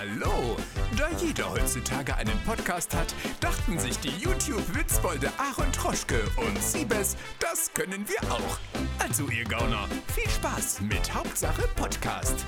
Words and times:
Hallo! 0.00 0.56
Da 0.96 1.10
jeder 1.22 1.50
heutzutage 1.50 2.16
einen 2.16 2.38
Podcast 2.46 2.96
hat, 2.96 3.14
dachten 3.38 3.78
sich 3.78 3.98
die 3.98 4.08
YouTube-Witzbolde 4.08 5.28
Aaron 5.36 5.70
Troschke 5.72 6.22
und 6.38 6.58
Siebes, 6.58 7.18
das 7.38 7.70
können 7.74 8.06
wir 8.08 8.32
auch. 8.32 8.58
Also 8.98 9.28
ihr 9.28 9.44
Gauner, 9.44 9.86
viel 10.14 10.26
Spaß 10.30 10.80
mit 10.80 11.12
Hauptsache 11.12 11.68
Podcast. 11.76 12.46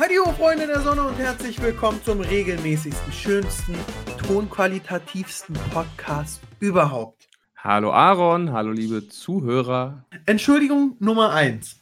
Hallo 0.00 0.32
Freunde 0.32 0.66
der 0.66 0.80
Sonne 0.80 1.02
und 1.06 1.16
herzlich 1.18 1.62
willkommen 1.62 2.00
zum 2.04 2.18
regelmäßigsten, 2.18 3.12
schönsten, 3.12 3.76
tonqualitativsten 4.26 5.54
Podcast 5.72 6.40
überhaupt. 6.58 7.28
Hallo 7.58 7.92
Aaron, 7.92 8.50
hallo 8.50 8.72
liebe 8.72 9.06
Zuhörer. 9.06 10.04
Entschuldigung 10.24 10.96
Nummer 10.98 11.32
eins. 11.32 11.76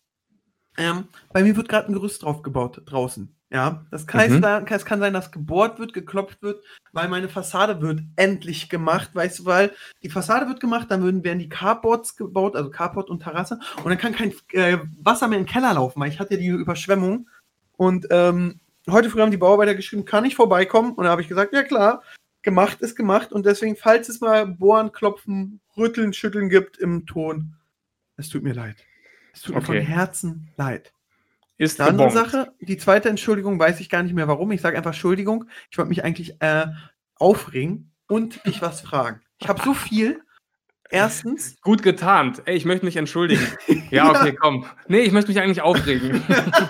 Ähm, 0.77 1.09
bei 1.33 1.43
mir 1.43 1.57
wird 1.57 1.71
gerade 1.71 1.89
ein 1.89 1.95
Gerüst 1.95 2.23
draufgebaut 2.23 2.83
draußen. 2.85 3.34
Ja, 3.55 3.87
das 3.93 4.09
kann, 4.09 4.29
mhm. 4.33 4.45
es 4.69 4.85
kann 4.85 4.99
sein, 4.99 5.13
dass 5.13 5.31
gebohrt 5.31 5.79
wird, 5.79 5.93
geklopft 5.93 6.43
wird, 6.43 6.65
weil 6.93 7.09
meine 7.09 7.29
Fassade 7.29 7.81
wird 7.81 8.01
endlich 8.17 8.69
gemacht, 8.69 9.11
weißt 9.15 9.39
du, 9.39 9.45
weil 9.45 9.73
die 10.03 10.11
Fassade 10.11 10.49
wird 10.49 10.59
gemacht, 10.59 10.91
dann 10.91 11.03
würden, 11.05 11.23
werden 11.23 11.39
die 11.39 11.49
Carports 11.49 12.17
gebaut, 12.17 12.57
also 12.57 12.69
Carport 12.71 13.11
und 13.11 13.23
Terrasse, 13.23 13.61
und 13.85 13.91
dann 13.91 13.99
kann 13.99 14.13
kein 14.13 14.35
äh, 14.55 14.79
Wasser 15.01 15.29
mehr 15.29 15.39
in 15.39 15.45
den 15.45 15.53
Keller 15.53 15.73
laufen, 15.73 16.01
weil 16.01 16.09
ich 16.09 16.19
hatte 16.19 16.37
die 16.37 16.49
Überschwemmung. 16.49 17.29
Und 17.77 18.09
ähm, 18.11 18.59
heute 18.91 19.09
früh 19.09 19.21
haben 19.21 19.31
die 19.31 19.37
Bauarbeiter 19.37 19.77
geschrieben, 19.77 20.05
kann 20.05 20.25
ich 20.25 20.35
vorbeikommen? 20.35 20.93
Und 20.95 21.05
da 21.05 21.11
habe 21.11 21.23
ich 21.23 21.29
gesagt, 21.29 21.55
ja 21.55 21.63
klar, 21.63 22.03
gemacht 22.43 22.81
ist 22.81 22.97
gemacht. 22.97 23.33
Und 23.33 23.47
deswegen, 23.47 23.77
falls 23.77 24.09
es 24.09 24.21
mal 24.21 24.49
Bohren, 24.49 24.91
Klopfen, 24.91 25.61
Rütteln, 25.77 26.13
Schütteln 26.13 26.49
gibt 26.49 26.77
im 26.79 27.07
Ton, 27.07 27.55
es 28.17 28.29
tut 28.29 28.43
mir 28.43 28.55
leid. 28.55 28.85
Es 29.33 29.43
tut 29.43 29.55
okay. 29.55 29.61
mir 29.61 29.67
von 29.67 29.87
Herzen 29.87 30.49
leid. 30.57 30.94
Ist 31.57 31.81
eine 31.81 31.91
andere 31.91 32.11
Sache, 32.11 32.53
die 32.61 32.77
zweite 32.77 33.09
Entschuldigung 33.09 33.59
weiß 33.59 33.79
ich 33.81 33.89
gar 33.89 34.03
nicht 34.03 34.15
mehr 34.15 34.27
warum. 34.27 34.51
Ich 34.51 34.61
sage 34.61 34.77
einfach 34.77 34.93
Entschuldigung. 34.93 35.45
Ich 35.71 35.79
wollte 35.79 35.89
mich 35.89 36.03
eigentlich 36.03 36.41
äh, 36.41 36.67
aufregen 37.17 37.93
und 38.09 38.45
dich 38.45 38.61
was 38.61 38.81
fragen. 38.81 39.21
Ich 39.39 39.49
habe 39.49 39.63
so 39.63 39.73
viel. 39.75 40.21
Erstens. 40.95 41.57
Gut 41.63 41.83
getarnt. 41.83 42.43
Ey, 42.45 42.57
ich 42.57 42.65
möchte 42.65 42.85
mich 42.85 42.97
entschuldigen. 42.97 43.47
Ja, 43.91 44.11
okay, 44.11 44.35
komm. 44.35 44.65
Nee, 44.89 45.01
ich 45.01 45.13
möchte 45.13 45.31
mich 45.31 45.41
eigentlich 45.41 45.61
aufregen. 45.61 46.21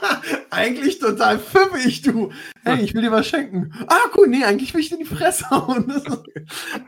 eigentlich 0.51 0.99
total 0.99 1.39
pfiffig, 1.39 2.03
du. 2.03 2.33
Hey, 2.65 2.83
ich 2.83 2.93
will 2.93 3.01
dir 3.01 3.13
was 3.13 3.27
schenken. 3.27 3.73
Ah, 3.87 4.11
cool, 4.17 4.29
nee, 4.29 4.45
eigentlich 4.45 4.75
will 4.75 4.81
ich 4.83 4.91
dir 4.91 4.99
die 4.99 5.07
Fresse 5.07 5.49
hauen. 5.49 5.91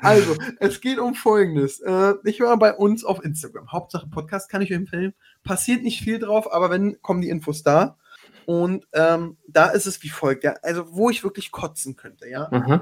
also, 0.03 0.37
es 0.59 0.81
geht 0.83 0.99
um 0.99 1.15
Folgendes. 1.15 1.81
Äh, 1.81 2.15
ich 2.25 2.41
war 2.41 2.59
bei 2.59 2.75
uns 2.75 3.03
auf 3.03 3.25
Instagram. 3.25 3.73
Hauptsache 3.73 4.09
Podcast 4.09 4.51
kann 4.51 4.61
ich 4.61 4.71
euch 4.71 4.77
empfehlen. 4.77 5.15
Passiert 5.43 5.83
nicht 5.83 6.01
viel 6.03 6.19
drauf, 6.19 6.53
aber 6.53 6.69
wenn, 6.69 7.01
kommen 7.01 7.23
die 7.23 7.31
Infos 7.31 7.63
da. 7.63 7.97
Und 8.45 8.87
ähm, 8.93 9.39
da 9.49 9.69
ist 9.69 9.87
es 9.87 10.03
wie 10.03 10.11
folgt, 10.11 10.45
ja. 10.45 10.55
Also, 10.63 10.95
wo 10.95 11.09
ich 11.09 11.25
wirklich 11.25 11.51
kotzen 11.51 11.97
könnte, 11.97 12.29
ja. 12.29 12.49
Mhm. 12.51 12.81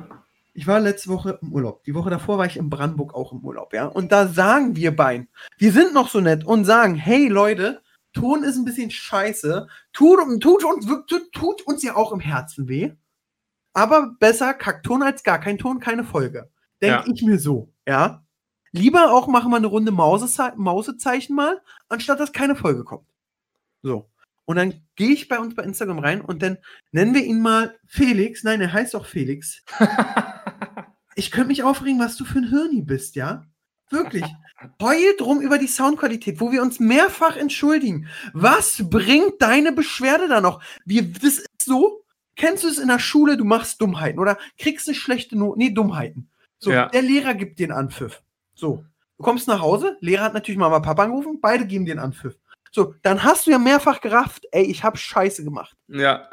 Ich 0.56 0.69
war 0.69 0.78
letzte 0.78 1.10
Woche 1.10 1.38
im 1.42 1.52
Urlaub. 1.52 1.83
Die 1.83 1.94
Woche 1.94 2.10
davor 2.10 2.38
war 2.38 2.47
ich 2.47 2.56
in 2.56 2.70
Brandenburg 2.70 3.12
auch 3.12 3.33
im 3.33 3.41
Urlaub, 3.41 3.74
ja. 3.74 3.86
Und 3.86 4.12
da 4.12 4.28
sagen 4.28 4.77
wir 4.77 4.94
beiden, 4.94 5.28
wir 5.58 5.72
sind 5.72 5.92
noch 5.92 6.08
so 6.08 6.20
nett 6.20 6.44
und 6.44 6.64
sagen, 6.64 6.94
hey 6.94 7.27
Leute, 7.28 7.83
Ton 8.12 8.44
ist 8.44 8.56
ein 8.56 8.64
bisschen 8.64 8.92
scheiße, 8.92 9.66
tut, 9.92 10.20
tut, 10.41 10.64
uns, 10.64 10.86
tut, 10.86 11.32
tut 11.32 11.62
uns 11.62 11.82
ja 11.82 11.97
auch 11.97 12.12
im 12.12 12.20
Herzen 12.20 12.69
weh. 12.69 12.92
Aber 13.72 14.14
besser 14.20 14.55
Kackton 14.55 15.02
als 15.02 15.25
gar 15.25 15.41
kein 15.41 15.58
Ton, 15.58 15.80
keine 15.80 16.05
Folge. 16.05 16.48
Denke 16.80 17.05
ja. 17.08 17.12
ich 17.12 17.22
mir 17.22 17.41
so, 17.41 17.72
ja. 17.86 18.25
Lieber 18.70 19.12
auch 19.12 19.27
machen 19.27 19.50
wir 19.50 19.56
eine 19.56 19.66
Runde 19.66 19.91
Mauseze 19.91 20.52
Mausezeichen 20.56 21.34
mal, 21.34 21.60
anstatt 21.88 22.20
dass 22.20 22.32
keine 22.32 22.55
Folge 22.55 22.84
kommt. 22.84 23.08
So. 23.82 24.08
Und 24.44 24.56
dann 24.56 24.82
gehe 24.94 25.10
ich 25.10 25.28
bei 25.28 25.38
uns 25.38 25.55
bei 25.55 25.62
Instagram 25.62 25.98
rein 25.98 26.20
und 26.20 26.42
dann 26.42 26.58
nennen 26.92 27.14
wir 27.14 27.25
ihn 27.25 27.41
mal 27.41 27.77
Felix. 27.86 28.44
Nein, 28.44 28.60
er 28.60 28.72
heißt 28.72 28.94
auch 28.94 29.06
Felix. 29.06 29.62
ich 31.14 31.30
könnte 31.30 31.48
mich 31.48 31.62
aufregen, 31.62 32.00
was 32.00 32.16
du 32.16 32.24
für 32.24 32.38
ein 32.38 32.48
Hirni 32.48 32.82
bist, 32.82 33.16
ja? 33.16 33.44
Wirklich. 33.90 34.24
Heul 34.80 35.14
drum 35.19 35.41
über 35.41 35.58
die 35.58 35.66
Soundqualität, 35.66 36.41
wo 36.41 36.50
wir 36.50 36.62
uns 36.62 36.80
mehrfach 36.80 37.36
entschuldigen. 37.36 38.08
Was 38.32 38.82
bringt 38.88 39.41
deine 39.41 39.72
Beschwerde 39.72 40.28
da 40.28 40.41
noch? 40.41 40.62
Wir, 40.84 41.12
das 41.12 41.38
ist 41.38 41.47
so, 41.62 42.04
kennst 42.36 42.64
du 42.64 42.69
es 42.69 42.78
in 42.78 42.88
der 42.88 42.98
Schule, 42.98 43.36
du 43.36 43.44
machst 43.44 43.80
Dummheiten 43.80 44.19
oder 44.19 44.38
kriegst 44.58 44.88
eine 44.88 44.94
schlechte 44.94 45.36
Note, 45.36 45.58
nee, 45.58 45.70
Dummheiten. 45.70 46.30
So, 46.58 46.72
ja. 46.72 46.88
der 46.88 47.03
Lehrer 47.03 47.34
gibt 47.34 47.58
dir 47.58 47.69
einen 47.69 47.78
Anpfiff. 47.78 48.22
So, 48.54 48.84
du 49.19 49.22
kommst 49.22 49.48
nach 49.48 49.60
Hause, 49.60 49.97
Lehrer 50.00 50.24
hat 50.24 50.34
natürlich 50.34 50.58
Mama, 50.58 50.80
Papa 50.80 51.04
angerufen, 51.04 51.41
beide 51.41 51.66
geben 51.66 51.84
dir 51.84 51.92
einen 51.92 52.00
Anpfiff. 52.00 52.36
So, 52.70 52.94
dann 53.03 53.22
hast 53.22 53.47
du 53.47 53.50
ja 53.50 53.58
mehrfach 53.58 54.00
gerafft, 54.00 54.47
ey, 54.50 54.64
ich 54.64 54.82
hab 54.82 54.98
Scheiße 54.98 55.44
gemacht. 55.44 55.76
Ja. 55.88 56.28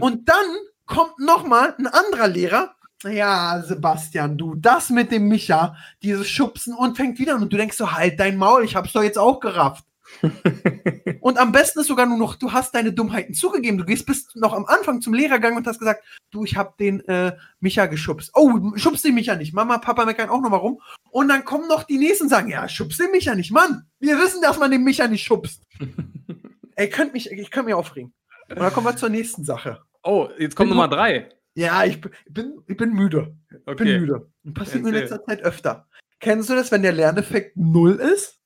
Und 0.00 0.28
dann 0.28 0.46
kommt 0.84 1.18
nochmal 1.18 1.74
ein 1.78 1.86
anderer 1.86 2.28
Lehrer 2.28 2.74
ja, 3.04 3.62
Sebastian, 3.62 4.38
du, 4.38 4.54
das 4.54 4.90
mit 4.90 5.10
dem 5.10 5.28
Micha, 5.28 5.76
dieses 6.02 6.28
Schubsen 6.28 6.74
und 6.74 6.96
fängt 6.96 7.18
wieder 7.18 7.34
an 7.34 7.42
und 7.42 7.52
du 7.52 7.56
denkst 7.56 7.76
so, 7.76 7.92
halt 7.92 8.20
dein 8.20 8.36
Maul, 8.36 8.64
ich 8.64 8.76
hab's 8.76 8.92
doch 8.92 9.02
jetzt 9.02 9.18
auch 9.18 9.40
gerafft. 9.40 9.84
und 11.20 11.38
am 11.38 11.52
besten 11.52 11.80
ist 11.80 11.86
sogar 11.86 12.06
nur 12.06 12.18
noch, 12.18 12.36
du 12.36 12.52
hast 12.52 12.74
deine 12.74 12.92
Dummheiten 12.92 13.34
zugegeben. 13.34 13.78
Du 13.78 13.84
gehst 13.84 14.06
bis 14.06 14.34
noch 14.34 14.52
am 14.52 14.66
Anfang 14.66 15.00
zum 15.00 15.14
Lehrer 15.14 15.36
gegangen 15.36 15.56
und 15.56 15.66
hast 15.66 15.78
gesagt, 15.78 16.04
du, 16.30 16.44
ich 16.44 16.56
hab 16.56 16.76
den 16.76 17.00
äh, 17.08 17.36
Micha 17.60 17.86
geschubst. 17.86 18.30
Oh, 18.34 18.76
schubst 18.76 19.04
den 19.04 19.14
Micha 19.14 19.36
nicht. 19.36 19.54
Mama, 19.54 19.78
Papa 19.78 20.04
meckern 20.04 20.28
auch 20.28 20.40
noch 20.40 20.50
mal 20.50 20.56
rum. 20.58 20.80
Und 21.10 21.28
dann 21.28 21.44
kommen 21.44 21.68
noch 21.68 21.84
die 21.84 21.98
nächsten 21.98 22.24
und 22.24 22.30
sagen, 22.30 22.50
ja, 22.50 22.68
schubst 22.68 23.00
den 23.00 23.10
Micha 23.10 23.34
nicht. 23.34 23.52
Mann, 23.52 23.86
wir 24.00 24.18
wissen, 24.18 24.42
dass 24.42 24.58
man 24.58 24.70
den 24.70 24.84
Micha 24.84 25.08
nicht 25.08 25.24
schubst. 25.24 25.62
Ey, 26.76 26.88
könnt 26.88 27.12
mich, 27.12 27.30
ich 27.30 27.50
könnte 27.50 27.66
mich 27.66 27.74
aufregen. 27.74 28.12
Und 28.48 28.58
dann 28.58 28.72
kommen 28.72 28.86
wir 28.86 28.96
zur 28.96 29.08
nächsten 29.08 29.44
Sache. 29.44 29.80
Oh, 30.02 30.28
jetzt 30.38 30.56
kommt 30.56 30.70
Nummer 30.70 30.88
drei. 30.88 31.30
Ja, 31.54 31.84
ich 31.84 32.00
bin, 32.00 32.62
ich 32.66 32.76
bin 32.76 32.92
müde. 32.92 33.36
Ich 33.50 33.56
okay. 33.66 33.84
bin 33.84 34.00
müde. 34.00 34.30
Und 34.44 34.54
passiert 34.54 34.82
mir 34.82 34.90
in 34.90 34.94
letzter 34.94 35.22
Zeit 35.24 35.42
öfter. 35.42 35.86
Kennst 36.20 36.48
du 36.48 36.54
das, 36.54 36.72
wenn 36.72 36.82
der 36.82 36.92
Lerneffekt 36.92 37.56
null 37.56 37.94
ist? 37.94 38.40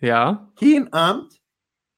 Ja. 0.00 0.52
Jeden 0.58 0.92
Abend 0.92 1.40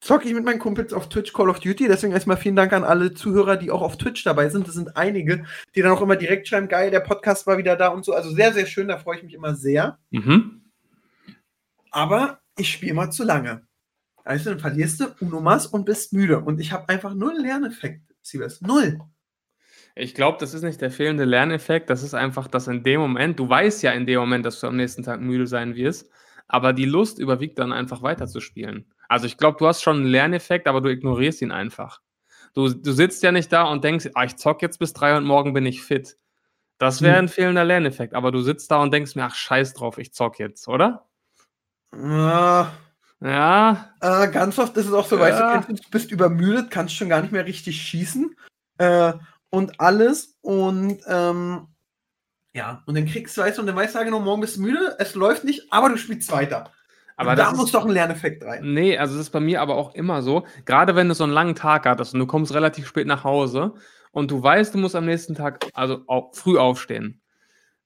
zocke 0.00 0.26
ich 0.26 0.34
mit 0.34 0.44
meinen 0.44 0.58
Kumpels 0.58 0.92
auf 0.92 1.08
Twitch 1.08 1.32
Call 1.32 1.48
of 1.48 1.60
Duty. 1.60 1.88
Deswegen 1.88 2.12
erstmal 2.12 2.36
vielen 2.36 2.56
Dank 2.56 2.72
an 2.72 2.84
alle 2.84 3.14
Zuhörer, 3.14 3.56
die 3.56 3.70
auch 3.70 3.82
auf 3.82 3.96
Twitch 3.96 4.22
dabei 4.24 4.48
sind. 4.48 4.66
Das 4.66 4.74
sind 4.74 4.96
einige, 4.96 5.44
die 5.74 5.82
dann 5.82 5.92
auch 5.92 6.02
immer 6.02 6.16
direkt 6.16 6.48
schreiben, 6.48 6.68
geil, 6.68 6.90
der 6.90 7.00
Podcast 7.00 7.46
war 7.46 7.58
wieder 7.58 7.76
da 7.76 7.88
und 7.88 8.04
so. 8.04 8.12
Also 8.12 8.30
sehr, 8.30 8.52
sehr 8.52 8.66
schön, 8.66 8.88
da 8.88 8.98
freue 8.98 9.16
ich 9.16 9.22
mich 9.22 9.34
immer 9.34 9.54
sehr. 9.54 9.98
Mhm. 10.10 10.62
Aber 11.90 12.40
ich 12.56 12.70
spiele 12.70 12.94
mal 12.94 13.10
zu 13.10 13.24
lange. 13.24 13.66
Also 14.24 14.50
dann 14.50 14.60
verlierst 14.60 15.00
du 15.00 15.06
Unomas 15.20 15.66
und 15.66 15.84
bist 15.84 16.12
müde. 16.12 16.40
Und 16.40 16.60
ich 16.60 16.72
habe 16.72 16.88
einfach 16.88 17.14
null 17.14 17.34
Lerneffekt, 17.38 18.02
Siebes. 18.20 18.60
Null. 18.60 19.00
Ich 19.94 20.14
glaube, 20.14 20.38
das 20.40 20.54
ist 20.54 20.62
nicht 20.62 20.80
der 20.80 20.90
fehlende 20.90 21.24
Lerneffekt, 21.24 21.90
das 21.90 22.02
ist 22.02 22.14
einfach, 22.14 22.48
dass 22.48 22.66
in 22.66 22.82
dem 22.82 23.00
Moment, 23.00 23.38
du 23.38 23.48
weißt 23.48 23.82
ja 23.82 23.92
in 23.92 24.06
dem 24.06 24.20
Moment, 24.20 24.46
dass 24.46 24.60
du 24.60 24.66
am 24.66 24.76
nächsten 24.76 25.02
Tag 25.02 25.20
müde 25.20 25.46
sein 25.46 25.74
wirst, 25.74 26.10
aber 26.48 26.72
die 26.72 26.86
Lust 26.86 27.18
überwiegt 27.18 27.58
dann 27.58 27.72
einfach 27.72 28.02
weiterzuspielen. 28.02 28.86
Also 29.08 29.26
ich 29.26 29.36
glaube, 29.36 29.58
du 29.58 29.66
hast 29.66 29.82
schon 29.82 29.96
einen 29.96 30.06
Lerneffekt, 30.06 30.66
aber 30.66 30.80
du 30.80 30.88
ignorierst 30.88 31.42
ihn 31.42 31.52
einfach. 31.52 32.00
Du, 32.54 32.68
du 32.68 32.92
sitzt 32.92 33.22
ja 33.22 33.32
nicht 33.32 33.52
da 33.52 33.64
und 33.64 33.84
denkst, 33.84 34.10
ah, 34.14 34.24
ich 34.24 34.36
zock 34.36 34.62
jetzt 34.62 34.78
bis 34.78 34.92
drei 34.92 35.16
und 35.16 35.24
morgen 35.24 35.52
bin 35.52 35.66
ich 35.66 35.82
fit. 35.82 36.16
Das 36.78 37.02
wäre 37.02 37.18
hm. 37.18 37.26
ein 37.26 37.28
fehlender 37.28 37.64
Lerneffekt, 37.64 38.14
aber 38.14 38.32
du 38.32 38.40
sitzt 38.40 38.70
da 38.70 38.82
und 38.82 38.92
denkst 38.92 39.14
mir, 39.14 39.24
ach 39.24 39.34
scheiß 39.34 39.74
drauf, 39.74 39.98
ich 39.98 40.12
zock 40.12 40.38
jetzt, 40.38 40.68
oder? 40.68 41.06
Ja. 41.94 42.72
Ja. 43.20 43.94
Äh, 44.00 44.28
ganz 44.28 44.58
oft 44.58 44.76
ist 44.76 44.86
es 44.86 44.92
auch 44.92 45.06
so, 45.06 45.16
ja. 45.16 45.22
weißt 45.22 45.68
du, 45.68 45.74
du 45.74 45.90
bist 45.90 46.10
übermüdet, 46.10 46.70
kannst 46.70 46.96
schon 46.96 47.08
gar 47.08 47.22
nicht 47.22 47.32
mehr 47.32 47.46
richtig 47.46 47.80
schießen. 47.80 48.34
Äh, 48.78 49.12
und 49.52 49.80
alles. 49.80 50.38
Und 50.40 50.98
ähm, 51.06 51.68
ja, 52.54 52.82
und 52.86 52.96
dann 52.96 53.06
kriegst 53.06 53.36
du, 53.36 53.42
weißt 53.42 53.58
du, 53.58 53.62
und 53.62 53.66
dann 53.66 53.76
weißt 53.76 53.94
du, 53.94 54.04
genau, 54.04 54.20
morgen 54.20 54.40
bist 54.40 54.56
du 54.56 54.62
müde, 54.62 54.96
es 54.98 55.14
läuft 55.14 55.44
nicht, 55.44 55.72
aber 55.72 55.88
du 55.88 55.96
spielst 55.96 56.32
weiter. 56.32 56.72
Aber 57.16 57.36
da 57.36 57.52
muss 57.52 57.70
doch 57.70 57.84
ein 57.84 57.92
Lerneffekt 57.92 58.44
rein. 58.44 58.72
Nee, 58.72 58.98
also 58.98 59.14
das 59.14 59.26
ist 59.26 59.30
bei 59.30 59.38
mir 59.38 59.60
aber 59.60 59.76
auch 59.76 59.94
immer 59.94 60.22
so. 60.22 60.44
Gerade 60.64 60.96
wenn 60.96 61.08
du 61.08 61.14
so 61.14 61.24
einen 61.24 61.32
langen 61.32 61.54
Tag 61.54 61.86
hattest 61.86 62.14
und 62.14 62.20
du 62.20 62.26
kommst 62.26 62.52
relativ 62.52 62.88
spät 62.88 63.06
nach 63.06 63.22
Hause 63.22 63.74
und 64.10 64.30
du 64.30 64.42
weißt, 64.42 64.74
du 64.74 64.78
musst 64.78 64.96
am 64.96 65.04
nächsten 65.04 65.34
Tag 65.34 65.66
also 65.74 66.02
auch 66.08 66.34
früh 66.34 66.58
aufstehen. 66.58 67.20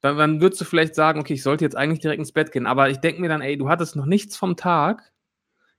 Dann, 0.01 0.17
dann 0.17 0.41
würdest 0.41 0.61
du 0.61 0.65
vielleicht 0.65 0.95
sagen, 0.95 1.21
okay, 1.21 1.35
ich 1.35 1.43
sollte 1.43 1.65
jetzt 1.65 1.77
eigentlich 1.77 2.01
direkt 2.01 2.21
ins 2.21 2.33
Bett 2.33 2.53
gehen. 2.53 2.67
Aber 2.67 2.89
ich 2.89 2.99
denke 2.99 3.21
mir 3.21 3.29
dann, 3.29 3.43
ey, 3.43 3.59
du 3.59 3.69
hattest 3.69 3.97
noch 3.97 4.07
nichts 4.07 4.37
vom 4.37 4.57
Tag. 4.57 5.13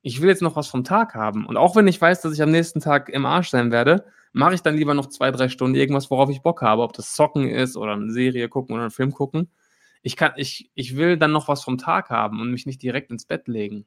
Ich 0.01 0.22
will 0.22 0.30
jetzt 0.30 0.42
noch 0.42 0.56
was 0.56 0.68
vom 0.68 0.83
Tag 0.83 1.16
haben. 1.16 1.45
Und 1.45 1.57
auch 1.57 1.75
wenn 1.75 1.88
ich 1.88 2.00
weiß, 2.00 2.22
dass 2.22 2.33
ich 2.33 2.42
am 2.42 2.51
nächsten 2.51 2.81
Tag 2.81 3.10
im 3.10 3.25
Arsch 3.25 3.50
sein 3.50 3.72
werde, 3.72 4.06
mache 4.33 4.56
ich 4.56 4.62
dann 4.62 4.75
lieber 4.75 4.94
noch 4.94 5.07
zwei, 5.07 5.31
drei 5.31 5.50
Stunden 5.50 5.75
irgendwas, 5.75 6.12
worauf 6.12 6.29
ich 6.29 6.41
Bock 6.41 6.62
habe, 6.62 6.81
ob 6.83 6.94
das 6.94 7.13
Zocken 7.13 7.50
ist 7.50 7.77
oder 7.77 7.94
eine 7.94 8.12
Serie 8.12 8.50
gucken 8.50 8.74
oder 8.75 8.83
einen 8.83 8.91
Film 8.91 9.12
gucken. 9.12 9.51
Ich, 10.01 10.15
kann, 10.15 10.33
ich, 10.35 10.71
ich 10.75 10.95
will 10.95 11.18
dann 11.18 11.31
noch 11.31 11.47
was 11.47 11.63
vom 11.63 11.77
Tag 11.77 12.09
haben 12.09 12.39
und 12.39 12.51
mich 12.51 12.65
nicht 12.65 12.81
direkt 12.81 13.12
ins 13.12 13.25
Bett 13.25 13.47
legen. 13.47 13.85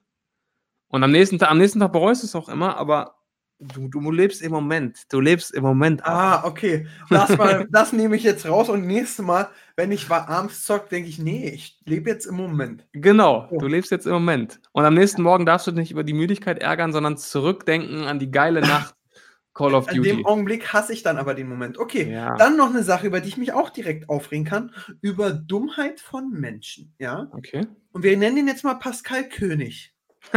Und 0.88 1.04
am 1.04 1.12
nächsten 1.12 1.38
Tag, 1.38 1.50
am 1.50 1.58
nächsten 1.58 1.80
Tag 1.80 1.92
bereust 1.92 2.22
du 2.22 2.26
es 2.26 2.34
auch 2.34 2.48
immer, 2.48 2.76
aber 2.76 3.14
du, 3.60 3.88
du 3.88 4.10
lebst 4.10 4.42
im 4.42 4.52
Moment. 4.52 5.04
Du 5.10 5.20
lebst 5.20 5.54
im 5.54 5.62
Moment. 5.62 6.04
Ah, 6.04 6.44
okay. 6.44 6.86
Das, 7.08 7.36
mal, 7.36 7.68
das 7.70 7.92
nehme 7.92 8.16
ich 8.16 8.24
jetzt 8.24 8.46
raus 8.46 8.68
und 8.68 8.86
nächstes 8.86 9.24
Mal, 9.24 9.48
wenn 9.76 9.92
ich 9.92 10.10
abends 10.10 10.64
zock, 10.64 10.88
denke 10.88 11.08
ich, 11.08 11.18
nee, 11.18 11.48
ich 11.48 11.78
lebe 11.84 12.10
jetzt 12.10 12.26
im 12.26 12.34
Moment. 12.34 12.86
Genau, 12.92 13.46
oh. 13.50 13.58
du 13.58 13.66
lebst 13.66 13.90
jetzt 13.90 14.06
im 14.06 14.12
Moment. 14.12 14.60
Und 14.72 14.84
am 14.84 14.94
nächsten 14.94 15.22
Morgen 15.22 15.46
darfst 15.46 15.66
du 15.66 15.70
dich 15.70 15.78
nicht 15.78 15.92
über 15.92 16.04
die 16.04 16.12
Müdigkeit 16.12 16.58
ärgern, 16.58 16.92
sondern 16.92 17.16
zurückdenken 17.16 18.04
an 18.04 18.18
die 18.18 18.30
geile 18.30 18.60
Nacht 18.66 18.94
Call 19.54 19.74
of 19.74 19.88
In 19.90 19.96
Duty. 19.96 20.08
dem 20.10 20.26
Augenblick 20.26 20.72
hasse 20.72 20.92
ich 20.92 21.02
dann 21.02 21.18
aber 21.18 21.34
den 21.34 21.48
Moment. 21.48 21.76
Okay, 21.78 22.10
Ja. 22.10 22.36
dann 22.36 22.56
noch 22.56 22.70
eine 22.70 22.82
Sache, 22.84 23.06
über 23.08 23.20
die 23.20 23.28
ich 23.28 23.36
mich 23.36 23.52
auch 23.52 23.70
direkt 23.70 24.08
aufregen 24.08 24.44
kann. 24.44 24.72
Über 25.00 25.32
Dummheit 25.32 26.00
von 26.00 26.30
Menschen. 26.30 26.94
Ja. 26.98 27.28
Okay. 27.32 27.66
Und 27.92 28.02
wir 28.04 28.16
nennen 28.16 28.36
ihn 28.36 28.48
jetzt 28.48 28.62
mal 28.64 28.74
Pascal 28.74 29.28
König. 29.28 29.94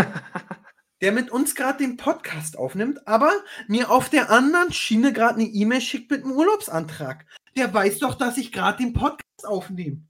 der 1.02 1.12
mit 1.12 1.30
uns 1.32 1.54
gerade 1.56 1.80
den 1.80 1.98
Podcast 1.98 2.58
aufnimmt, 2.58 3.08
aber 3.08 3.32
mir 3.68 3.92
auf 3.92 4.10
der 4.10 4.30
anderen 4.32 4.72
Schiene 4.72 5.12
gerade 5.12 5.36
eine 5.36 5.44
E-Mail 5.50 5.82
schickt 5.82 6.10
mit 6.10 6.24
einem 6.24 6.32
Urlaubsantrag. 6.32 7.26
Der 7.58 7.74
weiß 7.74 8.00
doch, 8.00 8.16
dass 8.16 8.38
ich 8.38 8.52
gerade 8.52 8.78
den 8.78 8.94
Podcast 8.94 9.46
aufnehme. 9.46 10.02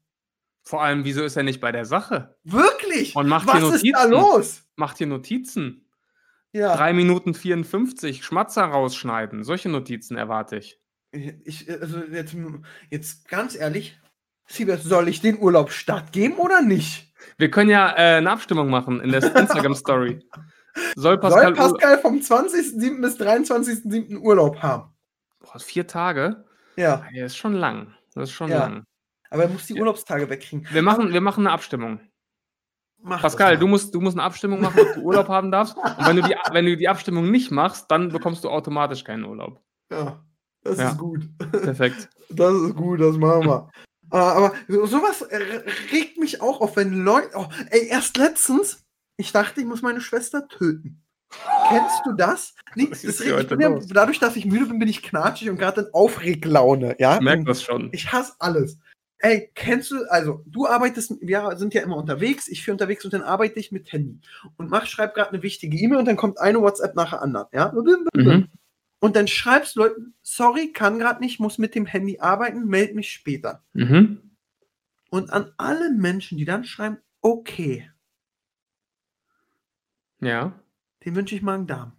Vor 0.65 0.81
allem, 0.83 1.03
wieso 1.03 1.23
ist 1.23 1.35
er 1.35 1.43
nicht 1.43 1.59
bei 1.59 1.71
der 1.71 1.85
Sache? 1.85 2.37
Wirklich? 2.43 3.15
Und 3.15 3.27
macht 3.27 3.47
Was 3.47 3.57
hier 3.57 3.73
ist 3.73 3.83
da 3.93 4.07
Notizen. 4.07 4.11
los? 4.11 4.63
Macht 4.75 4.97
hier 4.99 5.07
Notizen. 5.07 5.82
Ja. 6.53 6.75
3 6.75 6.93
Minuten 6.93 7.33
54, 7.33 8.23
Schmatzer 8.23 8.63
rausschneiden. 8.63 9.43
Solche 9.43 9.69
Notizen 9.69 10.15
erwarte 10.17 10.57
ich. 10.57 10.79
Ich, 11.11 11.69
also 11.69 11.99
jetzt, 12.05 12.35
jetzt 12.89 13.27
ganz 13.27 13.55
ehrlich, 13.55 13.99
Siebert, 14.47 14.81
soll 14.81 15.07
ich 15.07 15.21
den 15.21 15.39
Urlaub 15.39 15.71
stattgeben 15.71 16.37
oder 16.37 16.61
nicht? 16.61 17.13
Wir 17.37 17.49
können 17.49 17.69
ja 17.69 17.89
äh, 17.91 18.17
eine 18.17 18.31
Abstimmung 18.31 18.69
machen 18.69 18.99
in 19.01 19.11
der 19.11 19.23
Instagram-Story. 19.23 20.19
Soll 20.95 21.19
Pascal, 21.19 21.55
soll 21.55 21.71
Pascal 21.77 21.99
vom 21.99 22.17
20.07. 22.17 22.99
bis 22.99 23.19
23.07. 23.19 24.17
Urlaub 24.17 24.57
haben? 24.63 24.91
Boah, 25.39 25.59
vier 25.59 25.85
Tage? 25.85 26.45
Ja, 26.75 27.05
Ja, 27.11 27.25
ist 27.25 27.37
schon 27.37 27.53
lang. 27.53 27.93
Das 28.15 28.29
ist 28.29 28.31
schon 28.31 28.49
Ja. 28.49 28.59
lang. 28.59 28.83
aber 29.29 29.43
er 29.43 29.49
muss 29.49 29.67
die. 29.67 29.79
Urlaubstage 29.79 30.27
wegkriegen. 30.31 30.67
Wir 30.71 30.81
machen, 30.81 31.13
wir 31.13 31.21
machen 31.21 31.45
eine 31.45 31.53
Abstimmung. 31.53 31.99
Mach 33.05 33.21
Pascal, 33.21 33.57
du 33.57 33.67
musst, 33.67 33.93
du 33.93 33.99
musst 34.01 34.15
eine 34.17 34.23
Abstimmung 34.23 34.61
machen, 34.61 34.79
ob 34.79 34.93
du 34.95 35.01
Urlaub 35.01 35.27
haben 35.27 35.51
darfst. 35.51 35.75
Und 35.77 36.07
wenn 36.07 36.15
du, 36.15 36.21
die, 36.23 36.35
wenn 36.51 36.65
du 36.65 36.77
die 36.77 36.87
Abstimmung 36.87 37.29
nicht 37.29 37.51
machst, 37.51 37.91
dann 37.91 38.09
bekommst 38.09 38.43
du 38.43 38.49
automatisch 38.49 39.03
keinen 39.03 39.25
Urlaub. 39.25 39.59
Ja, 39.91 40.23
das 40.63 40.79
Ja. 40.79 40.89
ist 40.89 40.97
gut. 40.97 41.27
Perfekt. 41.51 42.09
Das 42.35 42.53
ist 42.55 42.75
gut, 42.75 42.99
das 42.99 43.15
machen 43.17 43.45
wir. 43.45 43.69
Äh, 44.11 44.15
aber 44.17 44.53
so- 44.67 44.87
sowas 44.87 45.21
äh, 45.21 45.37
regt 45.91 46.17
mich 46.17 46.41
auch 46.41 46.61
auf, 46.61 46.77
wenn 46.77 47.03
Leute. 47.03 47.29
Oh, 47.35 47.45
ey, 47.69 47.87
erst 47.89 48.17
letztens, 48.17 48.83
ich 49.17 49.31
dachte, 49.31 49.61
ich 49.61 49.67
muss 49.67 49.83
meine 49.83 50.01
Schwester 50.01 50.47
töten. 50.47 51.03
Kennst 51.69 52.01
du 52.05 52.13
das? 52.13 52.55
Nee, 52.73 52.87
das 52.89 53.03
ist 53.03 53.21
ich 53.21 53.47
bin 53.47 53.59
ja, 53.59 53.77
dadurch, 53.89 54.19
dass 54.19 54.35
ich 54.35 54.45
müde 54.45 54.65
bin, 54.65 54.79
bin 54.79 54.87
ich 54.87 55.03
knatschig 55.03 55.49
und 55.51 55.57
gerade 55.57 55.81
in 55.81 55.87
Aufreglaune. 55.93 56.95
Ja? 56.97 57.15
Ich 57.15 57.21
merke 57.21 57.43
das 57.43 57.61
schon. 57.61 57.89
Ich 57.91 58.11
hasse 58.11 58.33
alles. 58.39 58.79
Ey, 59.25 59.49
kennst 59.55 59.89
du, 59.89 60.03
also 60.09 60.43
du 60.45 60.67
arbeitest, 60.67 61.13
wir 61.21 61.55
sind 61.55 61.73
ja 61.73 61.81
immer 61.81 61.95
unterwegs, 61.95 62.49
ich 62.49 62.61
führe 62.61 62.73
unterwegs 62.73 63.05
und 63.05 63.13
dann 63.13 63.21
arbeite 63.21 63.57
ich 63.57 63.71
mit 63.71 63.89
Handy. 63.93 64.19
Und 64.57 64.69
mach, 64.69 64.85
schreib 64.85 65.15
gerade 65.15 65.29
eine 65.31 65.41
wichtige 65.41 65.77
E-Mail 65.77 65.99
und 65.99 66.05
dann 66.05 66.17
kommt 66.17 66.39
eine 66.41 66.59
WhatsApp 66.59 66.93
nach 66.93 67.11
der 67.11 67.21
anderen. 67.21 67.47
Ja? 67.53 67.71
Mhm. 68.13 68.49
Und 68.99 69.15
dann 69.15 69.29
schreibst 69.29 69.77
du 69.77 69.79
Leuten, 69.79 70.13
sorry, 70.23 70.73
kann 70.73 70.99
gerade 70.99 71.21
nicht, 71.21 71.39
muss 71.39 71.57
mit 71.57 71.73
dem 71.73 71.85
Handy 71.85 72.19
arbeiten, 72.19 72.67
meld 72.67 72.95
mich 72.95 73.11
später. 73.11 73.63
Mhm. 73.71 74.31
Und 75.09 75.31
an 75.31 75.53
alle 75.55 75.91
Menschen, 75.93 76.37
die 76.37 76.43
dann 76.45 76.65
schreiben, 76.65 76.97
okay, 77.21 77.89
Ja. 80.19 80.59
den 81.05 81.15
wünsche 81.15 81.35
ich 81.35 81.41
mal 81.41 81.55
einen 81.55 81.67
Darm. 81.67 81.93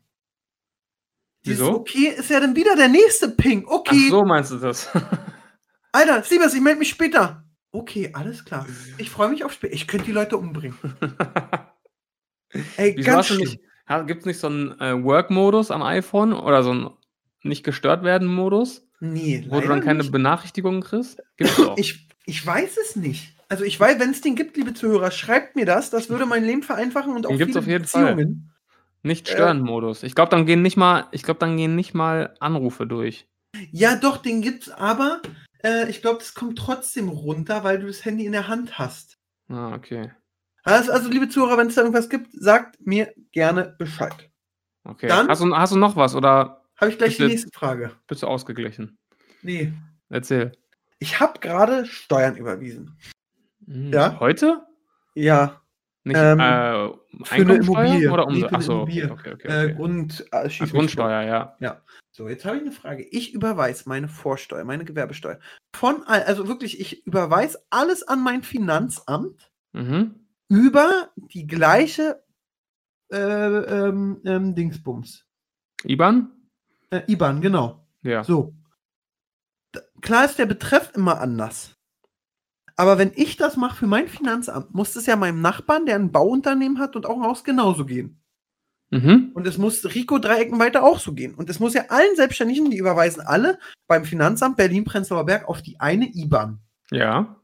Dieses 1.46 1.60
Wieso? 1.60 1.74
okay 1.76 2.08
ist 2.18 2.28
ja 2.28 2.40
dann 2.40 2.54
wieder 2.54 2.76
der 2.76 2.88
nächste 2.88 3.30
Ping. 3.30 3.64
Ach 3.66 3.72
Okay, 3.76 4.08
so 4.10 4.24
meinst 4.24 4.50
du 4.50 4.58
das? 4.58 4.90
Alter, 5.94 6.24
Siebers, 6.24 6.54
ich 6.54 6.60
melde 6.60 6.80
mich 6.80 6.88
später. 6.90 7.44
Okay, 7.70 8.10
alles 8.14 8.44
klar. 8.44 8.66
Ich 8.98 9.10
freue 9.10 9.28
mich 9.28 9.44
auf 9.44 9.52
später. 9.52 9.74
Ich 9.74 9.86
könnte 9.86 10.06
die 10.06 10.12
Leute 10.12 10.36
umbringen. 10.36 10.76
Ey, 12.76 12.94
Wieso 12.96 13.10
ganz 13.10 13.26
schlimm. 13.26 13.40
nicht, 13.40 13.60
gibt 14.06 14.20
es 14.20 14.26
nicht 14.26 14.38
so 14.38 14.48
einen 14.48 14.80
äh, 14.80 15.02
Work-Modus 15.02 15.70
am 15.70 15.82
iPhone 15.82 16.32
oder 16.32 16.62
so 16.64 16.70
einen 16.70 16.90
nicht 17.42 17.64
gestört 17.64 18.02
werden 18.02 18.26
Modus, 18.28 18.88
Nee, 19.00 19.44
wo 19.48 19.60
du 19.60 19.68
dann 19.68 19.82
keine 19.82 20.00
nicht. 20.00 20.12
Benachrichtigungen 20.12 20.82
kriegst? 20.82 21.22
Gibt's 21.36 21.56
doch. 21.56 21.76
Ich, 21.78 22.08
ich 22.26 22.44
weiß 22.44 22.76
es 22.78 22.96
nicht. 22.96 23.34
Also 23.48 23.62
ich 23.64 23.78
weiß, 23.78 24.00
wenn 24.00 24.10
es 24.10 24.20
den 24.20 24.34
gibt, 24.34 24.56
liebe 24.56 24.74
Zuhörer, 24.74 25.10
schreibt 25.10 25.54
mir 25.54 25.66
das. 25.66 25.90
Das 25.90 26.08
würde 26.10 26.26
mein 26.26 26.44
Leben 26.44 26.62
vereinfachen 26.62 27.14
und 27.14 27.26
auch 27.26 27.36
Den 27.36 27.46
viele 27.48 27.58
auf 27.58 27.66
jeden 27.66 27.84
Fall. 27.84 28.14
Beziehungen. 28.16 28.52
Nicht 29.02 29.28
äh, 29.28 29.32
stören 29.32 29.60
Modus. 29.60 30.02
Ich 30.02 30.14
glaube, 30.14 30.30
dann 30.30 30.46
gehen 30.46 30.62
nicht 30.62 30.76
mal, 30.76 31.06
ich 31.12 31.22
glaube, 31.22 31.38
dann 31.40 31.56
gehen 31.56 31.76
nicht 31.76 31.92
mal 31.94 32.34
Anrufe 32.40 32.86
durch. 32.86 33.28
Ja, 33.70 33.96
doch, 33.96 34.16
den 34.16 34.42
gibt's, 34.42 34.70
aber 34.70 35.20
äh, 35.64 35.88
ich 35.88 36.00
glaube, 36.02 36.20
es 36.20 36.34
kommt 36.34 36.58
trotzdem 36.58 37.08
runter, 37.08 37.64
weil 37.64 37.78
du 37.80 37.86
das 37.86 38.04
Handy 38.04 38.26
in 38.26 38.32
der 38.32 38.46
Hand 38.48 38.78
hast. 38.78 39.18
Ah, 39.48 39.74
okay. 39.74 40.12
Also, 40.62 40.92
also 40.92 41.10
liebe 41.10 41.28
Zuhörer, 41.28 41.58
wenn 41.58 41.66
es 41.66 41.74
da 41.74 41.82
irgendwas 41.82 42.08
gibt, 42.08 42.28
sagt 42.32 42.78
mir 42.86 43.12
gerne 43.32 43.74
Bescheid. 43.78 44.30
Okay. 44.84 45.08
Dann- 45.08 45.28
hast, 45.28 45.42
du, 45.42 45.54
hast 45.56 45.72
du 45.72 45.78
noch 45.78 45.96
was 45.96 46.14
oder 46.14 46.62
Habe 46.80 46.90
ich 46.90 46.98
gleich 46.98 47.16
die 47.16 47.26
nächste 47.26 47.50
Frage. 47.52 47.92
bist 48.06 48.22
du 48.22 48.26
ausgeglichen? 48.26 48.98
Nee. 49.42 49.72
Erzähl. 50.08 50.52
Ich 50.98 51.20
habe 51.20 51.38
gerade 51.40 51.84
Steuern 51.86 52.36
überwiesen. 52.36 52.96
Hm, 53.66 53.92
Ja? 53.92 54.18
Heute? 54.20 54.62
Ja. 55.14 55.60
Nicht 56.04 56.16
Ähm, 56.18 56.38
äh, 56.40 56.88
für 57.24 57.34
eine 57.34 57.54
Immobilie. 57.56 58.12
oder 58.12 58.26
Nee, 58.26 58.34
Umsatz? 58.44 58.48
eine 58.48 58.56
Achso, 58.58 58.82
okay, 58.82 59.10
okay, 59.10 59.32
okay. 59.32 59.48
Äh. 59.70 59.72
Grund, 59.74 60.24
äh, 60.32 60.44
mich 60.44 60.70
Grundsteuer, 60.70 61.22
ja. 61.22 61.44
tot. 61.72 61.82
So, 62.16 62.28
jetzt 62.28 62.44
habe 62.44 62.56
ich 62.58 62.62
eine 62.62 62.70
Frage. 62.70 63.02
Ich 63.10 63.34
überweise 63.34 63.88
meine 63.88 64.06
Vorsteuer, 64.08 64.62
meine 64.64 64.84
Gewerbesteuer. 64.84 65.40
Von, 65.74 66.04
also 66.04 66.46
wirklich, 66.46 66.78
ich 66.78 67.04
überweise 67.06 67.58
alles 67.70 68.06
an 68.06 68.22
mein 68.22 68.42
Finanzamt 68.44 69.50
Mhm. 69.72 70.28
über 70.48 71.10
die 71.16 71.48
gleiche 71.48 72.22
äh, 73.12 73.16
ähm, 73.18 74.20
ähm, 74.24 74.54
Dingsbums. 74.54 75.26
IBAN? 75.82 76.30
Äh, 76.90 77.02
IBAN, 77.10 77.40
genau. 77.40 77.84
Ja. 78.02 78.22
So. 78.22 78.54
D- 79.74 79.80
Klar 80.00 80.26
ist 80.26 80.38
der 80.38 80.46
Betreff 80.46 80.92
immer 80.94 81.20
anders. 81.20 81.76
Aber 82.76 82.96
wenn 82.98 83.10
ich 83.16 83.36
das 83.36 83.56
mache 83.56 83.74
für 83.76 83.86
mein 83.88 84.06
Finanzamt, 84.06 84.72
muss 84.72 84.94
es 84.94 85.06
ja 85.06 85.16
meinem 85.16 85.40
Nachbarn, 85.40 85.86
der 85.86 85.96
ein 85.96 86.12
Bauunternehmen 86.12 86.78
hat 86.78 86.94
und 86.94 87.06
auch 87.06 87.16
ein 87.16 87.24
Haus 87.24 87.42
genauso 87.42 87.84
gehen. 87.84 88.20
Mhm. 88.90 89.32
Und 89.34 89.46
es 89.46 89.58
muss 89.58 89.84
Rico 89.94 90.18
Dreiecken 90.18 90.58
weiter 90.58 90.84
auch 90.84 90.98
so 90.98 91.12
gehen. 91.12 91.34
Und 91.34 91.50
es 91.50 91.58
muss 91.60 91.74
ja 91.74 91.86
allen 91.88 92.14
Selbstständigen, 92.16 92.70
die 92.70 92.78
überweisen 92.78 93.22
alle 93.22 93.58
beim 93.86 94.04
Finanzamt 94.04 94.56
Berlin-Prenzlauer 94.56 95.26
Berg 95.26 95.48
auf 95.48 95.62
die 95.62 95.80
eine 95.80 96.06
IBAN. 96.14 96.60
Ja. 96.90 97.40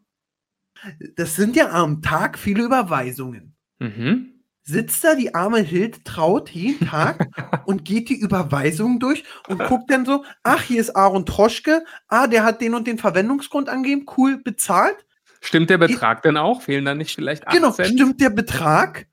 Das 1.16 1.36
sind 1.36 1.56
ja 1.56 1.70
am 1.70 2.02
Tag 2.02 2.38
viele 2.38 2.62
Überweisungen. 2.62 3.56
Mhm. 3.78 4.34
Sitzt 4.62 5.02
da 5.02 5.14
die 5.14 5.34
arme 5.34 5.58
Hild 5.60 6.04
Traut 6.04 6.50
jeden 6.50 6.86
Tag 6.86 7.26
und 7.66 7.84
geht 7.84 8.08
die 8.08 8.20
Überweisungen 8.20 9.00
durch 9.00 9.24
und 9.48 9.58
guckt 9.64 9.90
dann 9.90 10.04
so, 10.04 10.24
ach, 10.42 10.62
hier 10.62 10.80
ist 10.80 10.94
Aaron 10.94 11.26
Troschke, 11.26 11.82
ah, 12.08 12.26
der 12.26 12.44
hat 12.44 12.60
den 12.60 12.74
und 12.74 12.86
den 12.86 12.98
Verwendungsgrund 12.98 13.68
angegeben, 13.68 14.06
cool, 14.16 14.38
bezahlt. 14.42 14.96
Stimmt 15.40 15.70
der 15.70 15.78
Betrag 15.78 16.22
denn 16.22 16.36
auch? 16.36 16.62
Fehlen 16.62 16.84
da 16.84 16.94
nicht 16.94 17.14
vielleicht 17.14 17.48
8 17.48 17.56
Genau, 17.56 17.70
Cent? 17.72 17.88
stimmt 17.94 18.20
der 18.20 18.30
Betrag? 18.30 19.06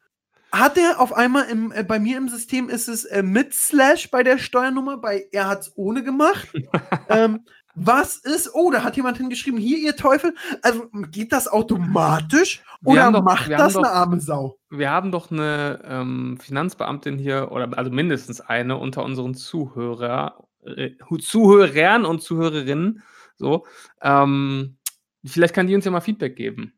Hat 0.51 0.77
er 0.77 0.99
auf 1.01 1.13
einmal 1.13 1.49
im, 1.49 1.71
äh, 1.71 1.83
bei 1.83 1.99
mir 1.99 2.17
im 2.17 2.29
System 2.29 2.69
ist 2.69 2.87
es 2.87 3.05
äh, 3.05 3.21
mit 3.21 3.53
Slash 3.53 4.09
bei 4.09 4.23
der 4.23 4.37
Steuernummer, 4.37 4.97
bei 4.97 5.25
er 5.31 5.47
hat 5.47 5.61
es 5.61 5.71
ohne 5.75 6.03
gemacht. 6.03 6.47
ähm, 7.09 7.45
was 7.79 8.15
ist, 8.15 8.55
oh, 8.55 8.71
da 8.71 8.83
hat 8.83 8.95
jemand 8.95 9.17
hingeschrieben, 9.17 9.59
hier 9.59 9.77
ihr 9.77 9.95
Teufel. 9.95 10.33
Also 10.63 10.87
geht 11.11 11.31
das 11.31 11.47
automatisch 11.47 12.63
oder 12.83 13.11
doch- 13.11 13.23
macht 13.23 13.51
das 13.51 13.73
doch- 13.73 13.83
eine 13.83 13.91
arme 13.91 14.19
Sau? 14.19 14.57
Wir 14.69 14.89
haben 14.89 15.11
doch 15.11 15.29
eine 15.29 15.81
ähm, 15.85 16.37
Finanzbeamtin 16.41 17.19
hier, 17.19 17.51
oder 17.51 17.77
also 17.77 17.91
mindestens 17.91 18.41
eine 18.41 18.77
unter 18.77 19.03
unseren 19.03 19.35
Zuhörer, 19.35 20.43
äh, 20.65 20.91
Zuhörern 21.19 22.05
und 22.05 22.23
Zuhörerinnen. 22.23 23.03
So. 23.37 23.65
Ähm, 24.01 24.77
vielleicht 25.23 25.53
kann 25.53 25.67
die 25.67 25.75
uns 25.75 25.85
ja 25.85 25.91
mal 25.91 26.01
Feedback 26.01 26.35
geben. 26.35 26.73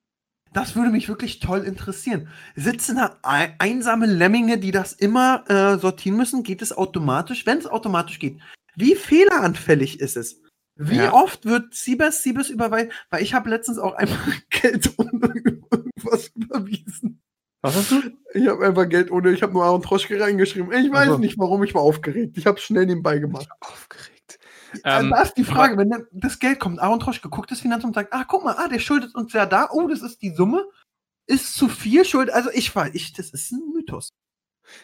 Das 0.53 0.75
würde 0.75 0.89
mich 0.89 1.07
wirklich 1.09 1.39
toll 1.39 1.59
interessieren. 1.59 2.27
Sitzen 2.55 2.95
da 2.97 3.17
ei- 3.21 3.53
einsame 3.59 4.05
Lemminge, 4.07 4.57
die 4.57 4.71
das 4.71 4.93
immer 4.93 5.43
äh, 5.49 5.77
sortieren 5.77 6.17
müssen? 6.17 6.43
Geht 6.43 6.61
es 6.61 6.75
automatisch? 6.75 7.45
Wenn 7.45 7.59
es 7.59 7.67
automatisch 7.67 8.17
geht, 8.19 8.39
wie 8.75 8.95
fehleranfällig 8.95 9.99
ist 9.99 10.17
es? 10.17 10.41
Wie 10.75 10.95
Ja. 10.97 11.13
oft 11.13 11.45
wird 11.45 11.73
Siebes 11.75 12.23
Siebes 12.23 12.49
überweisen? 12.49 12.91
Weil 13.09 13.21
ich 13.21 13.33
habe 13.33 13.49
letztens 13.49 13.77
auch 13.77 13.93
einfach 13.93 14.25
Geld 14.49 14.91
ohne 14.97 15.33
irgendwas 15.35 16.29
überwiesen. 16.35 17.21
Was 17.61 17.75
hast 17.75 17.91
du? 17.91 18.01
Ich 18.33 18.47
habe 18.47 18.65
einfach 18.65 18.87
Geld 18.87 19.11
ohne, 19.11 19.31
ich 19.31 19.43
habe 19.43 19.51
nur 19.53 19.65
Aaron 19.65 19.81
Troschke 19.81 20.19
reingeschrieben. 20.19 20.71
Ich 20.71 20.89
weiß 20.91 21.09
Ach 21.09 21.13
so. 21.13 21.17
nicht, 21.17 21.37
warum 21.37 21.61
ich 21.63 21.75
war 21.75 21.81
aufgeregt. 21.81 22.37
Ich 22.37 22.45
habe 22.47 22.57
es 22.57 22.63
schnell 22.63 22.85
nebenbei 22.85 23.19
gemacht. 23.19 23.49
Aufgeregt. 23.59 24.18
Ähm, 24.83 25.05
Ähm, 25.05 25.09
da 25.11 25.21
ist 25.21 25.33
die 25.35 25.43
Frage, 25.43 25.77
wenn 25.77 25.89
dann 25.89 26.05
das 26.11 26.39
Geld 26.39 26.59
kommt, 26.59 26.79
Aaron 26.79 26.99
Troschke 26.99 27.29
guckt 27.29 27.51
das 27.51 27.61
Finanzamt 27.61 27.95
und 27.95 28.01
sagt, 28.01 28.13
ah, 28.13 28.25
guck 28.27 28.43
mal, 28.43 28.55
ah, 28.57 28.67
der 28.67 28.79
schuldet 28.79 29.15
uns 29.15 29.33
ja 29.33 29.45
da, 29.45 29.69
oh, 29.71 29.87
das 29.87 30.01
ist 30.01 30.21
die 30.21 30.33
Summe, 30.33 30.65
ist 31.27 31.55
zu 31.55 31.67
viel 31.69 32.05
Schuld. 32.05 32.29
Also 32.31 32.49
ich 32.53 32.75
weiß, 32.75 32.91
ich, 32.93 33.13
das 33.13 33.29
ist 33.31 33.51
ein 33.51 33.61
Mythos. 33.73 34.09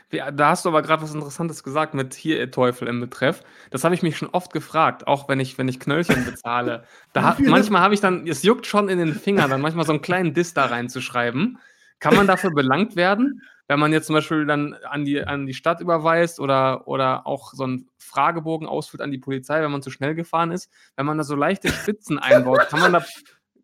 Da 0.10 0.50
hast 0.50 0.66
du 0.66 0.70
aber 0.70 0.82
gerade 0.82 1.04
was 1.04 1.14
Interessantes 1.14 1.62
gesagt 1.64 1.94
mit 1.94 2.16
hier 2.16 2.40
ihr 2.40 2.50
Teufel 2.50 2.88
im 2.88 3.00
Betreff. 3.00 3.44
Das 3.70 3.84
habe 3.84 3.94
ich 3.94 4.02
mich 4.02 4.18
schon 4.18 4.30
oft 4.32 4.52
gefragt, 4.52 5.06
auch 5.06 5.30
wenn 5.30 5.40
ich, 5.40 5.60
wenn 5.60 5.68
ich 5.68 5.80
Knöllchen 5.80 6.26
bezahle. 6.26 6.86
Da 7.14 7.22
Wie 7.22 7.26
ha 7.26 7.34
viele- 7.36 7.52
manchmal 7.52 7.82
habe 7.82 7.94
ich 7.94 8.02
dann, 8.02 8.26
es 8.28 8.42
juckt 8.42 8.66
schon 8.66 8.90
in 8.90 8.98
den 8.98 9.14
Fingern, 9.14 9.50
dann 9.52 9.62
manchmal 9.62 9.86
so 9.86 9.92
einen 9.92 10.02
kleinen 10.02 10.34
Diss 10.34 10.56
da 10.56 10.66
reinzuschreiben. 10.66 11.60
Kann 12.00 12.16
man 12.16 12.26
dafür 12.28 12.52
belangt 12.52 12.96
werden? 12.96 13.42
Wenn 13.68 13.80
man 13.80 13.92
jetzt 13.94 14.08
zum 14.08 14.16
Beispiel 14.16 14.46
dann 14.46 14.74
an 14.90 15.06
die, 15.06 15.24
an 15.24 15.46
die 15.46 15.54
Stadt 15.54 15.82
überweist 15.82 16.40
oder, 16.40 16.88
oder 16.88 17.26
auch 17.26 17.54
so 17.54 17.64
einen 17.64 17.90
Fragebogen 17.98 18.68
ausfüllt 18.68 19.02
an 19.02 19.12
die 19.12 19.18
Polizei, 19.18 19.62
wenn 19.62 19.72
man 19.72 19.82
zu 19.82 19.90
schnell 19.92 20.16
gefahren 20.16 20.52
ist, 20.52 20.70
wenn 20.96 21.06
man 21.06 21.18
da 21.18 21.24
so 21.24 21.36
leichte 21.36 21.70
Spitzen 21.70 22.20
einbaut, 22.20 22.68
kann 22.70 22.80
man 22.80 22.94
da, 22.94 23.04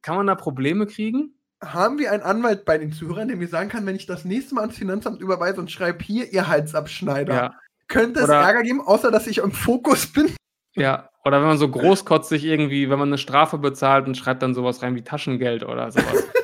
kann 0.01 0.15
man 0.15 0.27
da 0.27 0.35
Probleme 0.35 0.87
kriegen? 0.87 1.35
Haben 1.63 1.99
wir 1.99 2.11
einen 2.11 2.23
Anwalt 2.23 2.65
bei 2.65 2.79
den 2.79 2.91
Zuhörern, 2.91 3.27
der 3.27 3.37
mir 3.37 3.47
sagen 3.47 3.69
kann, 3.69 3.85
wenn 3.85 3.95
ich 3.95 4.07
das 4.07 4.25
nächste 4.25 4.55
Mal 4.55 4.61
ans 4.61 4.77
Finanzamt 4.77 5.21
überweise 5.21 5.59
und 5.61 5.69
schreibe 5.69 6.03
hier 6.03 6.31
ihr 6.33 6.47
Halsabschneider, 6.47 7.33
Ja. 7.35 7.55
könnte 7.87 8.21
es 8.21 8.25
Oder- 8.25 8.41
Ärger 8.41 8.63
geben, 8.63 8.81
außer 8.81 9.11
dass 9.11 9.27
ich 9.27 9.37
im 9.37 9.51
Fokus 9.51 10.07
bin? 10.11 10.33
Ja, 10.73 11.09
oder 11.23 11.39
wenn 11.41 11.49
man 11.49 11.57
so 11.59 11.69
großkotzig 11.69 12.45
irgendwie, 12.45 12.89
wenn 12.89 12.97
man 12.97 13.09
eine 13.09 13.19
Strafe 13.19 13.59
bezahlt 13.59 14.07
und 14.07 14.15
schreibt 14.17 14.41
dann 14.41 14.55
sowas 14.55 14.81
rein 14.81 14.95
wie 14.95 15.03
Taschengeld 15.03 15.63
oder 15.63 15.91
sowas. 15.91 16.23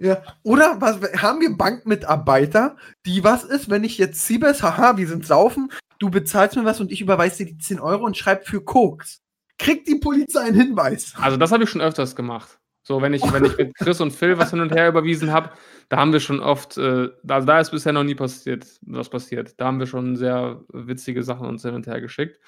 Ja. 0.00 0.22
Oder 0.42 0.80
was, 0.80 1.00
haben 1.20 1.40
wir 1.40 1.56
Bankmitarbeiter, 1.56 2.76
die 3.04 3.24
was 3.24 3.44
ist, 3.44 3.70
wenn 3.70 3.84
ich 3.84 3.98
jetzt 3.98 4.26
Siebes, 4.26 4.62
haha, 4.62 4.96
wir 4.96 5.08
sind 5.08 5.26
saufen, 5.26 5.70
du 5.98 6.10
bezahlst 6.10 6.56
mir 6.56 6.64
was 6.64 6.80
und 6.80 6.92
ich 6.92 7.00
überweise 7.00 7.44
dir 7.44 7.52
die 7.52 7.58
10 7.58 7.80
Euro 7.80 8.04
und 8.04 8.16
schreib 8.16 8.46
für 8.46 8.62
Koks. 8.62 9.22
Kriegt 9.58 9.88
die 9.88 9.96
Polizei 9.96 10.40
einen 10.40 10.60
Hinweis? 10.60 11.14
Also 11.16 11.36
das 11.36 11.52
habe 11.52 11.64
ich 11.64 11.70
schon 11.70 11.80
öfters 11.80 12.14
gemacht. 12.14 12.58
So, 12.82 13.02
wenn 13.02 13.14
ich, 13.14 13.22
wenn 13.32 13.44
ich 13.44 13.56
mit 13.56 13.74
Chris 13.74 14.00
und 14.00 14.12
Phil 14.12 14.38
was 14.38 14.50
hin 14.50 14.60
und 14.60 14.72
her 14.72 14.88
überwiesen 14.88 15.32
habe, 15.32 15.50
da 15.88 15.96
haben 15.96 16.12
wir 16.12 16.20
schon 16.20 16.38
oft, 16.38 16.78
äh, 16.78 17.08
also 17.26 17.46
da 17.46 17.58
ist 17.58 17.72
bisher 17.72 17.92
noch 17.92 18.04
nie 18.04 18.14
passiert, 18.14 18.64
was 18.82 19.08
passiert. 19.08 19.60
Da 19.60 19.66
haben 19.66 19.80
wir 19.80 19.88
schon 19.88 20.14
sehr 20.14 20.62
witzige 20.72 21.24
Sachen 21.24 21.48
uns 21.48 21.62
hin 21.62 21.74
und 21.74 21.88
her 21.88 22.00
geschickt. 22.00 22.38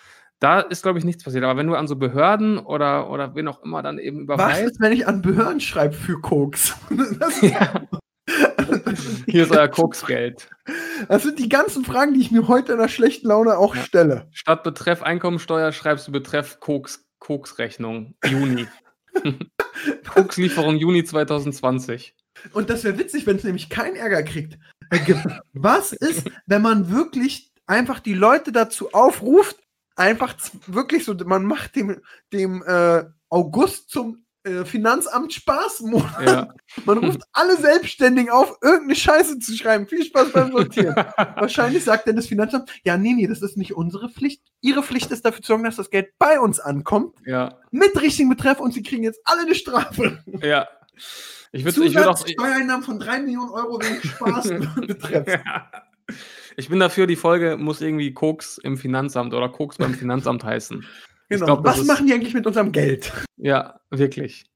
Da 0.41 0.61
ist, 0.61 0.83
glaube 0.85 0.99
ich, 0.99 1.05
nichts 1.05 1.25
passiert. 1.25 1.43
Aber 1.45 1.57
wenn 1.59 1.67
du 1.67 1.75
an 1.75 1.89
so 1.89 1.97
Behörden 1.97 2.59
oder, 2.59 3.11
oder 3.11 3.35
wen 3.35 3.49
auch 3.49 3.63
immer 3.65 3.83
dann 3.83 3.99
eben 3.99 4.29
Was 4.29 4.35
überweist, 4.37 4.63
ist, 4.73 4.81
wenn 4.81 4.93
ich 4.93 5.07
an 5.09 5.21
Behörden 5.23 5.61
schreibe 5.61 5.95
für 5.95 6.21
Koks? 6.21 6.75
Ja, 7.43 7.83
hier 9.27 9.45
ist 9.45 9.53
euer 9.53 9.69
Koksgeld. 9.69 10.51
das 11.09 11.23
sind 11.23 11.39
die 11.39 11.49
ganzen 11.49 11.85
Fragen, 11.85 12.13
die 12.13 12.21
ich 12.21 12.31
mir 12.31 12.47
heute 12.47 12.73
in 12.73 12.79
der 12.79 12.89
schlechten 12.89 13.27
Laune 13.29 13.57
auch 13.57 13.75
Ja. 13.75 13.83
stelle. 13.83 14.29
Statt 14.33 14.63
Betreff 14.63 15.03
Einkommensteuer 15.03 15.73
schreibst 15.73 16.07
du 16.09 16.13
Betreff 16.13 16.61
Koks, 16.61 17.07
Koksrechnung, 17.21 18.15
Juni. 18.27 18.67
Kokslieferung 20.15 20.77
Juni 20.77 21.05
2020. 21.05 22.15
Und 22.53 22.71
das 22.71 22.85
wäre 22.85 22.99
witzig, 22.99 23.27
wenn 23.27 23.37
es 23.37 23.45
nämlich 23.45 23.69
keinen 23.71 23.97
Ärger 23.97 24.23
kriegt. 24.23 24.59
äh. 24.91 24.99
Was 25.55 25.93
ist, 25.93 26.31
wenn 26.47 26.63
man 26.63 26.91
wirklich 26.91 27.51
einfach 27.67 28.01
die 28.01 28.15
Leute 28.15 28.53
dazu 28.53 28.93
aufruft, 28.93 29.57
einfach 29.99 30.35
wirklich 30.67 31.05
so, 31.05 31.15
man 31.25 31.45
macht 31.45 31.77
dem, 31.77 32.01
dem 32.33 32.63
äh, 32.67 33.05
August 33.29 33.91
zum 33.91 34.25
äh, 34.45 34.65
Finanzamt 34.65 35.33
Spaßmonat. 35.33 36.23
Ja. 36.25 36.55
Man 36.85 36.99
ruft 36.99 37.23
alle 37.33 37.57
Selbstständigen 37.57 38.31
auf, 38.31 38.57
irgendeine 38.63 38.95
Scheiße 38.95 39.39
zu 39.41 39.57
schreiben. 39.57 39.89
Viel 39.89 40.05
Spaß 40.05 40.33
beim 40.33 40.53
Sortieren. 40.53 40.95
Wahrscheinlich 41.17 41.85
sagt 41.85 42.07
dann 42.07 42.17
das 42.17 42.29
Finanzamt, 42.29 42.71
ja, 42.85 42.97
nee, 42.97 43.15
nee, 43.15 43.27
das 43.27 43.43
ist 43.43 43.57
nicht 43.57 43.75
unsere 43.75 44.09
Pflicht. 44.09 44.43
Ihre 44.61 44.83
Pflicht 44.83 45.11
ist 45.11 45.25
dafür 45.25 45.43
zu 45.43 45.49
sorgen, 45.49 45.65
dass 45.65 45.77
das 45.77 45.91
Geld 45.91 46.13
bei 46.19 46.41
uns 46.41 46.61
ankommt, 46.61 47.17
ja, 47.27 47.59
mit 47.71 48.01
richtigem 48.01 48.31
Betreff 48.31 48.61
und 48.61 48.73
sie 48.73 48.83
kriegen 48.83 49.03
jetzt 49.03 49.21
alle 49.25 49.43
eine 49.43 49.55
Strafe. 49.55 50.23
ja. 50.43 50.69
Ich 51.51 51.65
würde 51.65 51.79
würd 51.79 51.97
auch. 52.07 52.19
Zusatzsteuereinnahmen 52.19 52.85
von 52.85 52.99
3 52.99 53.21
Millionen 53.21 53.51
Euro 53.51 53.81
wegen 53.81 54.07
Spaß 54.07 54.49
betreff. 54.87 55.41
Ich 56.57 56.69
bin 56.69 56.81
dafür, 56.81 57.07
die 57.07 57.17
Folge 57.17 57.57
muss 57.57 57.81
irgendwie 57.81 58.13
Koks 58.13 58.59
im 58.59 58.77
Finanzamt 58.77 59.35
oder 59.35 59.49
Koks 59.49 59.77
beim 59.79 59.95
Finanzamt 59.95 60.45
heißen. 60.45 60.85
Genau. 61.29 61.45
glaub, 61.47 61.65
das 61.65 61.75
Was 61.75 61.81
ist- 61.83 61.87
machen 61.89 62.07
die 62.07 62.15
eigentlich 62.15 62.35
mit 62.35 62.47
unserem 62.47 62.73
Geld? 62.73 63.13
Ja, 63.37 63.81
wirklich. 63.91 64.47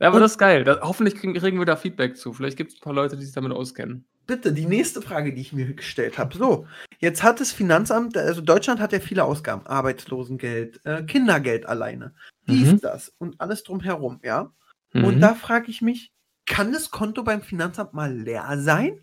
Ja, 0.00 0.08
aber 0.08 0.16
Und- 0.16 0.22
das 0.22 0.32
ist 0.32 0.38
geil. 0.38 0.64
Da, 0.64 0.80
hoffentlich 0.82 1.14
kriegen, 1.14 1.34
kriegen 1.34 1.58
wir 1.58 1.64
da 1.66 1.76
Feedback 1.76 2.16
zu. 2.16 2.32
Vielleicht 2.32 2.56
gibt 2.56 2.72
es 2.72 2.78
ein 2.78 2.80
paar 2.80 2.92
Leute, 2.94 3.16
die 3.16 3.24
sich 3.24 3.34
damit 3.34 3.52
auskennen. 3.52 4.04
Bitte, 4.26 4.52
die 4.52 4.66
nächste 4.66 5.00
Frage, 5.02 5.32
die 5.32 5.40
ich 5.40 5.52
mir 5.52 5.72
gestellt 5.74 6.18
habe. 6.18 6.36
So, 6.36 6.66
jetzt 6.98 7.22
hat 7.22 7.38
das 7.40 7.52
Finanzamt, 7.52 8.16
also 8.16 8.40
Deutschland 8.40 8.80
hat 8.80 8.92
ja 8.92 8.98
viele 8.98 9.22
Ausgaben. 9.22 9.64
Arbeitslosengeld, 9.66 10.80
äh, 10.84 11.04
Kindergeld 11.04 11.66
alleine. 11.66 12.12
Dies, 12.48 12.72
Mhm. 12.72 12.80
das 12.80 13.12
und 13.18 13.40
alles 13.40 13.62
drumherum, 13.62 14.18
ja. 14.24 14.52
Mhm. 14.92 15.04
Und 15.04 15.20
da 15.20 15.34
frage 15.34 15.70
ich 15.70 15.80
mich, 15.80 16.10
kann 16.44 16.72
das 16.72 16.90
Konto 16.90 17.22
beim 17.22 17.40
Finanzamt 17.42 17.94
mal 17.94 18.12
leer 18.12 18.44
sein? 18.58 19.00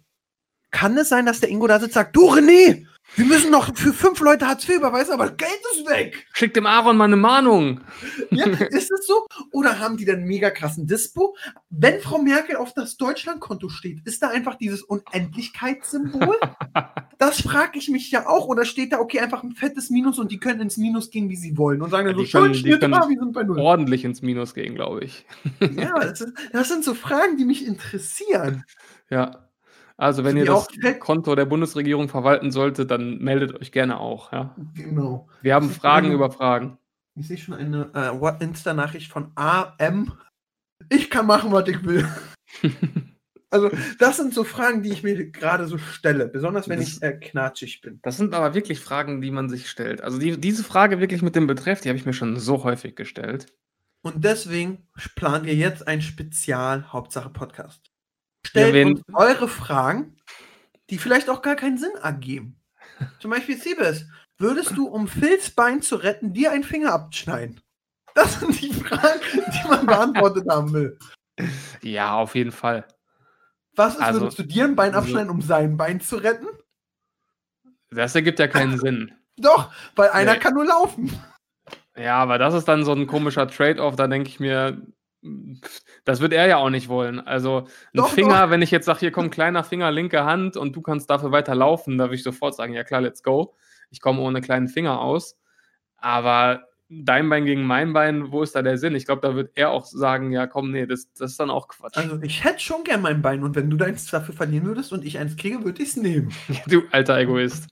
Kann 0.74 0.98
es 0.98 1.08
sein, 1.10 1.25
dass 1.25 1.39
der 1.39 1.50
Ingo 1.50 1.68
da 1.68 1.75
sitzt 1.80 1.92
und 1.92 1.94
sagt, 1.94 2.15
du 2.15 2.30
René, 2.30 2.86
wir 3.15 3.25
müssen 3.25 3.51
noch 3.51 3.75
für 3.77 3.94
fünf 3.94 4.20
Leute 4.22 4.48
Hartz 4.48 4.68
IV 4.68 4.77
überweisen, 4.77 5.13
aber 5.13 5.27
das 5.27 5.38
Geld 5.38 5.60
ist 5.75 5.88
weg. 5.88 6.25
Schick 6.34 6.53
dem 6.56 6.65
Aaron 6.65 6.98
mal 6.98 7.03
eine 7.06 7.15
Mahnung. 7.15 7.82
Ja, 8.32 8.46
ist 8.72 8.92
es 8.92 9.06
so? 9.06 9.27
Oder 9.51 9.77
haben 9.80 9.98
die 9.98 10.06
dann 10.06 10.24
mega 10.24 10.50
krassen 10.50 10.88
Dispo? 10.88 11.36
Wenn 11.70 12.00
Frau 12.01 12.18
Merkel 12.18 12.56
auf 12.56 12.74
das 12.74 12.98
Deutschlandkonto 12.98 13.70
steht, 13.70 14.00
ist 14.06 14.24
da 14.24 14.30
einfach 14.30 14.56
dieses 14.56 14.82
Unendlichkeitssymbol? 14.84 16.38
Das 17.20 17.39
frage 17.39 17.77
ich 17.77 17.88
mich 17.89 18.12
ja 18.12 18.27
auch. 18.27 18.48
Oder 18.48 18.65
steht 18.65 18.92
da, 18.92 19.00
okay, 19.00 19.20
einfach 19.22 19.44
ein 19.44 19.51
fettes 19.53 19.89
Minus 19.89 20.20
und 20.20 20.30
die 20.30 20.39
können 20.39 20.60
ins 20.60 20.75
Minus 20.75 21.10
gehen, 21.10 21.30
wie 21.30 21.38
sie 21.38 21.58
wollen 21.58 21.82
und 21.82 21.89
sagen 21.89 22.08
dann 22.08 22.20
Ja, 22.20 22.25
so, 22.25 22.39
können- 22.39 22.94
ah, 22.94 23.08
wir 23.08 23.18
sind 23.20 23.32
bei 23.32 23.44
Null. 23.44 23.60
Ordentlich 23.60 24.03
ins 24.03 24.22
Minus 24.22 24.53
gehen, 24.53 24.75
glaube 24.75 25.06
ich. 25.06 25.25
Ja, 25.77 25.98
das, 26.00 26.20
ist, 26.20 26.34
das 26.51 26.68
sind 26.68 26.84
so 26.84 26.94
Fragen, 26.94 27.38
die 27.38 27.46
mich 27.46 27.65
interessieren. 27.65 28.65
Ja. 29.10 29.48
Also, 29.98 30.24
wenn 30.24 30.38
ihr 30.38 30.46
das 30.46 30.68
Konto 31.00 31.36
der 31.36 31.46
Bundesregierung 31.46 32.10
verwalten 32.10 32.52
solltet, 32.52 32.90
dann 32.92 33.20
meldet 33.20 33.54
euch 33.60 33.72
gerne 33.72 34.00
auch. 34.00 34.32
Ja. 34.32 34.56
Genau. 34.76 35.30
Wir 35.42 35.54
haben 35.56 35.70
Fragen 35.70 36.08
eine- 36.08 36.16
über 36.16 36.32
Fragen. 36.32 36.78
Ich 37.16 37.28
sehe 37.28 37.38
schon 37.38 37.54
eine 37.54 37.92
äh, 37.94 38.44
Insta-Nachricht 38.44 39.12
von 39.12 39.32
AM. 39.36 40.14
Ich 40.90 41.12
kann 41.12 41.28
machen, 41.28 41.52
was 41.52 41.68
ich 41.68 41.84
will. 41.86 42.08
Also, 43.50 43.70
das 44.00 44.18
sind 44.18 44.34
so 44.34 44.44
Fragen, 44.44 44.82
die 44.82 44.90
ich 44.90 45.04
mir 45.04 45.30
gerade 45.30 45.68
so 45.68 45.78
stelle. 45.78 46.28
Besonders 46.28 46.68
wenn 46.68 46.80
Das- 46.80 46.88
ich 46.98 47.04
äh, 47.04 47.14
knatschig 47.14 47.82
bin. 47.82 48.00
Das 48.02 48.18
sind 48.18 48.34
aber 48.34 48.56
wirklich 48.56 48.80
Fragen, 48.80 49.22
die 49.22 49.30
man 49.30 49.48
sich 49.48 49.70
stellt. 49.70 50.02
Also 50.02 50.18
die, 50.18 50.42
diese 50.42 50.64
Frage 50.64 51.00
wirklich 51.00 51.22
mit 51.22 51.36
dem 51.36 51.46
Betreff, 51.46 51.80
die 51.82 51.90
habe 51.90 52.00
ich 52.00 52.06
mir 52.08 52.14
schon 52.14 52.40
so 52.40 52.64
häufig 52.64 52.96
gestellt. 52.96 53.54
Und 54.02 54.24
deswegen 54.26 54.88
planen 55.16 55.46
wir 55.46 55.54
jetzt 55.54 55.88
ein 55.88 56.02
Spezial 56.02 56.92
Hauptsache 56.92 57.30
Podcast. 57.30 57.93
Stellt 58.46 58.86
uns 58.86 59.02
eure 59.14 59.48
Fragen, 59.48 60.18
die 60.90 60.98
vielleicht 60.98 61.30
auch 61.30 61.42
gar 61.42 61.56
keinen 61.56 61.78
Sinn 61.78 61.94
ergeben. 62.02 62.60
Zum 63.20 63.32
Beispiel, 63.32 63.58
Siebes, 63.58 64.06
würdest 64.38 64.72
du, 64.78 64.88
um 64.88 65.08
Phils 65.08 65.52
Bein 65.52 65.82
zu 65.82 65.96
retten, 65.96 66.34
dir 66.34 66.52
einen 66.52 66.64
Finger 66.64 66.94
abschneiden? 66.94 67.62
Das 68.16 68.40
sind 68.40 68.62
die 68.62 68.72
Fragen, 68.74 69.20
die 69.34 69.68
man 69.68 69.86
beantwortet 69.86 70.46
haben 70.50 70.72
will. 70.74 71.00
Ja, 71.82 72.14
auf 72.16 72.36
jeden 72.36 72.52
Fall. 72.52 72.86
Was 73.76 73.96
ist, 73.96 74.02
Also, 74.02 74.22
würdest 74.22 74.38
du 74.40 74.44
dir 74.44 74.66
ein 74.66 74.76
Bein 74.76 74.92
so- 74.94 75.00
abschneiden, 75.00 75.32
um 75.32 75.42
sein 75.42 75.78
Bein 75.78 76.00
zu 76.00 76.18
retten? 76.18 76.46
Das 77.90 78.14
ergibt 78.14 78.38
ja 78.40 78.48
keinen 78.48 78.78
Sinn. 78.78 79.12
Doch, 79.38 79.72
weil 79.96 80.10
einer 80.12 80.34
Nee. 80.34 80.40
kann 80.40 80.54
nur 80.54 80.66
laufen. 80.66 81.12
Ja, 81.96 82.18
aber 82.18 82.38
das 82.38 82.54
ist 82.54 82.68
dann 82.68 82.86
so 82.86 82.92
ein 82.94 83.08
komischer 83.08 83.48
Trade-off, 83.48 83.96
da 83.96 84.08
denke 84.08 84.30
ich 84.30 84.40
mir, 84.40 84.82
das 86.06 86.20
wird 86.20 86.34
er 86.34 86.48
ja 86.48 86.58
auch 86.58 86.70
nicht 86.70 86.89
wollen. 86.89 87.20
Also 87.20 87.60
ein 87.60 87.68
Doch, 87.94 88.10
Finger, 88.10 88.50
wenn 88.50 88.62
ich 88.62 88.72
jetzt 88.72 88.86
sage, 88.86 89.00
hier 89.00 89.12
kommt 89.12 89.34
kleiner 89.34 89.63
Finger, 89.63 89.92
linke 89.92 90.25
Hand 90.25 90.58
und 90.58 90.75
du 90.75 90.82
kannst 90.82 91.10
dafür 91.10 91.32
weiter 91.32 91.56
laufen, 91.56 91.98
da 91.98 92.06
würde 92.06 92.15
ich 92.15 92.24
sofort 92.24 92.56
sagen, 92.56 92.74
ja 92.74 92.84
klar, 92.84 93.01
let's 93.01 93.24
go. 93.24 93.56
Ich 93.89 94.01
komme 94.01 94.22
ohne 94.22 94.42
kleinen 94.42 94.68
Finger 94.68 95.00
aus. 95.00 95.38
Aber 95.98 96.68
dein 96.90 97.30
Bein 97.30 97.46
gegen 97.46 97.63
mein 97.63 97.94
Bein, 97.94 98.32
wo 98.32 98.44
ist 98.44 98.56
da 98.56 98.62
der 98.62 98.78
Sinn? 98.78 98.96
Ich 98.96 99.06
glaube, 99.06 99.22
da 99.22 99.36
wird 99.36 99.52
er 99.56 99.72
auch 99.72 99.86
sagen, 99.86 100.32
ja 100.32 100.48
komm, 100.48 100.72
nee, 100.72 100.86
das, 100.86 101.12
das 101.13 101.32
ist 101.32 101.40
dann 101.40 101.50
auch 101.50 101.68
Quatsch. 101.68 101.98
Also, 101.98 102.20
ich 102.22 102.44
hätte 102.44 102.60
schon 102.60 102.84
gern 102.84 103.02
mein 103.02 103.22
Bein 103.22 103.44
und 103.44 103.56
wenn 103.56 103.70
du 103.70 103.78
deins 103.78 104.06
dafür 104.12 104.34
verlieren 104.36 104.66
würdest 104.66 104.94
und 104.94 105.04
ich 105.04 105.18
eins 105.18 105.36
kriege, 105.36 105.63
würde 105.63 105.82
ich 105.82 105.90
es 105.90 105.96
nehmen. 105.98 106.32
du 106.68 106.84
alter 106.92 107.18
Egoist. 107.18 107.68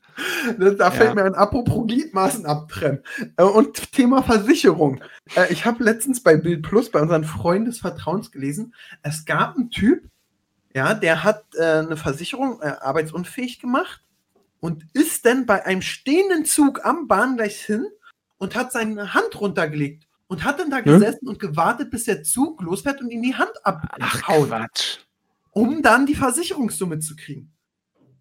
Da, 0.59 0.71
da 0.71 0.91
fällt 0.91 1.09
Ja. 1.09 1.15
mir 1.15 1.23
ein 1.25 1.35
apropos 1.35 1.87
Gliedmaßen 1.87 2.45
abtrennen. 2.45 3.01
Äh, 3.37 3.43
Und 3.43 3.91
Thema 3.91 4.23
Versicherung. 4.23 5.01
Äh, 5.35 5.51
Ich 5.51 5.65
habe 5.65 5.83
letztens 5.83 6.21
bei 6.23 6.35
Bild 6.37 6.63
Plus, 6.63 6.89
bei 6.89 7.01
unseren 7.01 7.23
Freunden 7.23 7.65
des 7.65 7.79
Vertrauens 7.79 8.31
gelesen, 8.31 8.73
es 9.03 9.25
gab 9.25 9.55
einen 9.55 9.69
Typ, 9.69 10.03
ja, 10.73 10.93
der 10.93 11.23
hat 11.23 11.43
äh, 11.55 11.63
eine 11.63 11.97
Versicherung 11.97 12.61
äh, 12.61 12.73
arbeitsunfähig 12.81 13.59
gemacht 13.59 14.01
und 14.61 14.85
ist 14.93 15.25
dann 15.25 15.45
bei 15.45 15.65
einem 15.65 15.81
stehenden 15.81 16.45
Zug 16.45 16.85
am 16.85 17.07
Bahngleis 17.07 17.55
hin 17.57 17.85
und 18.41 18.55
hat 18.55 18.71
seine 18.71 19.13
Hand 19.13 19.39
runtergelegt 19.39 20.07
und 20.25 20.43
hat 20.43 20.59
dann 20.59 20.71
da 20.71 20.81
gesessen 20.81 21.27
und 21.27 21.37
gewartet, 21.37 21.91
bis 21.91 22.05
der 22.05 22.23
Zug 22.23 22.59
losfährt 22.63 22.99
und 22.99 23.11
ihm 23.11 23.21
die 23.21 23.35
Hand 23.35 23.51
Ach, 23.63 23.83
abhaut, 23.83 25.05
um 25.51 25.83
dann 25.83 26.07
die 26.07 26.15
Versicherungssumme 26.15 26.97
zu 26.97 27.15
kriegen. 27.15 27.53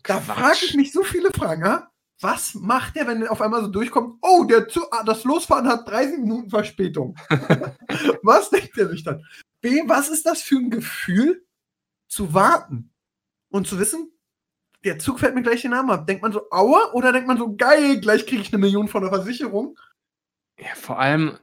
Da 0.02 0.20
frage 0.20 0.58
ich 0.66 0.74
mich 0.74 0.92
so 0.92 1.02
viele 1.04 1.30
Fragen. 1.30 1.64
Ja? 1.64 1.90
Was 2.20 2.54
macht 2.54 2.96
der, 2.96 3.06
wenn 3.06 3.20
der 3.20 3.32
auf 3.32 3.40
einmal 3.40 3.62
so 3.62 3.68
durchkommt? 3.68 4.18
Oh, 4.20 4.44
der 4.44 4.68
Zug, 4.68 4.88
ah, 4.90 5.04
das 5.04 5.24
Losfahren 5.24 5.66
hat 5.66 5.88
30 5.88 6.18
Minuten 6.18 6.50
Verspätung. 6.50 7.16
was 8.22 8.50
denkt 8.50 8.76
er 8.76 8.90
sich 8.90 9.02
dann? 9.02 9.24
B, 9.62 9.84
was 9.86 10.10
ist 10.10 10.26
das 10.26 10.42
für 10.42 10.56
ein 10.56 10.70
Gefühl, 10.70 11.46
zu 12.08 12.34
warten 12.34 12.92
und 13.48 13.66
zu 13.66 13.78
wissen, 13.78 14.12
der 14.84 14.98
Zug 14.98 15.20
fällt 15.20 15.34
mir 15.34 15.42
gleich 15.42 15.62
den 15.62 15.70
Namen 15.70 15.90
ab. 15.90 16.06
Denkt 16.06 16.22
man 16.22 16.32
so, 16.32 16.50
aua, 16.50 16.92
oder 16.92 17.10
denkt 17.10 17.26
man 17.26 17.38
so, 17.38 17.56
geil, 17.56 18.00
gleich 18.00 18.26
kriege 18.26 18.42
ich 18.42 18.52
eine 18.52 18.60
Million 18.60 18.88
von 18.88 19.00
der 19.00 19.10
Versicherung? 19.10 19.78
Ja, 20.60 20.74
vor 20.74 20.98
allem, 20.98 21.38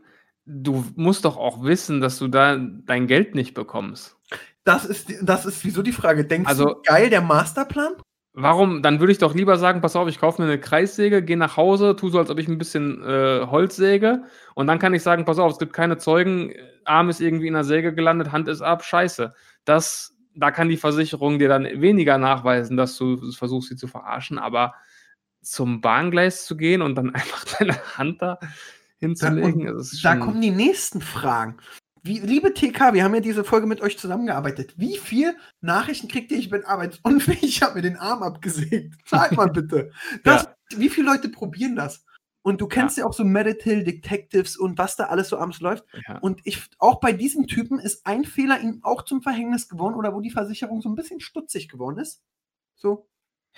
du 0.45 0.85
musst 0.95 1.25
doch 1.25 1.37
auch 1.37 1.63
wissen, 1.63 2.01
dass 2.01 2.19
du 2.19 2.27
da 2.27 2.57
dein 2.57 3.07
Geld 3.07 3.35
nicht 3.35 3.53
bekommst. 3.53 4.15
Das 4.63 4.85
ist, 4.85 5.11
das 5.21 5.45
ist 5.45 5.63
wieso 5.65 5.81
die 5.81 5.91
Frage. 5.91 6.25
Denkst 6.25 6.49
Also- 6.49 6.65
du, 6.65 6.81
geil, 6.83 7.09
der 7.09 7.21
Masterplan? 7.21 7.93
Warum? 8.39 8.83
Dann 8.83 8.99
würde 8.99 9.11
ich 9.11 9.17
doch 9.17 9.33
lieber 9.33 9.57
sagen, 9.57 9.81
pass 9.81 9.95
auf, 9.95 10.07
ich 10.07 10.19
kaufe 10.19 10.39
mir 10.39 10.47
eine 10.47 10.59
Kreissäge, 10.59 11.23
gehe 11.23 11.37
nach 11.37 11.57
Hause, 11.57 11.95
tu 11.95 12.09
so, 12.09 12.19
als 12.19 12.29
ob 12.29 12.37
ich 12.37 12.47
ein 12.47 12.59
bisschen 12.59 13.01
äh, 13.03 13.47
Holz 13.47 13.75
säge 13.75 14.25
und 14.53 14.67
dann 14.67 14.77
kann 14.77 14.93
ich 14.93 15.01
sagen, 15.01 15.25
pass 15.25 15.39
auf, 15.39 15.53
es 15.53 15.57
gibt 15.57 15.73
keine 15.73 15.97
Zeugen, 15.97 16.53
Arm 16.85 17.09
ist 17.09 17.19
irgendwie 17.19 17.47
in 17.47 17.55
der 17.55 17.63
Säge 17.63 17.95
gelandet, 17.95 18.31
Hand 18.31 18.47
ist 18.47 18.61
ab, 18.61 18.83
scheiße. 18.83 19.33
Das, 19.65 20.15
da 20.35 20.51
kann 20.51 20.69
die 20.69 20.77
Versicherung 20.77 21.39
dir 21.39 21.49
dann 21.49 21.63
weniger 21.63 22.19
nachweisen, 22.19 22.77
dass 22.77 22.95
du 22.95 23.17
versuchst, 23.31 23.69
sie 23.69 23.75
zu 23.75 23.87
verarschen, 23.87 24.37
aber 24.37 24.75
zum 25.41 25.81
Bahngleis 25.81 26.45
zu 26.45 26.57
gehen 26.57 26.83
und 26.83 26.93
dann 26.93 27.09
einfach 27.15 27.43
deine 27.57 27.75
Hand 27.97 28.21
da 28.21 28.37
hinzulegen, 28.99 29.65
Da, 29.65 29.79
ist 29.79 30.03
da 30.03 30.15
kommen 30.15 30.41
die 30.41 30.51
nächsten 30.51 31.01
Fragen. 31.01 31.57
Wie, 32.03 32.19
liebe 32.19 32.53
TK, 32.53 32.93
wir 32.93 33.03
haben 33.03 33.15
ja 33.15 33.19
diese 33.19 33.43
Folge 33.43 33.67
mit 33.67 33.81
euch 33.81 33.97
zusammengearbeitet. 33.97 34.73
Wie 34.77 34.97
viel 34.97 35.35
Nachrichten 35.61 36.07
kriegt 36.07 36.31
ihr? 36.31 36.37
Ich 36.37 36.49
bin 36.49 36.63
arbeitsunfähig, 36.63 37.43
ich 37.43 37.61
habe 37.61 37.75
mir 37.75 37.81
den 37.81 37.97
Arm 37.97 38.23
abgesägt. 38.23 38.95
Sag 39.05 39.33
mal 39.33 39.49
bitte. 39.49 39.91
Das, 40.23 40.47
Wie 40.75 40.89
viele 40.89 41.07
Leute 41.07 41.29
probieren 41.29 41.75
das? 41.75 42.05
Und 42.43 42.61
du 42.61 42.67
kennst 42.67 42.97
ja, 42.97 43.05
auch 43.05 43.13
so 43.13 43.25
Medical 43.25 43.83
Detectives 43.83 44.55
und 44.55 44.77
was 44.77 44.95
da 44.95 45.07
alles 45.07 45.27
so 45.27 45.37
abends 45.37 45.59
läuft. 45.59 45.83
ja. 46.07 46.17
Und 46.19 46.39
ich, 46.45 46.69
auch 46.79 47.01
bei 47.01 47.11
diesem 47.11 47.47
Typen 47.47 47.77
ist 47.77 48.05
ein 48.05 48.23
Fehler 48.23 48.61
ihm 48.61 48.79
auch 48.83 49.03
zum 49.03 49.21
Verhängnis 49.21 49.67
geworden 49.67 49.95
oder 49.95 50.13
wo 50.13 50.21
die 50.21 50.31
Versicherung 50.31 50.81
so 50.81 50.87
ein 50.87 50.95
bisschen 50.95 51.19
stutzig 51.19 51.67
geworden 51.67 51.97
ist. 51.97 52.23
So, 52.75 53.09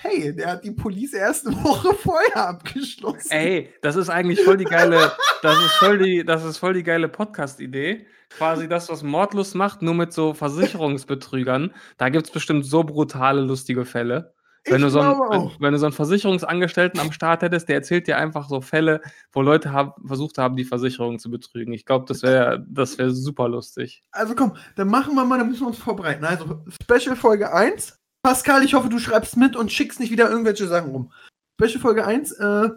hey, 0.01 0.33
der 0.33 0.51
hat 0.51 0.63
die 0.63 0.71
Police 0.71 1.13
erst 1.13 1.45
eine 1.45 1.61
Woche 1.63 1.93
vorher 2.03 2.47
abgeschlossen. 2.49 3.31
Ey, 3.31 3.73
das 3.81 3.95
ist 3.95 4.09
eigentlich 4.09 4.41
voll 4.41 4.57
die 4.57 4.65
geile, 4.65 5.11
das 5.41 5.57
ist 5.57 5.73
voll 5.73 5.97
die, 5.97 6.23
das 6.23 6.45
ist 6.45 6.57
voll 6.57 6.73
die 6.73 6.83
geile 6.83 7.09
Podcast-Idee. 7.09 8.05
Quasi 8.29 8.69
das, 8.69 8.89
was 8.89 9.03
Mordlust 9.03 9.55
macht, 9.55 9.81
nur 9.81 9.95
mit 9.95 10.13
so 10.13 10.33
Versicherungsbetrügern. 10.33 11.73
Da 11.97 12.09
gibt 12.09 12.27
es 12.27 12.31
bestimmt 12.31 12.65
so 12.65 12.83
brutale, 12.83 13.41
lustige 13.41 13.85
Fälle. 13.85 14.33
Wenn 14.65 14.81
du, 14.81 14.89
so 14.89 14.99
einen, 14.99 15.19
wenn, 15.19 15.51
wenn 15.59 15.73
du 15.73 15.79
so 15.79 15.87
einen 15.87 15.93
Versicherungsangestellten 15.93 16.99
am 16.99 17.11
Start 17.11 17.41
hättest, 17.41 17.69
der 17.69 17.75
erzählt 17.75 18.07
dir 18.07 18.17
einfach 18.17 18.47
so 18.49 18.61
Fälle, 18.61 19.01
wo 19.31 19.41
Leute 19.41 19.71
haben, 19.71 19.93
versucht 20.05 20.37
haben, 20.37 20.55
die 20.57 20.65
Versicherung 20.65 21.17
zu 21.17 21.31
betrügen. 21.31 21.73
Ich 21.73 21.85
glaube, 21.85 22.05
das 22.07 22.21
wäre 22.21 22.63
das 22.69 22.97
wär 22.97 23.09
super 23.09 23.47
lustig. 23.49 24.03
Also 24.11 24.35
komm, 24.35 24.55
dann 24.75 24.89
machen 24.89 25.15
wir 25.15 25.25
mal, 25.25 25.39
dann 25.39 25.47
müssen 25.47 25.61
wir 25.61 25.67
uns 25.67 25.79
vorbereiten. 25.79 26.23
Also, 26.23 26.63
Special 26.83 27.15
Folge 27.15 27.51
1. 27.51 27.98
Pascal, 28.23 28.63
ich 28.63 28.73
hoffe, 28.73 28.89
du 28.89 28.99
schreibst 28.99 29.37
mit 29.37 29.55
und 29.55 29.71
schickst 29.71 29.99
nicht 29.99 30.11
wieder 30.11 30.29
irgendwelche 30.29 30.67
Sachen 30.67 30.91
rum. 30.91 31.11
Special 31.59 31.79
Folge 31.81 32.05
1, 32.05 32.31
äh, 32.33 32.69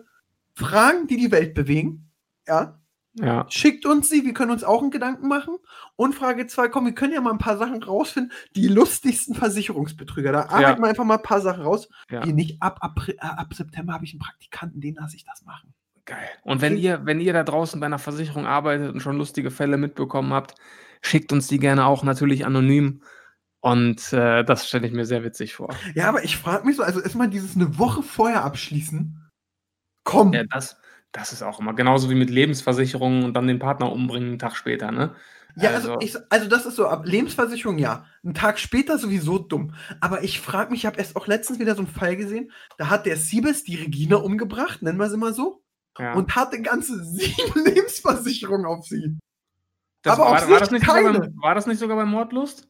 Fragen, 0.55 1.07
die 1.09 1.17
die 1.17 1.33
Welt 1.33 1.55
bewegen. 1.55 2.11
Ja, 2.47 2.79
Ja. 3.15 3.47
schickt 3.49 3.85
uns 3.85 4.09
sie, 4.09 4.25
wir 4.25 4.35
können 4.35 4.51
uns 4.53 4.65
auch 4.65 4.81
einen 4.83 4.91
Gedanken 4.91 5.29
machen. 5.29 5.57
Und 5.97 6.15
Frage 6.15 6.47
2, 6.47 6.69
komm, 6.69 6.85
wir 6.87 6.95
können 6.95 7.13
ja 7.13 7.21
mal 7.21 7.33
ein 7.33 7.39
paar 7.39 7.59
Sachen 7.59 7.83
rausfinden. 7.83 8.33
Die 8.57 8.69
lustigsten 8.69 9.35
Versicherungsbetrüger. 9.35 10.33
Da 10.33 10.47
arbeiten 10.47 10.81
wir 10.83 10.89
einfach 10.89 11.05
mal 11.05 11.17
ein 11.17 11.23
paar 11.23 11.41
Sachen 11.41 11.63
raus. 11.63 11.89
Ja. 12.11 12.21
Die 12.21 12.33
nicht 12.33 12.63
ab, 12.63 12.79
April, 12.81 13.17
äh, 13.17 13.27
ab 13.27 13.53
September 13.55 13.93
habe 13.95 14.05
ich 14.05 14.13
einen 14.13 14.21
Praktikanten, 14.21 14.81
den 14.81 14.95
lasse 14.95 15.17
ich 15.17 15.25
das 15.25 15.45
machen. 15.45 15.75
Geil. 16.05 16.29
Und 16.43 16.61
wenn 16.63 16.73
Okay. 16.75 16.83
ihr, 16.83 17.05
wenn 17.07 17.21
ihr 17.21 17.33
da 17.33 17.43
draußen 17.45 17.79
bei 17.81 17.87
einer 17.87 17.99
Versicherung 17.99 18.47
arbeitet 18.47 18.93
und 18.93 19.01
schon 19.01 19.19
lustige 19.19 19.51
Fälle 19.51 19.77
mitbekommen 19.77 20.33
habt, 20.33 20.55
schickt 21.03 21.33
uns 21.33 21.47
die 21.49 21.59
gerne 21.59 21.87
auch 21.87 22.03
natürlich 22.05 22.47
anonym. 22.47 23.03
Und 23.65 24.13
äh, 24.13 24.43
das 24.45 24.67
stelle 24.67 24.87
ich 24.89 24.93
mir 24.93 25.05
sehr 25.07 25.23
witzig 25.23 25.55
vor. 25.55 25.75
Ja, 25.95 26.09
aber 26.09 26.25
ich 26.25 26.37
frage 26.37 26.67
mich 26.67 26.77
so, 26.77 26.83
also 26.83 27.01
erstmal 27.01 27.29
dieses 27.31 27.55
eine 27.55 27.79
Woche 27.79 28.03
vorher 28.03 28.43
abschließen. 28.45 29.31
Komm. 30.05 30.33
Ja, 30.33 30.43
das, 30.51 30.77
das 31.13 31.33
ist 31.33 31.43
auch 31.43 31.61
immer 31.61 31.73
genauso 31.73 32.11
wie 32.11 32.17
mit 32.17 32.29
Lebensversicherungen 32.29 33.23
und 33.25 33.35
dann 33.35 33.47
den 33.47 33.61
Partner 33.61 33.93
umbringen 33.93 34.31
einen 34.31 34.39
Tag 34.41 34.57
später, 34.57 34.91
ne? 34.91 35.15
Ja, 35.55 35.71
also, 35.71 35.95
Also- 35.95 36.01
ich, 36.01 36.17
also 36.33 36.49
das 36.49 36.67
ist 36.67 36.75
so, 36.75 36.89
ab 36.89 37.07
Lebensversicherung 37.07 37.79
ja. 37.79 38.05
Einen 38.25 38.35
Tag 38.35 38.59
später 38.59 38.99
sowieso 38.99 39.39
dumm. 39.39 39.75
Aber 40.01 40.25
ich 40.25 40.41
frage 40.41 40.71
mich, 40.73 40.81
ich 40.81 40.87
habe 40.87 40.99
erst 40.99 41.15
auch 41.15 41.29
letztens 41.29 41.61
wieder 41.61 41.77
so 41.77 41.83
einen 41.83 41.93
Fall 41.93 42.17
gesehen, 42.17 42.51
da 42.79 42.91
hat 42.91 43.07
der 43.07 43.17
Siebes 43.17 43.63
die 43.63 43.77
Regina 43.77 44.17
umgebracht, 44.17 44.83
nennen 44.83 44.99
wir 44.99 45.09
sie 45.09 45.19
mal 45.19 45.35
so, 45.35 45.63
Ja. 46.01 46.15
und 46.15 46.35
hatte 46.35 46.61
ganze 46.63 47.05
sieben 47.05 47.65
Lebensversicherungen 47.65 48.67
auf 48.67 48.87
sie. 48.87 49.19
das, 50.03 50.15
aber 50.19 50.27
auf 50.31 50.41
war, 50.43 50.51
war, 50.51 50.59
das 50.59 50.71
nicht 50.73 50.85
sogar 50.85 51.03
keine. 51.03 51.21
beim, 51.21 51.37
war 51.41 51.55
das 51.55 51.67
nicht 51.69 51.79
sogar 51.79 51.97
bei 51.97 52.07
Mordlust? 52.07 52.67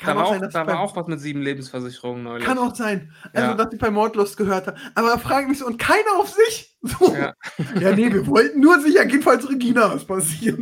Kann 0.00 0.16
da 0.16 0.22
auch 0.22 0.30
war, 0.30 0.32
sein, 0.32 0.38
auch, 0.38 0.42
dass 0.44 0.52
da 0.54 0.66
war 0.66 0.80
auch 0.80 0.96
was 0.96 1.06
mit 1.06 1.20
sieben 1.20 1.42
Lebensversicherungen 1.42 2.22
neulich. 2.22 2.44
Kann 2.46 2.58
auch 2.58 2.74
sein. 2.74 3.12
Also, 3.34 3.48
Ja. 3.50 3.54
dass 3.54 3.72
ich 3.72 3.78
bei 3.78 3.90
Mordlust 3.90 4.36
gehört 4.36 4.66
habe. 4.66 4.76
Aber 4.94 5.08
da 5.10 5.18
frage 5.18 5.42
ich 5.42 5.48
mich 5.50 5.58
so, 5.58 5.66
und 5.66 5.78
keiner 5.78 6.16
auf 6.18 6.30
sich? 6.30 6.68
So. 6.82 7.14
Ja. 7.14 7.34
Ja. 7.78 7.94
nee, 7.94 8.10
wir 8.10 8.26
wollten 8.26 8.58
nur 8.60 8.80
sicher 8.80 9.04
gehen, 9.04 9.20
falls 9.20 9.46
Regina 9.46 9.92
was 9.94 10.02
passiert. 10.06 10.58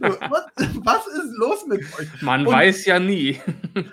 Was, 0.00 0.18
was 0.84 1.06
ist 1.06 1.32
los 1.38 1.64
mit 1.66 1.80
euch? 1.98 2.08
Man 2.20 2.46
Und- 2.46 2.52
weiß 2.52 2.84
ja 2.84 2.98
nie. 3.00 3.40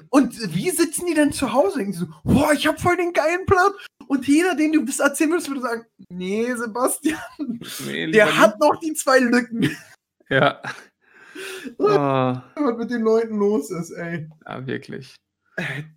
Und 0.09 0.53
wie 0.53 0.71
sitzen 0.71 1.05
die 1.05 1.13
denn 1.13 1.31
zu 1.31 1.53
Hause? 1.53 1.79
Sie 1.85 1.93
so, 1.93 2.07
boah, 2.25 2.51
ich 2.51 2.67
habe 2.67 2.77
voll 2.77 2.97
den 2.97 3.13
geilen 3.13 3.45
Plan. 3.45 3.71
Und 4.07 4.27
jeder, 4.27 4.55
dem 4.55 4.73
du 4.73 4.83
das 4.83 4.99
erzählen 4.99 5.29
würdest, 5.29 5.47
würde 5.47 5.61
sagen, 5.61 5.85
nee, 6.09 6.53
Sebastian, 6.53 7.17
Nee, 7.85 8.11
der 8.11 8.37
hat 8.37 8.59
noch 8.59 8.77
die 8.81 8.93
zwei 8.93 9.19
Lücken. 9.19 9.69
Ja. 10.29 10.59
Ah, 11.79 12.43
Was 12.55 12.77
mit 12.77 12.89
den 12.91 13.01
Leuten 13.01 13.37
los 13.37 13.71
ist, 13.71 13.91
ey. 13.91 14.29
ja, 14.45 14.65
wirklich. 14.67 15.15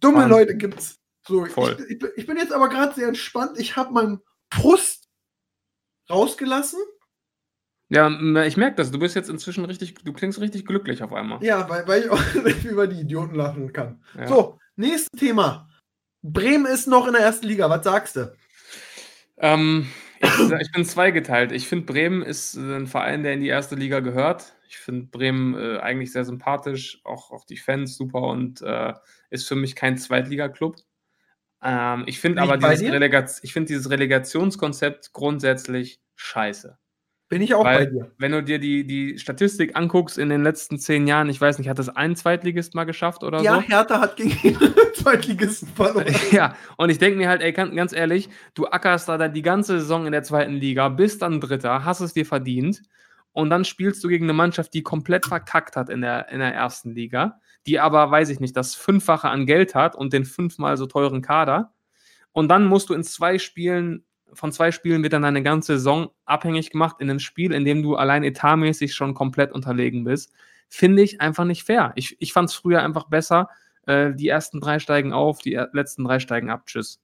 Dumme 0.01 0.17
Wahnsinn. 0.19 0.31
Leute 0.31 0.57
gibt's. 0.57 0.97
So, 1.27 1.45
Voll. 1.47 1.77
Ich, 1.81 1.91
ich, 1.93 1.99
bin- 2.01 2.11
ich 2.17 2.27
bin 2.27 2.37
jetzt 2.37 2.53
aber 2.53 2.69
gerade 2.69 2.95
sehr 2.95 3.09
entspannt. 3.09 3.59
Ich 3.59 3.77
habe 3.77 3.93
meinen 3.93 4.21
Frust 4.53 5.09
rausgelassen. 6.11 6.81
Ja, 7.89 8.09
ich 8.45 8.57
merke 8.57 8.77
das. 8.77 8.91
Du 8.91 8.99
bist 8.99 9.15
jetzt 9.15 9.29
inzwischen 9.29 9.65
richtig, 9.65 9.95
du 9.95 10.13
klingst 10.13 10.41
richtig 10.41 10.65
glücklich 10.67 11.03
auf 11.03 11.13
einmal. 11.13 11.43
Ja, 11.45 11.69
weil, 11.69 11.87
weil 11.87 12.03
ich 12.05 12.11
auch 12.11 12.21
über 12.65 12.87
die 12.87 13.01
Idioten 13.03 13.35
lachen 13.35 13.73
kann. 13.73 14.03
Ja. 14.17 14.27
So, 14.27 14.59
nächstes 14.77 15.11
Thema. 15.19 15.69
Bremen 16.23 16.67
ist 16.67 16.87
noch 16.89 17.07
in 17.07 17.13
der 17.13 17.23
ersten 17.23 17.47
Liga. 17.47 17.69
Was 17.69 17.85
sagst 17.85 18.17
du? 18.17 18.35
Ähm, 19.37 19.87
ich, 20.21 20.31
ich 20.61 20.73
bin 20.73 20.85
zweigeteilt. 20.85 21.53
Ich 21.53 21.69
finde, 21.69 21.85
Bremen 21.87 22.23
ist 22.23 22.55
ein 22.55 22.87
Verein, 22.87 23.23
der 23.23 23.35
in 23.35 23.41
die 23.41 23.49
erste 23.49 23.75
Liga 23.75 24.01
gehört. 24.01 24.55
Ich 24.73 24.79
finde 24.79 25.09
Bremen 25.09 25.55
äh, 25.55 25.81
eigentlich 25.81 26.13
sehr 26.13 26.25
sympathisch, 26.25 27.03
auch, 27.05 27.31
auch 27.31 27.45
die 27.45 27.59
Fans 27.59 27.95
super 27.95 28.23
und 28.23 28.63
äh, 28.63 28.95
ist 29.29 29.47
für 29.47 29.55
mich 29.55 29.77
kein 29.77 29.99
Zweitligaklub. 29.99 30.77
Ähm, 31.63 32.05
ich 32.07 32.19
finde 32.21 32.41
aber 32.41 32.57
bei 32.57 32.71
dieses, 32.71 32.87
dir? 32.87 32.93
Relega 32.95 33.27
ich 33.43 33.53
find 33.53 33.69
dieses 33.69 33.91
Relegationskonzept 33.91 35.13
grundsätzlich 35.13 36.01
scheiße. 36.17 36.79
Bin 37.29 37.43
ich 37.43 37.55
auch 37.55 37.65
bei 37.65 37.81
Weil, 37.81 37.91
dir. 37.91 38.13
wenn 38.17 38.33
du 38.33 38.43
dir 38.43 38.59
die, 38.59 38.87
die 38.87 39.19
Statistik 39.19 39.77
anguckst 39.77 40.17
in 40.17 40.31
den 40.31 40.43
letzten 40.43 40.79
zehn 40.79 41.07
Jahren, 41.07 41.29
ich 41.29 41.41
weiß 41.41 41.59
nicht, 41.59 41.69
hat 41.69 41.79
das 41.79 41.91
ein 41.91 42.17
Zweitligist 42.17 42.75
mal 42.75 42.85
geschafft 42.85 43.25
oder 43.25 43.43
Ja, 43.43 43.57
so? 43.57 43.61
Hertha 43.61 44.01
hat 44.01 44.17
gegen 44.17 44.31
den 44.43 44.95
Zweitligisten 44.95 45.69
verloren. 45.69 46.15
Ja, 46.31 46.57
und 46.79 46.89
ich 46.89 46.99
denke 46.99 47.19
mir 47.19 47.29
halt, 47.29 47.43
ey, 47.43 47.53
ganz 47.53 47.93
ehrlich, 47.93 48.31
du 48.55 48.67
ackerst 48.69 49.11
da 49.11 49.19
dann 49.19 49.35
die 49.35 49.43
ganze 49.43 49.81
Saison 49.81 50.07
in 50.07 50.13
der 50.13 50.23
zweiten 50.23 50.55
Liga, 50.55 50.89
bist 50.89 51.21
dann 51.21 51.43
Dritter, 51.43 51.85
hast 51.85 52.01
es 52.01 52.15
dir 52.15 52.25
verdient 52.25 52.83
und 53.33 53.51
dann 53.51 53.65
spielst 53.65 54.05
du 54.05 54.09
gegen 54.09 54.27
eine 54.27 54.35
Mannschaft, 54.35 54.75
die 54.75 54.83
komplett 54.83 55.27
verkackt 55.27 55.77
hat 55.77 55.89
in 55.89 56.03
der, 56.03 56.29
in 56.29 56.41
der 56.41 56.55
ersten 56.55 56.95
Liga, 56.95 57.41
die 57.67 57.81
aber, 57.81 58.11
weiß 58.11 58.29
ich 58.29 58.41
nicht, 58.41 58.57
das 58.57 58.75
Fünffache 58.75 59.29
an 59.29 59.47
Geld 59.47 59.75
hat 59.75 59.95
und 59.95 60.13
den 60.13 60.25
fünfmal 60.25 60.77
so 60.77 60.87
teuren 60.87 61.23
Kader. 61.23 61.73
Und 62.33 62.49
dann 62.49 62.67
musst 62.67 62.91
du 62.91 62.95
in 62.95 63.05
zwei 63.05 63.39
Spielen, 63.39 64.05
von 64.33 64.53
zwei 64.53 64.71
Spielen 64.71 65.03
wird 65.03 65.13
dann 65.13 65.23
deine 65.23 65.43
ganze 65.43 65.75
Saison 65.75 66.11
abhängig 66.25 66.71
gemacht 66.71 66.97
in 66.99 67.09
einem 67.09 67.21
Spiel, 67.21 67.53
in 67.53 67.65
dem 67.65 67.83
du 67.83 67.97
allein 67.97 68.25
etatmäßig 68.25 68.95
schon 68.95 69.15
komplett 69.15 69.53
unterlegen 69.53 70.05
bist. 70.05 70.33
Finde 70.69 71.03
ich 71.03 71.21
einfach 71.21 71.45
nicht 71.45 71.65
fair. 71.65 71.93
Ich, 71.97 72.17
ich 72.21 72.33
fand 72.33 72.49
es 72.49 72.55
früher 72.55 72.83
einfach 72.83 73.09
besser, 73.09 73.49
äh, 73.87 74.13
die 74.15 74.29
ersten 74.29 74.61
drei 74.61 74.79
steigen 74.79 75.13
auf, 75.13 75.39
die 75.39 75.61
letzten 75.73 76.05
drei 76.05 76.19
steigen 76.19 76.51
ab. 76.51 76.67
Tschüss. 76.67 77.01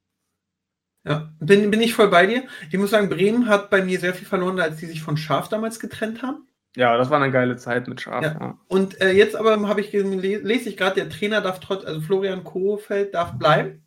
Ja, 1.08 1.32
bin, 1.40 1.70
bin 1.70 1.80
ich 1.80 1.94
voll 1.94 2.08
bei 2.08 2.26
dir. 2.26 2.44
Ich 2.70 2.78
muss 2.78 2.90
sagen, 2.90 3.08
Bremen 3.08 3.48
hat 3.48 3.70
bei 3.70 3.82
mir 3.82 3.98
sehr 3.98 4.14
viel 4.14 4.26
verloren, 4.26 4.60
als 4.60 4.76
die 4.76 4.86
sich 4.86 5.02
von 5.02 5.16
Schaf 5.16 5.48
damals 5.48 5.80
getrennt 5.80 6.22
haben. 6.22 6.46
Ja, 6.76 6.96
das 6.96 7.10
war 7.10 7.20
eine 7.20 7.32
geile 7.32 7.56
Zeit 7.56 7.88
mit 7.88 8.00
Schaf. 8.00 8.22
Ja. 8.22 8.36
Ja. 8.38 8.58
Und 8.68 9.00
äh, 9.00 9.12
jetzt 9.12 9.34
aber 9.34 9.58
habe 9.68 9.80
ich 9.80 9.92
lese 9.92 10.68
ich 10.68 10.76
gerade, 10.76 10.96
der 10.96 11.08
Trainer 11.08 11.40
darf 11.40 11.60
trotz, 11.60 11.84
also 11.84 12.00
Florian 12.00 12.44
Kohfeldt 12.44 13.14
darf 13.14 13.38
bleiben. 13.38 13.82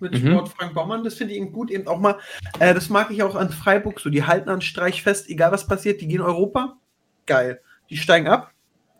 Mit 0.00 0.12
Mhm. 0.12 0.32
Sport 0.32 0.48
Frank 0.50 0.74
Baumann. 0.74 1.02
Das 1.02 1.14
finde 1.14 1.32
ich 1.32 1.40
eben 1.40 1.52
gut. 1.52 1.70
Eben 1.70 1.86
auch 1.86 1.98
mal, 1.98 2.18
äh, 2.58 2.74
das 2.74 2.90
mag 2.90 3.10
ich 3.10 3.22
auch 3.22 3.36
an 3.36 3.50
Freiburg 3.50 4.00
so. 4.00 4.10
Die 4.10 4.24
halten 4.24 4.50
an 4.50 4.60
Streich 4.60 5.02
fest, 5.02 5.30
egal 5.30 5.50
was 5.50 5.66
passiert, 5.66 6.00
die 6.00 6.08
gehen 6.08 6.20
Europa. 6.20 6.76
Geil. 7.26 7.60
Die 7.90 7.96
steigen 7.96 8.28
ab, 8.28 8.52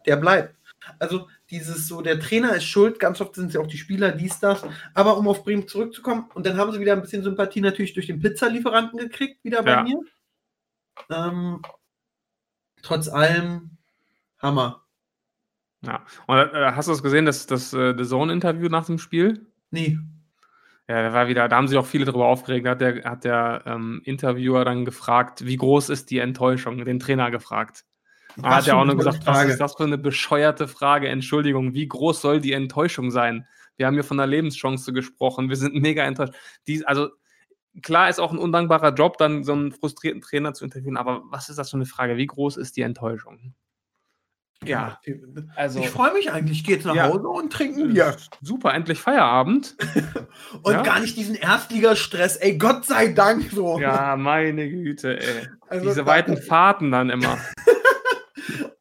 der 0.07 0.17
bleibt. 0.17 0.55
Also 0.99 1.29
dieses 1.59 1.87
so, 1.89 2.03
der 2.03 2.19
Trainer 2.21 2.55
ist 2.55 2.65
schuld, 2.65 2.99
ganz 2.99 3.21
oft 3.21 3.35
sind 3.35 3.49
es 3.49 3.55
ja 3.55 3.61
auch 3.61 3.67
die 3.67 3.79
Spieler, 3.79 4.13
dies, 4.13 4.41
das. 4.41 4.65
Aber 4.95 5.17
um 5.17 5.29
auf 5.29 5.45
Bremen 5.45 5.69
zurückzukommen, 5.69 6.29
und 6.35 6.45
dann 6.47 6.57
haben 6.57 6.73
sie 6.73 6.81
wieder 6.81 6.93
ein 6.95 7.01
bisschen 7.03 7.23
Sympathie 7.23 7.61
natürlich 7.61 7.95
durch 7.95 8.07
den 8.09 8.21
Pizzalieferanten 8.21 8.99
gekriegt, 8.99 9.43
wieder 9.45 9.63
bei 9.63 9.71
Ja. 9.71 9.83
mir. 9.83 9.99
Ähm, 11.11 11.63
trotz 12.83 13.09
allem 13.09 13.79
Hammer. 14.39 14.85
ja. 15.85 16.05
Und 16.27 16.37
äh, 16.39 16.73
hast 16.73 16.89
du 16.89 16.93
es 16.93 17.03
gesehen, 17.03 17.25
das, 17.27 17.47
das 17.47 17.73
äh, 17.73 17.95
The 17.97 18.05
Zone-Interview 18.05 18.69
nach 18.69 18.87
dem 18.87 18.99
Spiel? 18.99 19.47
Nee. 19.71 19.99
Ja, 20.89 21.03
da 21.03 21.13
war 21.15 21.29
wieder, 21.29 21.49
da 21.49 21.57
haben 21.57 21.67
sich 21.69 21.79
auch 21.79 21.87
viele 21.87 22.05
darüber 22.05 22.27
aufgeregt. 22.27 22.67
Da 22.67 22.71
hat 22.73 22.81
der, 22.83 23.05
hat 23.05 23.25
der 23.25 23.63
ähm, 23.67 24.03
Interviewer 24.05 24.65
dann 24.67 24.85
gefragt, 24.85 25.47
wie 25.47 25.57
groß 25.57 25.89
ist 25.89 26.11
die 26.11 26.19
Enttäuschung, 26.19 26.85
den 26.85 27.01
Trainer 27.01 27.31
gefragt. 27.31 27.85
Was 28.37 28.55
hat 28.57 28.69
er 28.69 28.77
auch 28.79 28.85
nur 28.85 28.97
gesagt, 28.97 29.27
was 29.27 29.37
Frage. 29.37 29.53
ist 29.53 29.61
das 29.61 29.75
für 29.77 29.85
eine 29.85 29.99
bescheuerte 29.99 30.67
Frage? 30.69 31.09
Entschuldigung, 31.09 31.75
wie 31.75 31.87
groß 31.87 32.21
soll 32.21 32.41
die 32.41 32.53
Enttäuschung 32.53 33.11
sein? 33.11 33.47
Wir 33.77 33.87
haben 33.87 33.95
hier 33.95 34.05
von 34.05 34.19
einer 34.19 34.27
Lebenschance 34.27 34.93
gesprochen. 34.93 35.49
Wir 35.49 35.57
sind 35.57 35.75
mega 35.75 36.03
enttäuscht. 36.05 36.35
Dies, 36.67 36.85
also 36.85 37.09
klar 37.83 38.09
ist 38.09 38.21
auch 38.21 38.33
ein 38.33 38.39
undankbarer 38.39 38.95
Job, 38.95 39.19
dann 39.19 39.45
so 39.45 39.53
einen 39.53 39.73
frustrierten 39.73 40.21
Trainer 40.21 40.55
zu 40.55 40.65
interviewen, 40.65 40.97
aber 40.97 41.23
was 41.27 41.49
ist 41.49 41.59
das 41.59 41.71
für 41.71 41.77
eine 41.77 41.87
Frage? 41.87 42.17
Wie 42.17 42.27
groß 42.27 42.57
ist 42.57 42.77
die 42.77 42.83
Enttäuschung? 42.83 43.55
Ja, 44.65 44.99
Also 45.57 45.81
ich 45.81 45.91
freue 45.91 46.15
mich 46.15 46.31
eigentlich. 46.33 46.63
Jetzt 46.67 46.87
nach 46.87 46.95
Ja. 46.95 47.09
Hause 47.09 47.29
und 47.29 47.53
trinke 47.53 47.83
ein 47.83 47.93
Bier. 47.93 48.17
super, 48.41 48.73
endlich 48.73 48.99
Feierabend. 48.99 49.77
Und 50.63 50.73
Ja. 50.73 50.83
gar 50.83 51.01
nicht 51.01 51.17
diesen 51.19 51.35
Erstligastress. 51.35 52.37
Ey, 52.37 52.57
Gott 52.57 52.87
sei 52.87 53.09
Dank 53.13 53.51
so. 53.51 53.79
Ja, 53.79 54.17
meine 54.17 54.69
Güte, 54.71 55.21
ey. 55.21 55.49
Also 55.69 55.87
Diese 55.89 56.07
weiten 56.07 56.37
Fahrten 56.39 56.91
dann 56.93 57.11
immer. 57.11 57.37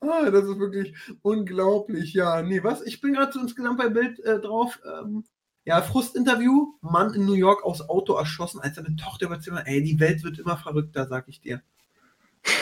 Ah, 0.01 0.29
das 0.29 0.45
ist 0.45 0.59
wirklich 0.59 0.95
unglaublich. 1.21 2.13
Ja, 2.13 2.41
nee, 2.41 2.63
was? 2.63 2.81
Ich 2.81 3.01
bin 3.01 3.13
gerade 3.13 3.31
so 3.31 3.39
insgesamt 3.39 3.77
bei 3.77 3.89
Bild 3.89 4.19
äh, 4.19 4.39
drauf. 4.39 4.79
Ähm, 4.85 5.23
ja, 5.65 5.81
Frustinterview. 5.81 6.73
Mann 6.81 7.13
in 7.13 7.25
New 7.25 7.33
York 7.33 7.63
aus 7.63 7.87
Auto 7.87 8.15
erschossen, 8.15 8.59
als 8.59 8.75
seine 8.75 8.95
Tochter 8.95 9.27
überzeugt. 9.27 9.63
Ey, 9.65 9.81
die 9.81 9.99
Welt 9.99 10.23
wird 10.23 10.39
immer 10.39 10.57
verrückter, 10.57 11.07
sag 11.07 11.27
ich 11.27 11.41
dir. 11.41 11.61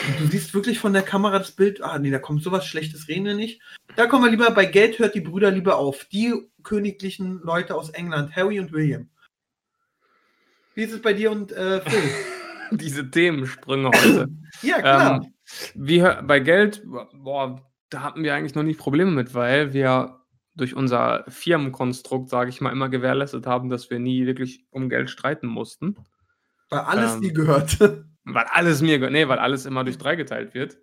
Und 0.07 0.19
du 0.19 0.27
siehst 0.27 0.53
wirklich 0.53 0.77
von 0.77 0.93
der 0.93 1.01
Kamera 1.01 1.39
das 1.39 1.51
Bild. 1.51 1.81
Ah, 1.81 1.97
nee, 1.97 2.11
da 2.11 2.19
kommt 2.19 2.43
sowas 2.43 2.65
Schlechtes, 2.65 3.07
reden 3.07 3.25
wir 3.25 3.33
nicht. 3.33 3.61
Da 3.95 4.05
kommen 4.05 4.23
wir 4.23 4.31
lieber 4.31 4.51
bei 4.51 4.65
Geld, 4.65 4.99
hört 4.99 5.15
die 5.15 5.21
Brüder 5.21 5.49
lieber 5.49 5.77
auf. 5.77 6.05
Die 6.05 6.33
königlichen 6.61 7.41
Leute 7.41 7.75
aus 7.75 7.89
England, 7.89 8.35
Harry 8.35 8.59
und 8.59 8.71
William. 8.71 9.09
Wie 10.75 10.83
ist 10.83 10.93
es 10.93 11.01
bei 11.01 11.13
dir 11.13 11.31
und 11.31 11.51
äh, 11.51 11.81
Phil? 11.81 12.09
Diese 12.77 13.09
Themensprünge 13.09 13.89
heute. 13.89 14.29
ja, 14.61 14.79
klar. 14.79 15.23
Ähm, 15.23 15.33
wie 15.75 16.01
hör- 16.01 16.21
bei 16.23 16.39
Geld, 16.39 16.83
boah, 17.13 17.61
da 17.89 18.01
hatten 18.03 18.23
wir 18.23 18.33
eigentlich 18.35 18.55
noch 18.55 18.63
nie 18.63 18.73
Probleme 18.75 19.11
mit, 19.11 19.33
weil 19.33 19.73
wir 19.73 20.17
durch 20.55 20.75
unser 20.75 21.23
Firmenkonstrukt, 21.27 22.29
sage 22.29 22.49
ich 22.49 22.61
mal, 22.61 22.71
immer 22.71 22.89
gewährleistet 22.89 23.45
haben, 23.47 23.69
dass 23.69 23.89
wir 23.89 23.99
nie 23.99 24.25
wirklich 24.25 24.65
um 24.69 24.89
Geld 24.89 25.09
streiten 25.09 25.47
mussten. 25.47 25.95
Weil 26.69 26.79
alles 26.81 27.15
ähm, 27.15 27.21
die 27.21 27.33
gehört. 27.33 27.77
Weil 28.23 28.45
alles 28.51 28.81
mir, 28.83 28.99
ge- 28.99 29.09
nee, 29.09 29.27
weil 29.27 29.39
alles 29.39 29.65
immer 29.65 29.83
durch 29.83 29.97
drei 29.97 30.15
geteilt 30.15 30.53
wird. 30.53 30.77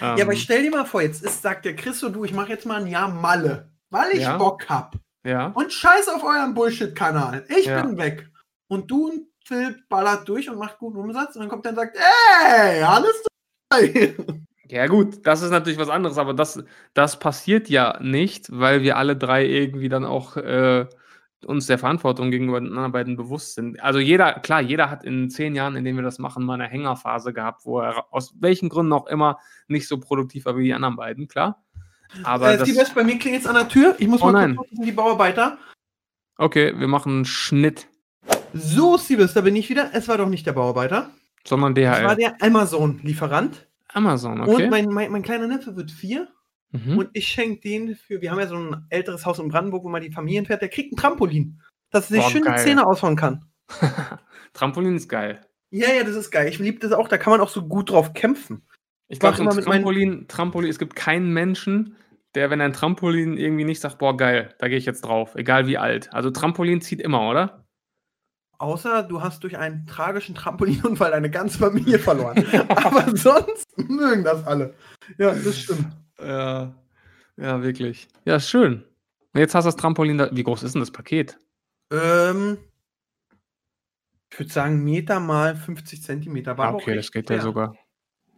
Ja, 0.00 0.14
aber 0.14 0.32
Ähm, 0.32 0.36
stell 0.36 0.62
dir 0.64 0.72
mal 0.72 0.84
vor, 0.84 1.02
jetzt 1.02 1.22
ist, 1.22 1.40
sagt 1.40 1.64
der 1.64 1.76
Chris 1.76 2.00
so, 2.00 2.08
du, 2.08 2.24
ich 2.24 2.32
mache 2.32 2.48
jetzt 2.48 2.66
mal 2.66 2.80
ein 2.80 2.88
Jahr 2.88 3.08
Malle, 3.08 3.70
weil 3.90 4.10
ich 4.12 4.22
Ja. 4.22 4.36
Bock 4.36 4.68
hab. 4.68 4.96
ja, 5.24 5.46
Und 5.54 5.72
scheiß 5.72 6.08
auf 6.08 6.24
euren 6.24 6.52
Bullshit-Kanal. 6.52 7.44
Ich 7.48 7.66
Ja. 7.66 7.82
bin 7.82 7.96
weg. 7.96 8.28
Und 8.66 8.90
du 8.90 9.08
und 9.10 9.28
Phil 9.44 9.80
ballert 9.88 10.28
durch 10.28 10.50
und 10.50 10.58
macht 10.58 10.78
guten 10.78 10.96
Umsatz 10.98 11.36
und 11.36 11.42
dann 11.42 11.48
kommt 11.48 11.64
er 11.64 11.70
und 11.70 11.76
sagt, 11.76 11.96
ey, 11.96 12.82
alles 12.82 13.22
dabei. 13.22 13.29
Ja, 14.68 14.86
gut, 14.86 15.26
das 15.26 15.42
ist 15.42 15.50
natürlich 15.50 15.78
was 15.78 15.88
anderes, 15.88 16.18
aber 16.18 16.34
das, 16.34 16.62
das 16.94 17.18
passiert 17.18 17.68
ja 17.68 17.98
nicht, 18.00 18.48
weil 18.50 18.82
wir 18.82 18.96
alle 18.96 19.16
drei 19.16 19.46
irgendwie 19.46 19.88
dann 19.88 20.04
auch 20.04 20.36
äh, 20.36 20.86
uns 21.46 21.66
der 21.66 21.78
Verantwortung 21.78 22.30
gegenüber 22.30 22.60
den 22.60 22.68
anderen 22.68 22.92
beiden 22.92 23.16
bewusst 23.16 23.54
sind. 23.54 23.80
Also 23.82 23.98
jeder, 23.98 24.34
klar, 24.34 24.60
jeder 24.60 24.90
hat 24.90 25.04
in 25.04 25.30
zehn 25.30 25.54
Jahren, 25.54 25.74
in 25.76 25.84
denen 25.84 25.96
wir 25.98 26.02
das 26.02 26.18
machen, 26.18 26.44
mal 26.44 26.54
eine 26.54 26.68
Hängerphase 26.68 27.32
gehabt, 27.32 27.64
wo 27.64 27.80
er 27.80 28.06
aus 28.12 28.34
welchen 28.40 28.68
Gründen 28.68 28.92
auch 28.92 29.06
immer 29.06 29.38
nicht 29.66 29.88
so 29.88 29.98
produktiv 29.98 30.44
war 30.44 30.56
wie 30.56 30.64
die 30.64 30.74
anderen 30.74 30.96
beiden, 30.96 31.28
klar. 31.28 31.62
Aber 32.24 32.52
äh, 32.52 32.58
das, 32.58 32.68
Siebes, 32.68 32.90
bei 32.92 33.04
mir 33.04 33.18
klingelt 33.18 33.46
an 33.46 33.54
der 33.54 33.68
Tür. 33.68 33.94
Ich 33.98 34.08
muss 34.08 34.20
Oh 34.20 34.26
mal 34.26 34.32
nein. 34.32 34.56
gucken, 34.56 34.82
die 34.84 34.92
Bauarbeiter. 34.92 35.58
okay, 36.36 36.78
wir 36.78 36.88
machen 36.88 37.12
einen 37.12 37.24
Schnitt, 37.24 37.86
So, 38.52 38.96
Siebes, 38.96 39.32
da 39.32 39.40
bin 39.40 39.56
ich 39.56 39.70
wieder. 39.70 39.90
Es 39.94 40.08
war 40.08 40.18
doch 40.18 40.28
nicht 40.28 40.44
der 40.46 40.52
Bauarbeiter. 40.52 41.10
Sondern 41.46 41.76
Es 41.76 41.86
war 42.02 42.14
DHL. 42.14 42.16
der 42.16 42.42
Amazon-Lieferant. 42.42 43.66
Amazon, 43.92 44.40
okay. 44.40 44.64
Und 44.64 44.70
mein, 44.70 44.86
mein, 44.86 45.10
mein 45.10 45.22
kleiner 45.22 45.46
Neffe 45.48 45.74
wird 45.76 45.90
vier. 45.90 46.28
mhm. 46.70 46.98
Und 46.98 47.10
ich 47.12 47.26
schenke 47.28 47.60
den 47.60 47.96
für, 47.96 48.20
wir 48.20 48.30
haben 48.30 48.38
ja 48.38 48.46
so 48.46 48.56
ein 48.56 48.86
älteres 48.90 49.26
Haus 49.26 49.38
in 49.38 49.48
Brandenburg, 49.48 49.84
wo 49.84 49.88
man 49.88 50.02
die 50.02 50.12
Familien 50.12 50.46
fährt, 50.46 50.62
der 50.62 50.68
kriegt 50.68 50.92
ein 50.92 50.96
Trampolin, 50.96 51.60
dass 51.90 52.10
er 52.10 52.16
sich 52.16 52.22
Boah, 52.22 52.30
schön 52.30 52.44
die 52.44 52.62
Zähne 52.62 52.86
aushauen 52.86 53.16
kann. 53.16 53.44
Trampolin 54.52 54.96
ist 54.96 55.08
geil. 55.08 55.40
Ja, 55.70 55.88
ja, 55.92 56.04
das 56.04 56.16
ist 56.16 56.30
geil. 56.30 56.48
Ich 56.48 56.58
liebe 56.58 56.78
das 56.80 56.92
auch, 56.92 57.08
da 57.08 57.16
kann 57.18 57.30
man 57.32 57.40
auch 57.40 57.48
so 57.48 57.62
gut 57.66 57.90
drauf 57.90 58.12
kämpfen. 58.12 58.62
Ich 59.08 59.18
glaube, 59.18 59.36
so 59.36 59.44
meinen- 59.44 59.60
Trampolin, 59.62 60.28
Trampolin, 60.28 60.70
es 60.70 60.78
gibt 60.78 60.94
keinen 60.94 61.32
Menschen, 61.32 61.96
der, 62.34 62.50
wenn 62.50 62.60
ein 62.60 62.72
Trampolin 62.72 63.36
irgendwie 63.36 63.64
nicht 63.64 63.80
sagt, 63.80 63.98
boah, 63.98 64.16
geil, 64.16 64.54
da 64.58 64.68
gehe 64.68 64.78
ich 64.78 64.86
jetzt 64.86 65.02
drauf, 65.02 65.34
egal 65.34 65.66
wie 65.66 65.78
alt. 65.78 66.12
Also 66.12 66.30
Trampolin 66.30 66.80
zieht 66.80 67.00
immer, 67.00 67.28
oder? 67.28 67.59
Außer 68.60 69.04
du 69.04 69.22
hast 69.22 69.42
durch 69.42 69.56
einen 69.56 69.86
tragischen 69.86 70.34
Trampolinunfall 70.34 71.12
deine 71.12 71.30
ganze 71.30 71.56
Familie 71.56 71.98
verloren. 71.98 72.44
Aber 72.68 73.16
sonst 73.16 73.66
mögen 73.78 74.22
das 74.22 74.46
alle. 74.46 74.74
Ja, 75.16 75.32
das 75.32 75.60
stimmt. 75.60 75.86
Ja, 76.20 76.74
ja, 77.38 77.62
wirklich. 77.62 78.06
Ja, 78.26 78.38
schön. 78.38 78.84
Jetzt 79.34 79.54
hast 79.54 79.64
du 79.64 79.68
das 79.68 79.76
Trampolin 79.76 80.18
da. 80.18 80.28
Wie 80.30 80.42
groß 80.42 80.62
ist 80.62 80.74
denn 80.74 80.80
das 80.80 80.90
Paket? 80.90 81.38
Ähm, 81.90 82.58
ich 84.30 84.38
würde 84.38 84.52
sagen, 84.52 84.84
Meter 84.84 85.20
mal 85.20 85.56
50 85.56 86.02
Zentimeter. 86.02 86.58
War 86.58 86.74
okay, 86.74 86.96
das 86.96 87.10
geht 87.10 87.30
ja 87.30 87.40
sogar. 87.40 87.74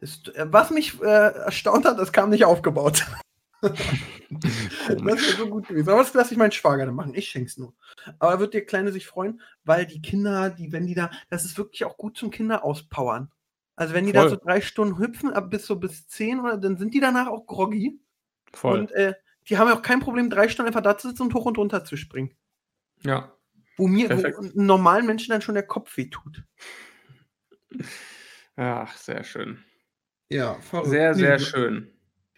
Ist, 0.00 0.32
äh, 0.36 0.46
was 0.52 0.70
mich 0.70 1.02
äh, 1.02 1.04
erstaunt 1.04 1.84
hat, 1.84 1.98
das 1.98 2.12
kam 2.12 2.30
nicht 2.30 2.44
aufgebaut. 2.44 3.04
Das 4.88 5.04
wäre 5.04 5.18
so 5.18 5.48
gut 5.48 5.68
gewesen. 5.68 5.88
Aber 5.88 6.02
das 6.02 6.14
lasse 6.14 6.32
ich 6.32 6.38
meinen 6.38 6.52
Schwager 6.52 6.86
dann 6.86 6.94
machen. 6.94 7.14
Ich 7.14 7.28
schenk's 7.28 7.56
nur. 7.58 7.74
Aber 8.18 8.40
wird 8.40 8.54
der 8.54 8.64
Kleine 8.64 8.92
sich 8.92 9.06
freuen, 9.06 9.40
weil 9.64 9.86
die 9.86 10.02
Kinder, 10.02 10.50
die, 10.50 10.72
wenn 10.72 10.86
die 10.86 10.94
da, 10.94 11.10
das 11.28 11.44
ist 11.44 11.58
wirklich 11.58 11.84
auch 11.84 11.96
gut 11.96 12.16
zum 12.16 12.30
Kinder 12.30 12.64
auspowern. 12.64 13.30
Also 13.76 13.94
wenn 13.94 14.06
die 14.06 14.12
da 14.12 14.22
Voll. 14.22 14.30
so 14.30 14.36
drei 14.36 14.60
Stunden 14.60 14.98
hüpfen, 14.98 15.32
ab 15.32 15.50
bis 15.50 15.66
so 15.66 15.76
bis 15.76 16.06
zehn 16.06 16.40
oder 16.40 16.58
dann 16.58 16.76
sind 16.76 16.94
die 16.94 17.00
danach 17.00 17.26
auch 17.28 17.46
groggy. 17.46 17.98
Voll. 18.52 18.80
Und 18.80 18.92
äh, 18.92 19.14
die 19.48 19.58
haben 19.58 19.68
ja 19.68 19.76
auch 19.76 19.82
kein 19.82 20.00
Problem, 20.00 20.30
drei 20.30 20.48
Stunden 20.48 20.68
einfach 20.68 20.82
da 20.82 20.96
zu 20.96 21.08
sitzen 21.08 21.22
und 21.22 21.34
hoch 21.34 21.46
und 21.46 21.58
runter 21.58 21.84
zu 21.84 21.96
springen. 21.96 22.36
ja. 23.02 23.32
Wo 23.78 23.88
mir, 23.88 24.10
wo 24.10 24.50
normalen 24.52 25.06
Menschen 25.06 25.30
dann 25.30 25.40
schon 25.40 25.54
der 25.54 25.66
Kopf 25.66 25.96
weh 25.96 26.10
tut. 26.10 26.44
Ach, 28.56 28.94
sehr 28.98 29.24
schön. 29.24 29.64
Ja, 30.28 30.54
verrückt. 30.60 30.90
Sehr, 30.90 31.14
sehr 31.14 31.38
schön. 31.38 31.90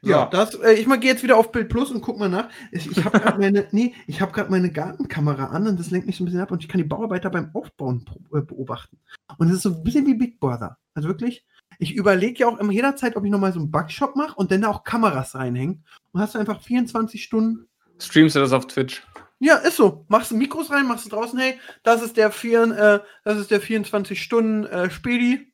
Ja, 0.04 0.26
das, 0.26 0.54
äh, 0.56 0.72
ich 0.74 0.86
mal 0.86 0.98
gehe 0.98 1.10
jetzt 1.10 1.22
wieder 1.22 1.36
auf 1.36 1.52
Bild 1.52 1.68
Plus 1.68 1.90
und 1.90 2.00
guck 2.00 2.18
mal 2.18 2.28
nach. 2.28 2.48
Ich, 2.72 2.90
ich 2.90 3.04
habe 3.04 3.18
gerade 3.18 3.38
meine, 3.38 3.66
nee, 3.72 3.94
ich 4.06 4.20
habe 4.20 4.32
gerade 4.32 4.50
meine 4.50 4.70
Gartenkamera 4.70 5.46
an 5.46 5.66
und 5.66 5.78
das 5.80 5.90
lenkt 5.90 6.06
mich 6.06 6.16
so 6.16 6.22
ein 6.22 6.26
bisschen 6.26 6.40
ab 6.40 6.50
und 6.50 6.62
ich 6.62 6.68
kann 6.68 6.78
die 6.78 6.84
Bauarbeiter 6.88 7.30
beim 7.30 7.50
Aufbauen 7.54 8.04
äh, 8.34 8.40
beobachten. 8.40 8.98
Und 9.38 9.48
es 9.48 9.56
ist 9.56 9.62
so 9.62 9.70
ein 9.70 9.82
bisschen 9.84 10.06
wie 10.06 10.14
Big 10.14 10.38
Brother. 10.40 10.78
Also 10.94 11.08
wirklich, 11.08 11.44
ich 11.78 11.94
überlege 11.94 12.40
ja 12.40 12.48
auch 12.48 12.58
immer 12.58 12.72
jederzeit, 12.72 13.16
ob 13.16 13.24
ich 13.24 13.30
nochmal 13.30 13.52
so 13.52 13.58
einen 13.60 13.70
Bugshop 13.70 14.16
mache 14.16 14.34
und 14.36 14.50
dann 14.52 14.62
da 14.62 14.68
auch 14.68 14.84
Kameras 14.84 15.34
reinhängen. 15.34 15.84
Und 16.12 16.20
hast 16.20 16.34
du 16.34 16.38
einfach 16.38 16.60
24 16.60 17.22
Stunden. 17.22 17.66
Streamst 17.98 18.36
du 18.36 18.40
das 18.40 18.52
auf 18.52 18.66
Twitch? 18.66 19.02
Ja, 19.40 19.56
ist 19.56 19.76
so. 19.76 20.04
Machst 20.08 20.30
du 20.30 20.36
Mikros 20.36 20.70
rein, 20.70 20.86
machst 20.86 21.04
du 21.06 21.10
draußen, 21.10 21.38
hey, 21.38 21.58
das 21.82 22.02
ist 22.02 22.16
der, 22.16 22.30
vier, 22.30 22.62
äh, 22.62 23.00
das 23.24 23.38
ist 23.38 23.50
der 23.50 23.60
24 23.60 24.22
Stunden 24.22 24.64
äh, 24.66 24.90
Spedi. 24.90 25.52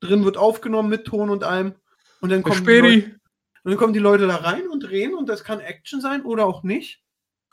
Drin 0.00 0.24
wird 0.24 0.36
aufgenommen 0.36 0.88
mit 0.88 1.04
Ton 1.04 1.30
und 1.30 1.44
allem. 1.44 1.74
Und 2.20 2.30
dann 2.30 2.42
Leute- 2.42 2.56
Späti. 2.56 3.14
Und 3.64 3.70
dann 3.70 3.78
kommen 3.78 3.92
die 3.92 3.98
Leute 3.98 4.26
da 4.26 4.36
rein 4.36 4.68
und 4.68 4.80
drehen 4.80 5.14
und 5.14 5.28
das 5.28 5.44
kann 5.44 5.60
Action 5.60 6.00
sein 6.00 6.22
oder 6.22 6.46
auch 6.46 6.62
nicht. 6.62 7.02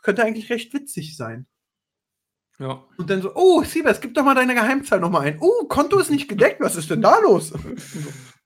Könnte 0.02 0.24
eigentlich 0.24 0.50
recht 0.50 0.74
witzig 0.74 1.16
sein. 1.18 1.46
Ja. 2.58 2.84
Und 2.98 3.10
dann 3.10 3.22
so, 3.22 3.34
oh, 3.36 3.64
Siebers, 3.64 4.02
gib 4.02 4.14
doch 4.14 4.24
mal 4.24 4.36
deine 4.36 4.54
Geheimzahl 4.54 5.00
nochmal 5.00 5.28
ein. 5.28 5.38
Oh, 5.40 5.66
Konto 5.68 5.98
ist 6.00 6.12
nicht 6.12 6.28
gedeckt, 6.28 6.60
was 6.62 6.76
ist 6.76 6.90
denn 6.90 7.02
da 7.02 7.20
los? 7.20 7.54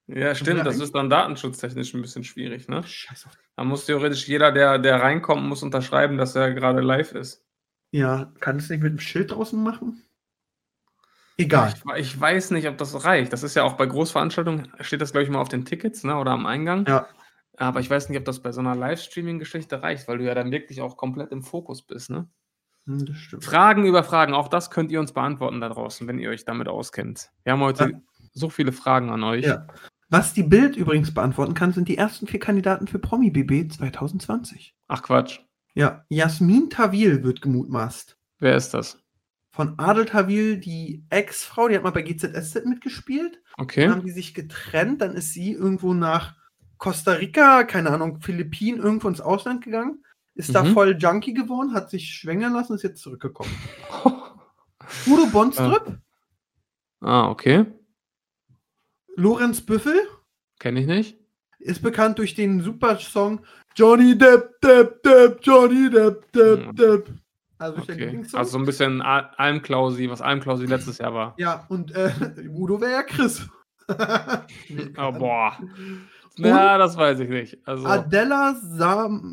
Ja, 0.08 0.36
stimmt. 0.36 0.66
Das 0.66 0.80
ist 0.80 0.94
dann 0.94 1.10
datenschutztechnisch 1.10 1.94
ein 1.94 2.02
bisschen 2.02 2.26
schwierig, 2.26 2.68
ne? 2.68 2.84
Scheiße. 2.84 3.30
Da 3.56 3.64
muss 3.64 3.86
theoretisch 3.86 4.28
jeder, 4.28 4.52
der, 4.52 4.78
der 4.78 5.02
reinkommt, 5.02 5.44
muss 5.44 5.64
unterschreiben, 5.64 6.18
dass 6.18 6.36
er 6.36 6.54
gerade 6.54 6.82
live 6.82 7.14
ist. 7.14 7.46
Ja, 7.92 8.34
kann 8.42 8.58
es 8.58 8.70
nicht 8.70 8.84
mit 8.84 8.92
dem 8.92 9.00
Schild 9.00 9.32
draußen 9.32 9.64
machen? 9.64 10.04
Egal. 11.38 11.74
Ich, 11.96 12.14
ich 12.14 12.20
weiß 12.20 12.52
nicht, 12.52 12.68
ob 12.68 12.78
das 12.78 13.06
reicht. 13.06 13.32
Das 13.32 13.44
ist 13.44 13.56
ja 13.56 13.64
auch 13.64 13.74
bei 13.74 13.86
Großveranstaltungen, 13.86 14.74
steht 14.82 15.02
das, 15.02 15.14
glaube 15.14 15.24
ich, 15.24 15.30
mal 15.30 15.40
auf 15.40 15.50
den 15.50 15.64
Tickets, 15.64 16.04
ne? 16.04 16.18
Oder 16.18 16.32
am 16.32 16.46
Eingang. 16.46 16.86
Ja. 16.86 17.08
Aber 17.58 17.80
ich 17.80 17.90
weiß 17.90 18.10
nicht, 18.10 18.18
ob 18.18 18.26
das 18.26 18.42
bei 18.42 18.52
so 18.52 18.62
einer 18.62 18.76
Livestreaming-Geschichte 18.76 19.82
reicht, 19.84 20.08
weil 20.08 20.18
du 20.18 20.24
ja 20.26 20.34
dann 20.34 20.52
wirklich 20.52 20.82
auch 20.82 20.98
komplett 20.98 21.32
im 21.32 21.44
Fokus 21.44 21.82
bist, 21.84 22.10
ne? 22.10 22.28
Hm, 22.86 23.06
Das 23.06 23.16
stimmt. 23.18 23.44
Fragen 23.46 23.86
über 23.86 24.04
Fragen, 24.04 24.34
auch 24.34 24.48
das 24.48 24.72
könnt 24.72 24.92
ihr 24.92 25.00
uns 25.00 25.14
beantworten 25.14 25.62
da 25.62 25.70
draußen, 25.70 26.08
wenn 26.08 26.20
ihr 26.20 26.30
euch 26.32 26.46
damit 26.46 26.68
auskennt. 26.68 27.32
Wir 27.44 27.54
haben 27.54 27.62
heute 27.62 27.84
Ja. 27.92 28.00
so 28.34 28.50
viele 28.50 28.72
Fragen 28.72 29.10
an 29.10 29.24
euch. 29.24 29.46
Ja. 29.46 29.68
Was 30.10 30.34
die 30.34 30.44
Bild 30.44 30.76
übrigens 30.76 31.14
beantworten 31.14 31.54
kann, 31.54 31.74
sind 31.74 31.88
die 31.88 31.98
ersten 31.98 32.28
vier 32.28 32.40
Kandidaten 32.40 32.88
für 32.88 33.00
Promi 33.00 33.32
BB 33.32 33.72
2020. 33.72 34.76
Ach 34.88 35.02
Quatsch. 35.02 35.40
Ja, 35.76 36.06
Jasmin 36.10 36.70
Tawil 36.70 37.24
wird 37.24 37.42
gemutmaßt. 37.42 38.18
Wer 38.40 38.56
ist 38.56 38.74
das? 38.74 39.00
Von 39.52 39.78
Adel 39.80 40.06
Tawil, 40.06 40.58
die 40.58 41.06
Ex-Frau, 41.10 41.68
die 41.68 41.76
hat 41.76 41.84
mal 41.84 41.92
bei 41.92 42.02
GZSZ 42.02 42.66
mitgespielt. 42.66 43.42
Okay. 43.58 43.86
Dann 43.86 43.92
haben 43.98 44.06
die 44.06 44.12
sich 44.12 44.34
getrennt, 44.34 45.02
dann 45.02 45.14
ist 45.16 45.34
sie 45.34 45.52
irgendwo 45.54 45.94
nach 45.94 46.36
Costa 46.84 47.14
Rica, 47.14 47.64
keine 47.64 47.92
Ahnung, 47.92 48.20
Philippinen, 48.20 48.82
irgendwo 48.82 49.08
ins 49.08 49.22
Ausland 49.22 49.64
gegangen, 49.64 50.04
ist 50.36 50.54
da 50.54 50.64
Mhm. 50.64 50.74
voll 50.74 50.98
Junkie 51.00 51.34
geworden, 51.34 51.74
hat 51.74 51.90
sich 51.90 52.10
schwängern 52.14 52.52
lassen, 52.52 52.76
ist 52.76 52.84
jetzt 52.84 53.02
zurückgekommen. 53.02 53.50
Udo 55.08 55.28
Bonstrup, 55.32 55.98
ah, 57.00 57.30
okay. 57.30 57.66
Lorenz 59.16 59.62
Büffel 59.66 59.96
Kenne 60.60 60.82
ich 60.82 60.88
nicht. 60.88 61.18
ist 61.60 61.82
bekannt 61.82 62.20
durch 62.20 62.36
den 62.36 62.60
super 62.62 62.98
Song 62.98 63.46
Johnny 63.78 64.18
Depp, 64.18 64.60
Depp, 64.62 65.02
Depp, 65.04 65.40
Johnny 65.42 65.90
Depp, 65.90 66.30
Depp, 66.34 66.68
Mhm. 66.68 66.76
Depp. 66.76 67.10
Also, 67.60 67.82
okay. 67.82 68.26
Also 68.34 68.52
so 68.52 68.58
ein 68.58 68.66
bisschen 68.66 69.02
Almklausi, 69.02 70.10
was 70.10 70.22
Almklausi 70.22 70.66
letztes 70.66 70.98
Jahr 70.98 71.14
war. 71.14 71.34
Ja, 71.38 71.66
und 71.70 71.96
äh, 71.96 72.12
Udo 72.54 72.82
wäre 72.82 72.92
ja 72.92 73.04
Chris. 73.04 73.48
oh, 74.98 75.12
boah. 75.14 75.58
Ja, 76.38 76.78
das 76.78 76.98
weiß 76.98 77.20
ich 77.20 77.30
nicht. 77.30 77.58
Also. 77.68 77.86
Adela 77.86 78.56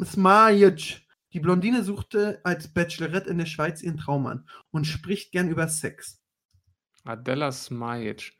Smajic. 0.05 1.03
Die 1.33 1.41
Blondine 1.41 1.85
suchte 1.85 2.41
als 2.43 2.69
Bachelorette 2.69 3.31
in 3.31 3.39
der 3.39 3.47
Schweiz 3.47 3.83
ihren 3.83 3.97
Traum 3.97 4.27
an 4.27 4.49
und 4.71 4.87
spricht 4.87 5.33
gern 5.33 5.49
über 5.49 5.69
Sex. 5.69 6.21
Adela 7.05 7.53
Smajic. 7.53 8.33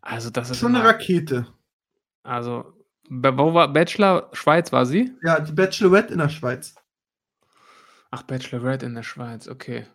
Also, 0.00 0.30
das 0.30 0.50
ist. 0.50 0.58
Schon 0.58 0.74
eine 0.74 0.84
Rakete. 0.84 1.46
Also, 2.22 2.72
wo 3.08 3.54
war 3.54 3.72
Bachelor? 3.72 4.30
Schweiz 4.32 4.72
war 4.72 4.86
sie? 4.86 5.12
Ja, 5.22 5.40
die 5.40 5.52
Bachelorette 5.52 6.12
in 6.12 6.18
der 6.18 6.28
Schweiz. 6.28 6.74
Ach, 8.10 8.22
Bachelorette 8.22 8.86
in 8.86 8.94
der 8.94 9.02
Schweiz, 9.02 9.46
okay. 9.46 9.86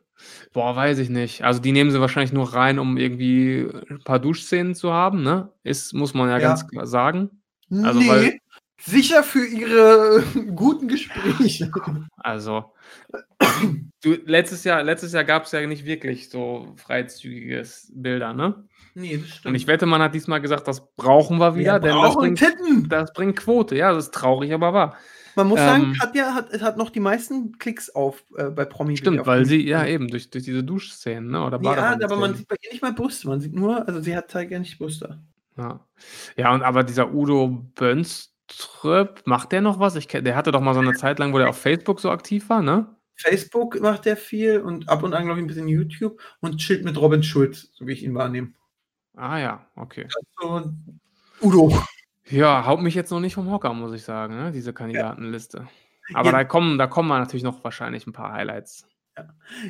Boah, 0.53 0.75
weiß 0.75 0.99
ich 0.99 1.09
nicht. 1.09 1.43
Also 1.43 1.59
die 1.59 1.73
nehmen 1.73 1.91
sie 1.91 1.99
wahrscheinlich 1.99 2.31
nur 2.31 2.53
rein, 2.53 2.79
um 2.79 2.97
irgendwie 2.97 3.67
ein 3.89 4.01
paar 4.03 4.19
Duschszenen 4.19 4.73
zu 4.73 4.93
haben, 4.93 5.23
ne? 5.23 5.51
Ist, 5.63 5.93
muss 5.93 6.13
man 6.13 6.29
ja, 6.29 6.37
ja. 6.37 6.47
ganz 6.47 6.67
klar 6.67 6.87
sagen. 6.87 7.41
Also, 7.71 7.99
nee, 7.99 8.09
weil, 8.09 8.39
sicher 8.79 9.23
für 9.23 9.45
ihre 9.45 10.23
guten 10.55 10.87
Gespräche. 10.87 11.71
Also, 12.17 12.73
du, 14.03 14.13
letztes 14.25 14.63
Jahr, 14.63 14.83
letztes 14.83 15.13
Jahr 15.13 15.23
gab 15.23 15.45
es 15.45 15.51
ja 15.51 15.65
nicht 15.65 15.85
wirklich 15.85 16.29
so 16.29 16.75
freizügiges 16.77 17.91
Bilder, 17.93 18.33
ne? 18.33 18.63
Nee, 18.93 19.17
das 19.17 19.29
stimmt. 19.29 19.45
Und 19.47 19.55
ich 19.55 19.67
wette, 19.67 19.85
man 19.85 20.01
hat 20.01 20.15
diesmal 20.15 20.39
gesagt, 20.39 20.67
das 20.67 20.93
brauchen 20.95 21.37
wir 21.37 21.55
wieder, 21.55 21.73
wir 21.73 21.79
denn 21.79 22.01
das 22.01 22.15
bringt, 22.15 22.39
Titten. 22.39 22.87
das 22.89 23.11
bringt 23.11 23.35
Quote. 23.37 23.75
Ja, 23.75 23.91
das 23.91 24.05
ist 24.05 24.13
traurig, 24.13 24.53
aber 24.53 24.73
wahr. 24.73 24.97
Man 25.35 25.47
muss 25.47 25.59
ähm, 25.59 25.65
sagen, 25.65 25.93
Katja 25.99 26.33
hat, 26.33 26.61
hat 26.61 26.77
noch 26.77 26.89
die 26.89 27.01
meisten 27.01 27.57
Klicks 27.57 27.89
auf 27.89 28.23
äh, 28.37 28.45
bei 28.45 28.63
Promi. 28.63 28.95
Stimmt, 28.95 29.25
weil 29.25 29.45
sie, 29.45 29.67
ja 29.67 29.85
eben, 29.85 30.07
durch, 30.07 30.29
durch 30.29 30.45
diese 30.45 30.63
Duschszenen, 30.63 31.29
ne? 31.29 31.43
Oder 31.43 31.59
ja, 31.61 31.97
aber 32.01 32.15
man 32.15 32.35
sieht 32.35 32.47
bei 32.47 32.55
ihr 32.61 32.71
nicht 32.71 32.81
mal 32.81 32.93
Brüste, 32.93 33.27
man 33.27 33.41
sieht 33.41 33.53
nur, 33.53 33.85
also 33.85 33.99
sie 33.99 34.15
hat 34.15 34.33
halt 34.33 34.49
gar 34.49 34.59
nicht 34.59 34.77
Brüste. 34.77 35.19
Ja. 35.57 35.85
ja, 36.35 36.53
und 36.53 36.63
aber 36.63 36.83
dieser 36.83 37.13
Udo 37.13 37.47
Bönströp, 37.75 39.21
macht 39.25 39.51
der 39.51 39.61
noch 39.61 39.79
was? 39.79 39.95
Ich, 39.95 40.07
der 40.07 40.35
hatte 40.35 40.51
doch 40.51 40.61
mal 40.61 40.73
so 40.73 40.81
eine 40.81 40.93
Zeit 40.93 41.19
lang, 41.19 41.33
wo 41.33 41.37
der 41.37 41.49
auf 41.49 41.57
Facebook 41.59 41.99
so 41.99 42.11
aktiv 42.11 42.49
war, 42.49 42.61
ne? 42.61 42.95
Facebook 43.15 43.79
macht 43.79 44.05
der 44.05 44.17
viel 44.17 44.59
und 44.59 44.89
ab 44.89 45.03
und 45.03 45.13
an, 45.13 45.25
glaube 45.25 45.39
ich, 45.39 45.45
ein 45.45 45.47
bisschen 45.47 45.69
YouTube 45.69 46.21
und 46.41 46.57
chillt 46.57 46.83
mit 46.83 46.99
Robin 46.99 47.23
Schulz, 47.23 47.69
so 47.73 47.87
wie 47.87 47.93
ich 47.93 48.03
ihn 48.03 48.13
wahrnehme. 48.13 48.51
Ah 49.15 49.37
ja, 49.39 49.65
okay. 49.77 50.07
Also, 50.41 50.73
Udo. 51.41 51.71
Ja, 52.25 52.65
haut 52.65 52.81
mich 52.81 52.95
jetzt 52.95 53.11
noch 53.11 53.19
nicht 53.19 53.35
vom 53.35 53.49
Hocker, 53.49 53.73
muss 53.73 53.93
ich 53.93 54.03
sagen, 54.03 54.35
ne, 54.35 54.51
diese 54.51 54.73
Kandidatenliste. 54.73 55.67
Aber 56.13 56.31
ja. 56.31 56.37
da 56.37 56.43
kommen 56.43 56.77
da 56.77 56.87
kommen 56.87 57.09
natürlich 57.09 57.43
noch 57.43 57.63
wahrscheinlich 57.63 58.05
ein 58.05 58.13
paar 58.13 58.33
Highlights. 58.33 58.87
Ja. 59.17 59.27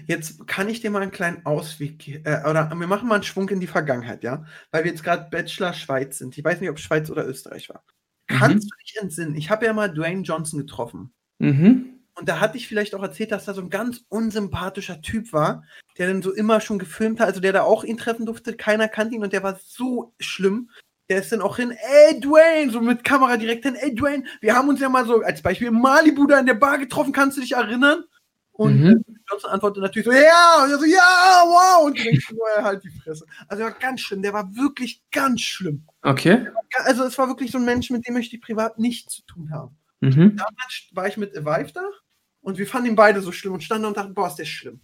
Jetzt 0.08 0.48
kann 0.48 0.70
ich 0.70 0.82
dir 0.82 0.90
mal 0.90 1.02
einen 1.02 1.12
kleinen 1.12 1.46
Ausweg 1.46 2.08
äh, 2.08 2.42
oder 2.50 2.72
wir 2.74 2.88
machen 2.88 3.08
mal 3.08 3.16
einen 3.16 3.24
Schwung 3.24 3.50
in 3.50 3.60
die 3.60 3.68
Vergangenheit, 3.68 4.24
ja? 4.24 4.46
Weil 4.72 4.84
wir 4.84 4.92
jetzt 4.92 5.04
gerade 5.04 5.30
Bachelor 5.30 5.74
Schweiz 5.74 6.18
sind. 6.18 6.38
Ich 6.38 6.44
weiß 6.44 6.62
nicht, 6.62 6.70
ob 6.70 6.80
Schweiz 6.80 7.10
oder 7.10 7.28
Österreich 7.28 7.70
war. 7.70 7.84
Mhm. 8.30 8.36
Kannst 8.36 8.72
du 8.72 8.76
dich 8.84 8.96
entsinnen? 9.00 9.36
Ich 9.36 9.50
habe 9.50 9.66
ja 9.66 9.74
mal 9.74 9.94
Dwayne 9.94 10.24
Johnson 10.24 10.60
getroffen. 10.60 11.14
Mhm. 11.40 11.96
Und 12.18 12.30
da 12.30 12.40
hatte 12.40 12.58
ich 12.58 12.68
vielleicht 12.68 12.96
auch 12.96 13.04
erzählt, 13.04 13.32
dass 13.32 13.46
da 13.46 13.54
so 13.54 13.62
ein 13.62 13.70
ganz 13.70 14.06
unsympathischer 14.08 15.02
Typ 15.02 15.34
war, 15.34 15.64
der 15.98 16.08
dann 16.08 16.22
so 16.22 16.34
immer 16.34 16.62
schon 16.62 16.80
gefilmt 16.80 17.20
hat, 17.20 17.28
also 17.28 17.42
der 17.42 17.52
da 17.52 17.64
auch 17.64 17.84
ihn 17.84 17.98
treffen 17.98 18.26
durfte, 18.26 18.56
keiner 18.56 18.88
kannte 18.88 19.16
ihn 19.16 19.24
und 19.24 19.34
der 19.34 19.44
war 19.44 19.60
so 19.62 20.14
schlimm, 20.20 20.70
der 21.10 21.20
ist 21.20 21.32
dann 21.34 21.42
auch 21.42 21.58
hin, 21.58 21.72
ey 21.72 22.20
Dwayne, 22.22 22.72
so 22.72 22.80
mit 22.80 23.04
Kamera 23.04 23.36
direkt 23.36 23.66
hin, 23.66 23.76
ey 23.76 23.94
Dwayne, 23.94 24.24
wir 24.40 24.56
haben 24.56 24.70
uns 24.70 24.80
ja 24.80 24.88
mal 24.88 25.06
so 25.06 25.22
als 25.22 25.42
Beispiel 25.42 25.72
Malibu 25.72 26.26
da 26.26 26.40
in 26.40 26.46
der 26.46 26.54
Bar 26.54 26.78
getroffen, 26.78 27.12
kannst 27.12 27.36
du 27.36 27.42
dich 27.42 27.52
erinnern? 27.52 28.06
Und 28.58 28.82
mhm. 28.82 29.04
Johnson 29.30 29.52
antwortet 29.52 29.84
natürlich 29.84 30.06
so, 30.06 30.14
ja, 30.14 30.64
und 30.64 30.72
er 30.72 30.80
so, 30.80 30.86
ja, 30.86 31.44
wow, 31.44 31.86
und 31.86 31.98
denkst 31.98 32.28
du, 32.30 32.38
er 32.56 32.64
halt 32.64 32.84
die 32.86 32.90
Fresse. 32.90 33.26
Also 33.50 33.64
er 33.64 33.70
war 33.70 33.78
ganz 33.78 34.00
schlimm, 34.00 34.22
der 34.22 34.32
war 34.32 34.56
wirklich 34.56 35.04
ganz 35.12 35.42
schlimm. 35.42 35.86
Okay. 36.04 36.48
Also 36.86 37.04
es 37.04 37.18
war 37.18 37.28
wirklich 37.28 37.52
so 37.52 37.58
ein 37.58 37.66
Mensch, 37.66 37.90
mit 37.90 38.08
dem 38.08 38.14
möchte 38.14 38.38
ich 38.38 38.42
privat 38.42 38.80
nichts 38.80 39.16
zu 39.16 39.26
tun 39.26 39.52
haben. 39.52 39.78
Mhm. 40.00 40.38
Damals 40.38 40.88
war 40.94 41.06
ich 41.06 41.18
mit 41.18 41.34
Vive 41.36 41.72
da 41.74 41.84
und 42.40 42.58
wir 42.58 42.66
fanden 42.66 42.90
ihn 42.90 42.96
beide 42.96 43.20
so 43.20 43.34
schlimm 43.34 43.54
und 43.54 43.64
standen 43.64 43.88
und 43.88 43.98
dachten, 43.98 44.14
boah, 44.14 44.28
ist 44.28 44.36
der 44.36 44.46
schlimm. 44.46 44.80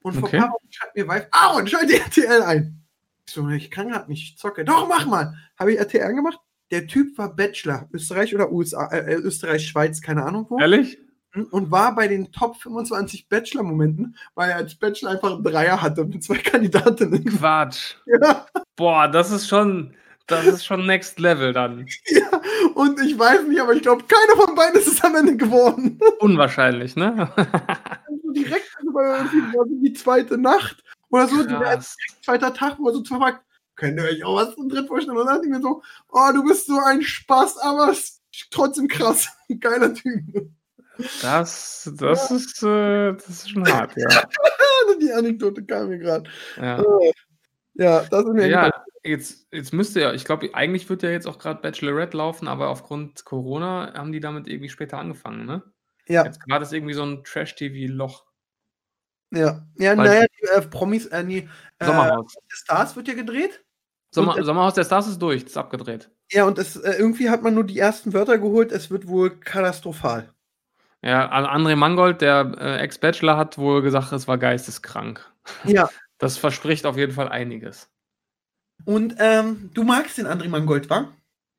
Und 0.00 0.14
vor 0.14 0.24
okay. 0.24 0.36
ein 0.36 0.42
paar 0.44 0.52
Wochen 0.52 0.72
schreibt 0.72 0.96
mir 0.96 1.06
Vive, 1.06 1.28
ah, 1.30 1.56
und 1.56 1.68
schalte 1.68 1.98
RTL 1.98 2.42
ein. 2.42 2.84
So, 3.28 3.46
ich 3.50 3.70
kann 3.70 3.88
gerade 3.88 4.10
nicht 4.10 4.38
zocke. 4.38 4.64
Doch, 4.64 4.88
mach 4.88 5.04
mal. 5.04 5.34
Habe 5.58 5.72
ich 5.72 5.78
RTR 5.78 6.14
gemacht? 6.14 6.38
Der 6.70 6.86
Typ 6.86 7.18
war 7.18 7.36
Bachelor, 7.36 7.86
Österreich 7.92 8.34
oder 8.34 8.50
USA, 8.50 8.86
äh, 8.88 9.14
Österreich, 9.16 9.66
Schweiz, 9.66 10.00
keine 10.00 10.24
Ahnung 10.24 10.46
wo. 10.48 10.58
Ehrlich? 10.58 10.98
Hm, 11.34 11.48
und 11.50 11.70
war 11.70 11.94
bei 11.94 12.08
den 12.08 12.30
Top 12.30 12.56
25 12.56 13.28
Bachelor-Momenten, 13.28 14.16
weil 14.34 14.50
er 14.50 14.56
als 14.56 14.76
Bachelor 14.76 15.10
einfach 15.10 15.32
einen 15.32 15.42
Dreier 15.42 15.82
hatte 15.82 16.04
mit 16.04 16.22
zwei 16.22 16.38
Kandidatinnen. 16.38 17.24
Quatsch. 17.24 17.96
Ja. 18.06 18.46
Boah, 18.76 19.08
das 19.08 19.32
ist 19.32 19.48
schon, 19.48 19.94
das 20.26 20.46
ist 20.46 20.64
schon 20.64 20.86
Next 20.86 21.18
Level 21.18 21.52
dann. 21.52 21.86
Ja, 22.06 22.40
und 22.74 23.00
ich 23.00 23.18
weiß 23.18 23.46
nicht, 23.48 23.60
aber 23.60 23.74
ich 23.74 23.82
glaube, 23.82 24.04
keiner 24.04 24.40
von 24.40 24.54
beiden 24.54 24.80
ist 24.80 24.86
es 24.86 25.02
am 25.02 25.16
Ende 25.16 25.36
geworden. 25.36 25.98
Unwahrscheinlich, 26.20 26.94
ne? 26.94 27.28
also 27.36 28.32
direkt 28.32 28.70
also 28.78 29.64
die 29.82 29.92
zweite 29.92 30.38
Nacht 30.38 30.82
oder 31.10 31.26
so, 31.26 31.42
der 31.42 31.80
zweiter 32.22 32.54
Tag, 32.54 32.76
wo 32.78 32.88
er 32.88 32.94
so 32.94 33.04
fragt, 33.04 33.44
könnt 33.74 33.98
ihr 33.98 34.04
euch 34.04 34.24
auch 34.24 34.36
was 34.36 34.54
zum 34.54 34.68
Dritt 34.68 34.86
vorstellen? 34.86 35.16
Und 35.16 35.26
dann 35.26 35.36
dachte 35.36 35.46
ich 35.46 35.52
mir 35.52 35.60
so, 35.60 35.82
oh, 36.08 36.30
du 36.32 36.44
bist 36.44 36.66
so 36.66 36.78
ein 36.78 37.02
Spaß, 37.02 37.58
aber 37.58 37.92
trotzdem 38.50 38.88
krass. 38.88 39.28
Geiler 39.60 39.92
Typ. 39.94 40.50
Das, 41.22 41.90
das, 41.96 42.30
ja. 42.30 42.36
ist, 42.36 42.62
äh, 42.62 43.12
das 43.14 43.28
ist 43.28 43.50
schon 43.50 43.66
hart, 43.66 43.96
ja. 43.96 44.08
Die 45.02 45.12
Anekdote 45.12 45.64
kam 45.64 45.88
mir 45.88 45.98
gerade. 45.98 46.30
Ja. 46.56 46.80
Äh, 46.80 47.12
ja, 47.74 48.04
das 48.04 48.24
ist 48.24 48.32
mir 48.32 48.46
Ja, 48.48 48.70
jetzt, 49.02 49.46
jetzt 49.52 49.72
müsste 49.72 50.00
ja, 50.00 50.12
ich 50.12 50.24
glaube, 50.24 50.50
eigentlich 50.54 50.88
wird 50.88 51.02
ja 51.02 51.10
jetzt 51.10 51.26
auch 51.26 51.38
gerade 51.38 51.60
Bachelorette 51.60 52.16
laufen, 52.16 52.48
aber 52.48 52.68
aufgrund 52.68 53.24
Corona 53.24 53.92
haben 53.94 54.12
die 54.12 54.20
damit 54.20 54.46
irgendwie 54.46 54.68
später 54.68 54.98
angefangen, 54.98 55.46
ne? 55.46 55.62
Ja. 56.06 56.24
Jetzt 56.24 56.40
gerade 56.40 56.64
ist 56.64 56.72
irgendwie 56.72 56.94
so 56.94 57.02
ein 57.02 57.24
Trash-TV-Loch. 57.24 58.24
Ja, 59.32 59.66
ja 59.78 59.96
naja, 59.96 60.26
die 60.26 60.46
äh, 60.46 60.60
Promis, 60.62 61.06
äh, 61.06 61.22
nee, 61.22 61.48
äh, 61.78 61.84
Sommerhaus. 61.84 62.34
Stars 62.48 62.94
wird 62.94 63.08
ja 63.08 63.14
gedreht. 63.14 63.64
Sommer, 64.10 64.36
und, 64.36 64.44
Sommerhaus 64.44 64.74
der 64.74 64.84
Stars 64.84 65.08
ist 65.08 65.20
durch, 65.20 65.42
ist 65.42 65.56
abgedreht. 65.56 66.10
Ja, 66.30 66.44
und 66.44 66.58
es, 66.58 66.76
äh, 66.76 66.92
irgendwie 66.92 67.30
hat 67.30 67.42
man 67.42 67.54
nur 67.54 67.64
die 67.64 67.78
ersten 67.78 68.12
Wörter 68.12 68.38
geholt, 68.38 68.70
es 68.70 68.90
wird 68.90 69.08
wohl 69.08 69.40
katastrophal. 69.40 70.33
Ja, 71.04 71.28
also 71.28 71.50
André 71.50 71.76
Mangold, 71.76 72.22
der 72.22 72.52
äh, 72.58 72.78
Ex-Bachelor, 72.78 73.36
hat 73.36 73.58
wohl 73.58 73.82
gesagt, 73.82 74.10
es 74.12 74.26
war 74.26 74.38
geisteskrank. 74.38 75.30
Ja. 75.64 75.88
Das 76.18 76.38
verspricht 76.38 76.86
auf 76.86 76.96
jeden 76.96 77.12
Fall 77.12 77.28
einiges. 77.28 77.90
Und 78.84 79.16
ähm, 79.18 79.70
du 79.74 79.82
magst 79.82 80.16
den 80.16 80.28
André 80.28 80.48
Mangold, 80.48 80.88
wa? 80.88 81.12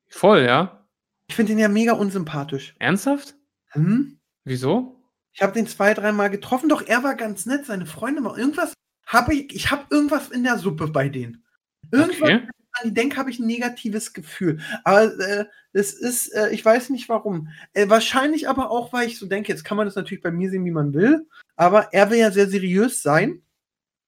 Voll, 0.08 0.44
ja. 0.44 0.88
Ich 1.28 1.36
finde 1.36 1.52
den 1.52 1.58
ja 1.58 1.68
mega 1.68 1.92
unsympathisch. 1.92 2.74
Ernsthaft? 2.78 3.36
Hm? 3.72 4.18
Wieso? 4.44 4.96
Ich 5.34 5.42
habe 5.42 5.52
den 5.52 5.66
zwei, 5.66 5.92
dreimal 5.92 6.30
getroffen, 6.30 6.70
doch 6.70 6.82
er 6.82 7.04
war 7.04 7.16
ganz 7.16 7.44
nett. 7.44 7.66
Seine 7.66 7.84
Freunde 7.84 8.24
war 8.24 8.36
irgendwas. 8.38 8.72
Habe 9.06 9.34
ich, 9.34 9.54
ich 9.54 9.70
habe 9.70 9.84
irgendwas 9.90 10.30
in 10.30 10.42
der 10.42 10.58
Suppe 10.58 10.88
bei 10.88 11.10
denen. 11.10 11.44
Irgendwas, 11.92 12.22
okay. 12.22 12.48
An 12.80 12.88
die 12.88 12.94
denke, 12.94 13.16
habe 13.16 13.30
ich 13.30 13.38
ein 13.38 13.46
negatives 13.46 14.12
Gefühl. 14.12 14.60
Aber 14.84 15.04
äh, 15.18 15.46
es 15.72 15.92
ist, 15.92 16.28
äh, 16.34 16.50
ich 16.50 16.64
weiß 16.64 16.90
nicht 16.90 17.08
warum. 17.08 17.48
Äh, 17.72 17.88
wahrscheinlich 17.88 18.48
aber 18.48 18.70
auch, 18.70 18.92
weil 18.92 19.08
ich 19.08 19.18
so 19.18 19.26
denke, 19.26 19.52
jetzt 19.52 19.64
kann 19.64 19.76
man 19.76 19.86
das 19.86 19.96
natürlich 19.96 20.22
bei 20.22 20.30
mir 20.30 20.50
sehen, 20.50 20.64
wie 20.64 20.70
man 20.70 20.94
will. 20.94 21.26
Aber 21.56 21.92
er 21.92 22.10
will 22.10 22.18
ja 22.18 22.30
sehr 22.30 22.48
seriös 22.48 23.02
sein. 23.02 23.42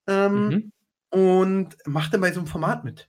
Ähm, 0.06 0.48
mhm. 0.48 0.72
Und 1.10 1.76
macht 1.86 2.12
dann 2.12 2.20
bei 2.20 2.32
so 2.32 2.40
einem 2.40 2.46
Format 2.46 2.84
mit. 2.84 3.08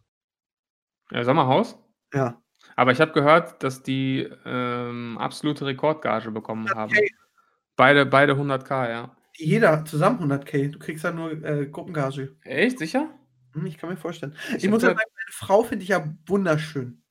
Ja, 1.12 1.24
Sommerhaus? 1.24 1.78
Ja. 2.14 2.42
Aber 2.76 2.92
ich 2.92 3.02
habe 3.02 3.12
gehört, 3.12 3.62
dass 3.64 3.84
die 3.84 4.30
ähm, 4.46 5.18
absolute 5.18 5.66
Rekordgage 5.66 6.32
bekommen 6.32 6.70
haben. 6.70 6.94
Beide, 7.76 8.06
beide 8.06 8.34
100k, 8.34 8.90
ja. 8.90 9.16
Jeder 9.36 9.86
zusammen 9.86 10.32
100k. 10.32 10.72
Du 10.72 10.80
kriegst 10.80 11.04
ja 11.04 11.12
nur 11.12 11.32
äh, 11.44 11.66
Gruppengage. 11.66 12.36
Echt? 12.44 12.80
Sicher? 12.80 13.10
Hm, 13.54 13.66
ich 13.66 13.78
kann 13.78 13.90
mir 13.90 13.98
vorstellen. 13.98 14.36
Ich, 14.50 14.66
ich 14.66 14.70
muss 14.70 14.84
ja 14.84 14.90
sagen, 14.90 15.00
Frau 15.30 15.64
finde 15.64 15.84
ich 15.84 15.90
ja 15.90 16.14
wunderschön. 16.26 17.04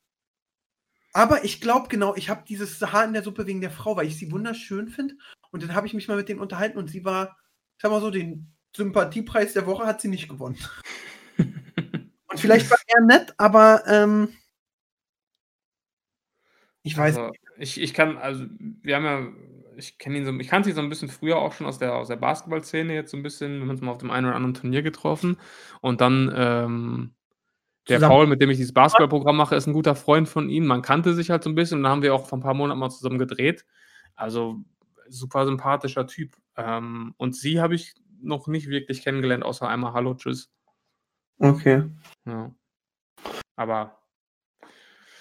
Aber 1.13 1.45
ich 1.45 1.61
glaube 1.61 1.89
genau, 1.89 2.15
ich 2.15 2.29
habe 2.29 2.45
dieses 2.47 2.81
Haar 2.81 3.05
in 3.05 3.13
der 3.13 3.23
Suppe 3.23 3.47
wegen 3.47 3.61
der 3.61 3.71
Frau, 3.71 3.97
weil 3.97 4.07
ich 4.07 4.19
sie 4.19 4.31
wunderschön 4.31 4.89
finde. 4.89 5.15
Und 5.51 5.63
dann 5.63 5.75
habe 5.75 5.87
ich 5.87 5.95
mich 5.95 6.09
mal 6.09 6.17
mit 6.17 6.29
denen 6.29 6.41
unterhalten 6.41 6.79
und 6.79 6.89
sie 6.89 7.05
war, 7.05 7.37
ich 7.77 7.83
sag 7.83 7.91
mal 7.91 8.01
so, 8.01 8.11
den 8.11 8.55
Sympathiepreis 8.77 9.55
der 9.55 9.67
Woche 9.67 9.87
hat 9.87 10.01
sie 10.01 10.09
nicht 10.09 10.29
gewonnen. 10.29 10.59
und 11.39 12.41
vielleicht 12.41 12.71
war 12.71 12.79
er 12.87 13.01
nett, 13.03 13.35
aber 13.39 13.83
ähm, 13.87 14.37
ich 16.83 16.97
weiß 16.97 17.17
also, 17.17 17.31
nicht. 17.31 17.43
Ich, 17.59 17.81
ich 17.81 17.95
kann, 17.95 18.17
also, 18.19 18.45
wir 18.59 18.97
haben 18.97 19.05
ja 19.05 19.33
ich 19.79 19.99
kenne 19.99 20.19
ihn 20.19 20.25
so, 20.25 20.33
ich 20.33 20.49
kannte 20.49 20.69
ihn 20.69 20.75
so 20.75 20.83
ein 20.83 20.89
bisschen 20.89 21.09
früher 21.09 21.37
auch 21.37 21.53
schon 21.53 21.67
aus 21.67 21.79
der, 21.79 21.95
aus 21.95 22.09
der 22.09 22.17
Basketballszene 22.17 22.95
jetzt 22.95 23.11
so 23.11 23.17
ein 23.17 23.23
bisschen. 23.23 23.55
Wir 23.55 23.61
haben 23.63 23.71
uns 23.71 23.81
mal 23.81 23.93
auf 23.93 23.99
dem 23.99 24.11
einen 24.11 24.27
oder 24.27 24.35
anderen 24.35 24.55
Turnier 24.55 24.83
getroffen. 24.83 25.39
Und 25.81 26.01
dann, 26.01 26.33
ähm, 26.35 27.15
der. 27.89 28.01
Paul, 28.01 28.27
mit 28.27 28.41
dem 28.41 28.51
ich 28.51 28.57
dieses 28.57 28.73
Basketballprogramm 28.73 29.37
mache, 29.37 29.57
ist 29.57 29.67
ein 29.67 29.73
guter 29.73 29.95
Freund 29.95 30.29
von 30.29 30.49
ihm. 30.49 30.67
Man 30.67 30.83
kannte 30.83 31.15
sich 31.15 31.31
halt 31.31 31.43
so 31.43 31.51
ein 31.51 31.55
bisschen 31.55 31.79
und 31.79 31.85
dann 31.85 31.93
haben 31.93 32.03
wir 32.03 32.15
auch 32.15 32.27
vor 32.27 32.39
ein 32.39 32.43
paar 32.43 32.55
Monaten 32.55 32.81
mal 32.81 32.91
zusammen 32.91 33.19
gedreht. 33.19 33.65
Also 34.15 34.59
super 35.09 35.47
sympathischer 35.47 36.07
Typ. 36.07 36.37
Ähm, 36.57 37.15
und 37.17 37.35
sie 37.35 37.61
habe 37.61 37.75
ich 37.75 37.95
noch 38.21 38.47
nicht 38.47 38.69
wirklich 38.69 39.03
kennengelernt, 39.03 39.45
außer 39.45 39.69
einmal 39.69 39.93
Hallo, 39.93 40.15
Tschüss. 40.15 40.51
Okay. 41.39 41.85
Ja. 42.27 42.53
Aber 43.57 43.99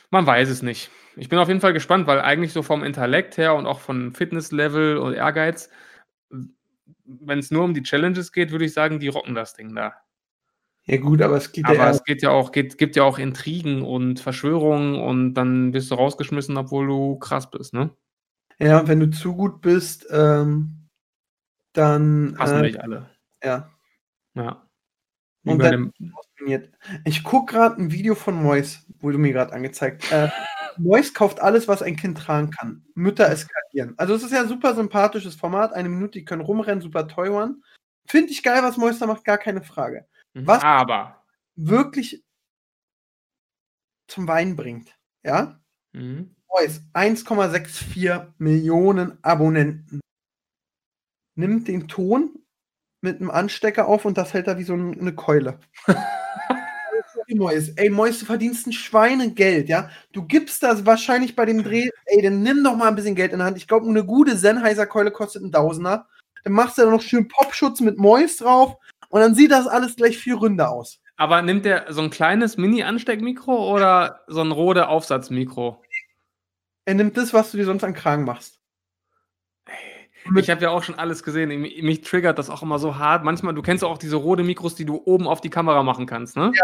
man 0.10 0.26
weiß 0.26 0.50
es 0.50 0.62
nicht. 0.62 0.90
Ich 1.16 1.30
bin 1.30 1.40
auf 1.40 1.48
jeden 1.48 1.62
Fall 1.62 1.74
gespannt, 1.74 2.08
weil 2.08 2.22
eigentlich 2.22 2.54
so 2.54 2.64
vom 2.64 2.84
Intellekt 2.84 3.38
her 3.38 3.56
und 3.56 3.66
auch 3.66 3.80
von 3.80 4.14
Fitnesslevel 4.14 4.98
und 4.98 5.14
Ehrgeiz, 5.14 5.70
wenn 7.06 7.40
es 7.40 7.52
nur 7.52 7.64
um 7.64 7.74
die 7.74 7.84
Challenges 7.84 8.32
geht, 8.32 8.52
würde 8.52 8.66
ich 8.66 8.74
sagen, 8.74 9.00
die 9.00 9.08
rocken 9.08 9.36
das 9.36 9.54
Ding 9.54 9.74
da. 9.76 9.96
Ja, 10.90 10.98
gut, 10.98 11.22
aber 11.22 11.36
es 11.36 11.52
geht 11.52 11.66
Aber 11.66 11.76
ja. 11.76 11.90
es 11.90 12.04
geht 12.06 12.22
ja 12.22 12.30
auch, 12.30 12.54
geht, 12.54 12.78
gibt 12.78 12.96
ja 12.96 13.04
auch 13.04 13.20
Intrigen 13.20 13.82
und 13.82 14.22
Verschwörungen 14.22 14.96
und 14.96 15.34
dann 15.34 15.72
bist 15.72 15.92
du 15.92 15.96
rausgeschmissen, 15.96 16.56
obwohl 16.56 16.88
du 16.88 17.20
krass 17.20 17.52
bist, 17.52 17.74
ne? 17.74 17.92
Ja, 18.58 18.88
wenn 18.88 19.02
du 19.02 19.10
zu 19.10 19.36
gut 19.36 19.62
bist, 19.62 20.08
ähm, 20.10 20.88
dann. 21.74 22.36
Passen 22.38 22.60
äh, 22.60 22.62
nicht 22.62 22.80
alle. 22.80 23.10
Ja. 23.44 23.70
Ja. 24.34 24.68
Wie 25.44 25.52
Und 25.52 25.60
dann- 25.60 25.92
dem. 25.92 26.64
Ich 27.04 27.24
gucke 27.24 27.54
gerade 27.54 27.82
ein 27.82 27.92
Video 27.92 28.16
von 28.16 28.42
Mois, 28.42 28.86
wurde 29.02 29.18
mir 29.18 29.34
gerade 29.34 29.52
angezeigt. 29.52 30.10
Äh, 30.12 30.30
Mois 30.78 31.14
kauft 31.14 31.42
alles, 31.42 31.68
was 31.68 31.82
ein 31.82 31.98
Kind 31.98 32.18
tragen 32.18 32.52
kann. 32.52 32.86
Mütter 32.94 33.30
eskalieren. 33.30 33.94
Also 33.98 34.14
es 34.14 34.24
ist 34.24 34.32
ja 34.32 34.42
ein 34.42 34.48
super 34.48 34.74
sympathisches 34.76 35.36
Format. 35.36 35.74
Eine 35.74 35.90
Minute, 35.90 36.20
die 36.20 36.26
können 36.26 36.42
rumrennen, 36.42 36.82
super 36.82 37.06
one. 37.18 37.56
Finde 38.06 38.32
ich 38.32 38.44
geil, 38.44 38.64
was 38.64 38.78
Mois 38.78 39.00
da 39.00 39.08
macht, 39.08 39.26
gar 39.26 39.38
keine 39.38 39.64
Frage. 39.64 40.06
Was- 40.46 40.64
Aber. 40.64 41.24
Wirklich 41.56 42.24
zum 44.08 44.28
Wein 44.28 44.56
bringt. 44.56 44.96
Ja? 45.24 45.60
Mhm. 45.94 46.36
Mois, 46.50 46.82
1,64 46.94 48.34
Millionen 48.38 49.18
Abonnenten. 49.24 50.00
Nimmt 51.36 51.68
den 51.68 51.88
Ton 51.88 52.34
mit 53.02 53.20
einem 53.20 53.30
Anstecker 53.30 53.88
auf 53.88 54.06
und 54.06 54.18
das 54.18 54.34
hält 54.34 54.48
er 54.48 54.58
wie 54.58 54.64
so 54.64 54.74
ein- 54.74 55.00
eine 55.00 55.14
Keule. 55.14 55.60
Mois, 57.30 57.70
ey, 57.76 57.90
Mois, 57.90 58.20
du 58.20 58.26
verdienst 58.26 58.68
ein 58.68 58.72
Schweinegeld, 58.74 59.68
ja? 59.68 59.90
Du 60.14 60.24
gibst 60.26 60.64
das 60.64 60.86
wahrscheinlich 60.86 61.36
bei 61.36 61.46
dem 61.46 61.62
Dreh, 61.62 61.90
ey, 62.06 62.22
dann 62.22 62.42
nimm 62.42 62.64
doch 62.64 62.76
mal 62.78 62.88
ein 62.88 62.96
bisschen 62.96 63.16
Geld 63.16 63.34
in 63.34 63.40
der 63.40 63.48
Hand. 63.48 63.58
Ich 63.58 63.68
glaube, 63.68 63.86
eine 63.88 64.06
gute 64.06 64.38
Sennheiser-Keule 64.38 65.12
kostet 65.12 65.44
einen 65.44 65.52
Tausender. 65.52 66.08
Dann 66.46 66.54
machst 66.54 66.78
du 66.78 66.84
da 66.84 66.90
noch 66.90 67.02
schön 67.02 67.28
Popschutz 67.28 67.82
mit 67.82 67.98
Mois 67.98 68.38
drauf 68.38 68.78
und 69.10 69.22
dann 69.22 69.36
sieht 69.36 69.52
das 69.52 69.68
alles 69.68 69.96
gleich 69.96 70.18
viel 70.18 70.36
ründer 70.36 70.70
aus. 70.70 71.00
Aber 71.18 71.42
nimmt 71.42 71.66
der 71.66 71.92
so 71.92 72.02
ein 72.02 72.10
kleines 72.10 72.58
Mini-Ansteckmikro 72.58 73.74
oder 73.74 74.22
so 74.28 74.42
ein 74.42 74.52
Rode 74.52 74.88
Aufsatzmikro? 74.88 75.82
Er 76.86 76.94
nimmt 76.94 77.18
das, 77.18 77.34
was 77.34 77.52
du 77.52 77.58
dir 77.58 77.66
sonst 77.66 77.84
an 77.84 77.94
Kragen 77.94 78.24
machst. 78.24 78.62
Ich 80.36 80.50
habe 80.50 80.62
ja 80.62 80.70
auch 80.70 80.84
schon 80.84 80.96
alles 80.96 81.24
gesehen. 81.24 81.50
Mich, 81.60 82.02
triggert 82.02 82.38
das 82.38 82.50
auch 82.50 82.62
immer 82.62 82.80
so 82.80 82.98
hart. 82.98 83.24
Manchmal, 83.24 83.54
du 83.54 83.62
kennst 83.62 83.84
auch 83.84 83.98
diese 83.98 84.18
rote 84.18 84.44
Mikros, 84.44 84.76
die 84.76 84.86
du 84.86 85.02
oben 85.06 85.28
auf 85.28 85.42
die 85.42 85.50
Kamera 85.50 85.84
machen 85.84 86.06
kannst, 86.06 86.36
ne? 86.36 86.52
Ja. 86.54 86.64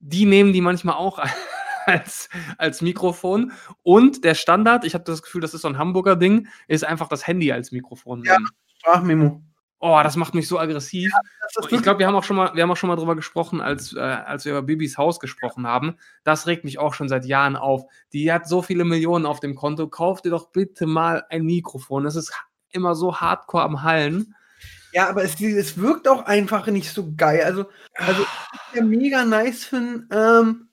Die 0.00 0.26
nehmen 0.26 0.52
die 0.52 0.60
manchmal 0.60 0.96
auch 0.96 1.18
als, 1.86 2.28
als 2.56 2.82
Mikrofon. 2.82 3.52
Und 3.82 4.24
der 4.24 4.34
Standard, 4.34 4.84
ich 4.84 4.94
habe 4.94 5.04
das 5.04 5.22
Gefühl, 5.22 5.40
das 5.40 5.54
ist 5.54 5.62
so 5.62 5.68
ein 5.68 5.78
Hamburger 5.78 6.16
Ding, 6.16 6.48
ist 6.66 6.84
einfach 6.84 7.08
das 7.08 7.26
Handy 7.26 7.52
als 7.52 7.72
Mikrofon. 7.72 8.24
Ja. 8.24 8.38
Sprachmemo. 8.78 9.42
Oh, 9.80 10.00
das 10.02 10.16
macht 10.16 10.34
mich 10.34 10.48
so 10.48 10.58
aggressiv. 10.58 11.12
Ist 11.56 11.72
Ich 11.72 11.82
glaube, 11.82 12.00
wir 12.00 12.06
haben 12.08 12.16
auch 12.16 12.24
schon 12.24 12.36
mal, 12.36 12.52
wir 12.54 12.62
haben 12.62 12.70
auch 12.70 12.76
schon 12.76 12.88
mal 12.88 12.96
drüber 12.96 13.14
gesprochen, 13.14 13.60
als, 13.60 13.94
äh, 13.94 14.00
als 14.00 14.44
wir 14.44 14.52
über 14.52 14.62
Bibis 14.62 14.98
Haus 14.98 15.20
gesprochen 15.20 15.66
haben. 15.66 15.96
Das 16.24 16.48
regt 16.48 16.64
mich 16.64 16.78
auch 16.78 16.94
schon 16.94 17.08
seit 17.08 17.24
Jahren 17.26 17.54
auf. 17.54 17.84
Die 18.12 18.32
hat 18.32 18.48
so 18.48 18.60
viele 18.60 18.84
Millionen 18.84 19.24
auf 19.24 19.38
dem 19.38 19.54
Konto. 19.54 19.88
Kauf 19.88 20.20
dir 20.20 20.30
doch 20.30 20.50
bitte 20.50 20.86
mal 20.86 21.24
ein 21.30 21.44
Mikrofon. 21.44 22.04
Das 22.04 22.16
ist 22.16 22.32
immer 22.70 22.96
so 22.96 23.20
hardcore 23.20 23.62
am 23.62 23.82
Hallen. 23.82 24.34
Ja, 24.92 25.08
aber 25.08 25.22
es, 25.22 25.40
es 25.40 25.78
wirkt 25.78 26.08
auch 26.08 26.24
einfach 26.24 26.66
nicht 26.66 26.90
so 26.90 27.12
geil. 27.16 27.42
Also, 27.44 27.66
also 27.94 28.24
ja 28.74 28.82
mega 28.82 29.24
nice 29.24 29.64
finden. 29.64 30.08
Ähm, 30.12 30.68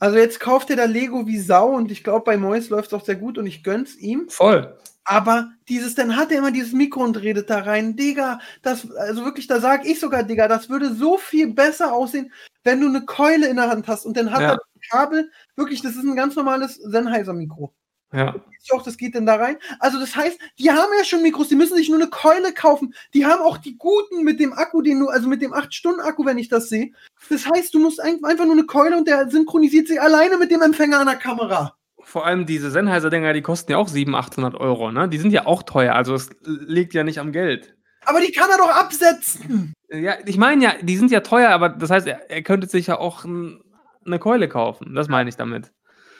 also 0.00 0.16
jetzt 0.16 0.40
kauft 0.40 0.70
er 0.70 0.76
da 0.76 0.84
Lego 0.84 1.26
wie 1.26 1.38
Sau 1.38 1.70
und 1.70 1.90
ich 1.90 2.04
glaube, 2.04 2.24
bei 2.24 2.36
Mois 2.36 2.68
läuft 2.68 2.88
es 2.88 2.94
auch 2.94 3.04
sehr 3.04 3.16
gut 3.16 3.38
und 3.38 3.46
ich 3.46 3.64
gönn's 3.64 3.96
ihm. 3.96 4.28
Voll. 4.28 4.76
Aber 5.10 5.52
dieses, 5.70 5.94
dann 5.94 6.16
hat 6.16 6.30
er 6.30 6.38
immer 6.38 6.50
dieses 6.50 6.72
Mikro 6.72 7.02
und 7.02 7.16
redet 7.16 7.48
da 7.48 7.60
rein. 7.60 7.96
Digga, 7.96 8.40
das, 8.60 8.90
also 8.92 9.24
wirklich, 9.24 9.46
da 9.46 9.58
sag 9.58 9.86
ich 9.86 9.98
sogar, 10.00 10.22
Digga, 10.22 10.48
das 10.48 10.68
würde 10.68 10.92
so 10.94 11.16
viel 11.16 11.54
besser 11.54 11.94
aussehen, 11.94 12.30
wenn 12.62 12.82
du 12.82 12.88
eine 12.88 13.06
Keule 13.06 13.46
in 13.48 13.56
der 13.56 13.70
Hand 13.70 13.88
hast 13.88 14.04
und 14.04 14.18
dann 14.18 14.30
hat 14.30 14.42
Ja. 14.42 14.48
er 14.48 14.52
ein 14.54 14.80
Kabel. 14.90 15.30
Wirklich, 15.56 15.80
das 15.80 15.96
ist 15.96 16.04
ein 16.04 16.14
ganz 16.14 16.36
normales 16.36 16.74
Sennheiser-Mikro. 16.74 17.72
Ja. 18.12 18.34
Auch, 18.70 18.82
das 18.82 18.98
geht 18.98 19.14
denn 19.14 19.24
da 19.24 19.36
rein? 19.36 19.56
Also 19.80 19.98
das 19.98 20.14
heißt, 20.14 20.38
die 20.58 20.70
haben 20.70 20.90
ja 20.98 21.04
schon 21.04 21.22
Mikros, 21.22 21.48
die 21.48 21.56
müssen 21.56 21.76
sich 21.76 21.88
nur 21.88 21.98
eine 21.98 22.10
Keule 22.10 22.52
kaufen. 22.52 22.92
Die 23.14 23.24
haben 23.24 23.40
auch 23.40 23.56
die 23.56 23.78
guten 23.78 24.24
mit 24.24 24.40
dem 24.40 24.52
Akku, 24.52 24.82
den 24.82 25.00
du, 25.00 25.08
also 25.08 25.26
mit 25.26 25.40
dem 25.40 25.54
8-Stunden-Akku, 25.54 26.26
wenn 26.26 26.36
ich 26.36 26.50
das 26.50 26.68
sehe. 26.68 26.92
Das 27.30 27.46
heißt, 27.46 27.72
du 27.72 27.78
musst 27.78 27.98
ein, 27.98 28.22
einfach 28.24 28.44
nur 28.44 28.52
eine 28.52 28.66
Keule 28.66 28.98
und 28.98 29.08
der 29.08 29.30
synchronisiert 29.30 29.88
sich 29.88 29.98
alleine 30.02 30.36
mit 30.36 30.50
dem 30.50 30.60
Empfänger 30.60 31.00
an 31.00 31.06
der 31.06 31.16
Kamera. 31.16 31.77
Vor 32.08 32.24
allem 32.24 32.46
diese 32.46 32.70
Sennheiser-Dinger, 32.70 33.34
die 33.34 33.42
kosten 33.42 33.72
ja 33.72 33.76
auch 33.76 33.86
700, 33.88 34.24
800 34.32 34.54
Euro, 34.54 34.90
ne? 34.90 35.10
Die 35.10 35.18
sind 35.18 35.30
ja 35.30 35.44
auch 35.44 35.62
teuer, 35.62 35.94
also 35.94 36.14
es 36.14 36.30
liegt 36.42 36.94
ja 36.94 37.04
nicht 37.04 37.18
am 37.20 37.32
Geld. 37.32 37.74
Aber 38.06 38.20
die 38.22 38.32
kann 38.32 38.48
er 38.50 38.56
doch 38.56 38.70
absetzen. 38.70 39.74
Ja, 39.90 40.14
ich 40.24 40.38
meine 40.38 40.64
ja, 40.64 40.72
die 40.80 40.96
sind 40.96 41.10
ja 41.10 41.20
teuer, 41.20 41.50
aber 41.50 41.68
das 41.68 41.90
heißt, 41.90 42.06
er, 42.06 42.30
er 42.30 42.42
könnte 42.42 42.66
sich 42.66 42.86
ja 42.86 42.98
auch 42.98 43.26
n- 43.26 43.60
eine 44.06 44.18
Keule 44.18 44.48
kaufen. 44.48 44.94
Das 44.94 45.08
meine 45.08 45.28
ich 45.28 45.36
damit. 45.36 45.70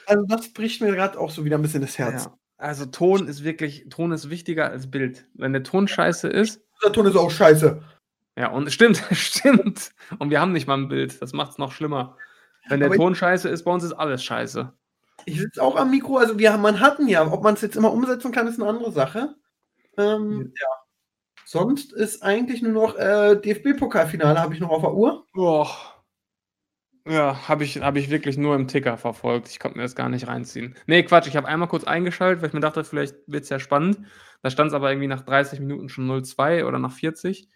Also 0.05 0.23
das 0.27 0.53
bricht 0.53 0.79
mir 0.81 0.91
gerade 0.91 1.19
auch 1.19 1.31
so 1.31 1.43
wieder 1.43 1.57
ein 1.57 1.61
bisschen 1.63 1.81
das 1.81 1.97
Herz. 1.97 2.25
Ja. 2.25 2.33
Also 2.57 2.85
Ton 2.85 3.27
ist 3.27 3.43
wirklich, 3.43 3.87
Ton 3.89 4.11
ist 4.11 4.29
wichtiger 4.29 4.69
als 4.69 4.91
Bild. 4.91 5.27
Wenn 5.33 5.53
der 5.53 5.63
Ton 5.63 5.87
scheiße 5.87 6.27
ist, 6.27 6.61
Der 6.85 6.91
Ton 6.91 7.07
ist 7.07 7.15
auch 7.15 7.31
scheiße. 7.31 7.81
ja, 8.37 8.49
und 8.51 8.71
stimmt, 8.71 9.03
stimmt. 9.11 9.91
Und 10.19 10.29
wir 10.29 10.39
haben 10.39 10.51
nicht 10.51 10.67
mal 10.67 10.77
ein 10.77 10.87
Bild. 10.89 11.19
Das 11.19 11.33
macht 11.33 11.53
es 11.53 11.57
noch 11.57 11.71
schlimmer. 11.71 12.15
Wenn 12.67 12.79
der 12.79 12.89
Aber 12.89 12.97
Ton 12.97 13.15
scheiße 13.15 13.49
ist, 13.49 13.63
bei 13.63 13.71
uns 13.71 13.83
ist 13.83 13.93
alles 13.93 14.23
scheiße. 14.23 14.71
Ich 15.29 15.39
sitze 15.39 15.61
auch 15.61 15.75
am 15.75 15.91
Mikro, 15.91 16.17
also 16.17 16.39
wir 16.39 16.51
haben, 16.51 16.61
man 16.61 16.79
hatten 16.79 17.07
ja, 17.07 17.25
ob 17.31 17.43
man 17.43 17.53
es 17.53 17.61
jetzt 17.61 17.75
immer 17.75 17.93
umsetzen 17.93 18.31
kann, 18.31 18.47
ist 18.47 18.59
eine 18.59 18.69
andere 18.69 18.91
Sache. 18.91 19.35
Ähm, 19.97 20.53
ja. 20.59 20.67
Sonst 21.45 21.93
ist 21.93 22.23
eigentlich 22.23 22.61
nur 22.61 22.73
noch 22.73 22.95
äh, 22.95 23.35
DFB-Pokalfinale, 23.35 24.39
habe 24.39 24.53
ich 24.53 24.59
noch 24.59 24.69
auf 24.69 24.81
der 24.81 24.93
Uhr. 24.93 25.25
Boah. 25.33 25.69
Ja, 27.07 27.47
habe 27.47 27.63
ich, 27.63 27.81
hab 27.81 27.95
ich 27.95 28.09
wirklich 28.09 28.37
nur 28.37 28.55
im 28.55 28.67
Ticker 28.67 28.97
verfolgt. 28.97 29.49
Ich 29.49 29.59
konnte 29.59 29.77
mir 29.77 29.83
das 29.83 29.95
gar 29.95 30.09
nicht 30.09 30.27
reinziehen. 30.27 30.75
Nee, 30.85 31.03
Quatsch, 31.03 31.27
ich 31.27 31.35
habe 31.35 31.47
einmal 31.47 31.69
kurz 31.69 31.83
eingeschaltet, 31.83 32.41
weil 32.41 32.49
ich 32.49 32.53
mir 32.53 32.59
dachte, 32.59 32.83
vielleicht 32.83 33.15
wird 33.25 33.43
es 33.43 33.49
ja 33.49 33.59
spannend. 33.59 33.99
Da 34.41 34.49
stand 34.49 34.69
es 34.69 34.73
aber 34.73 34.91
irgendwie 34.91 35.07
nach 35.07 35.21
30 35.21 35.59
Minuten 35.59 35.89
schon 35.89 36.07
0-2 36.07 36.65
oder 36.65 36.77
nach 36.77 36.91
40. 36.91 37.49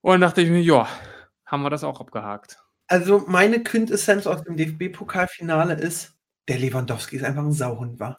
Und 0.00 0.12
dann 0.12 0.20
dachte 0.20 0.42
ich 0.42 0.50
mir, 0.50 0.60
ja, 0.60 0.88
haben 1.46 1.62
wir 1.62 1.70
das 1.70 1.84
auch 1.84 2.00
abgehakt. 2.00 2.58
Also 2.86 3.24
meine 3.26 3.62
Quintessenz 3.62 4.26
aus 4.26 4.44
dem 4.44 4.56
DFB-Pokalfinale 4.56 5.74
ist, 5.74 6.17
der 6.48 6.58
Lewandowski 6.58 7.16
ist 7.16 7.24
einfach 7.24 7.42
ein 7.44 7.52
Sauhund, 7.52 8.00
war. 8.00 8.16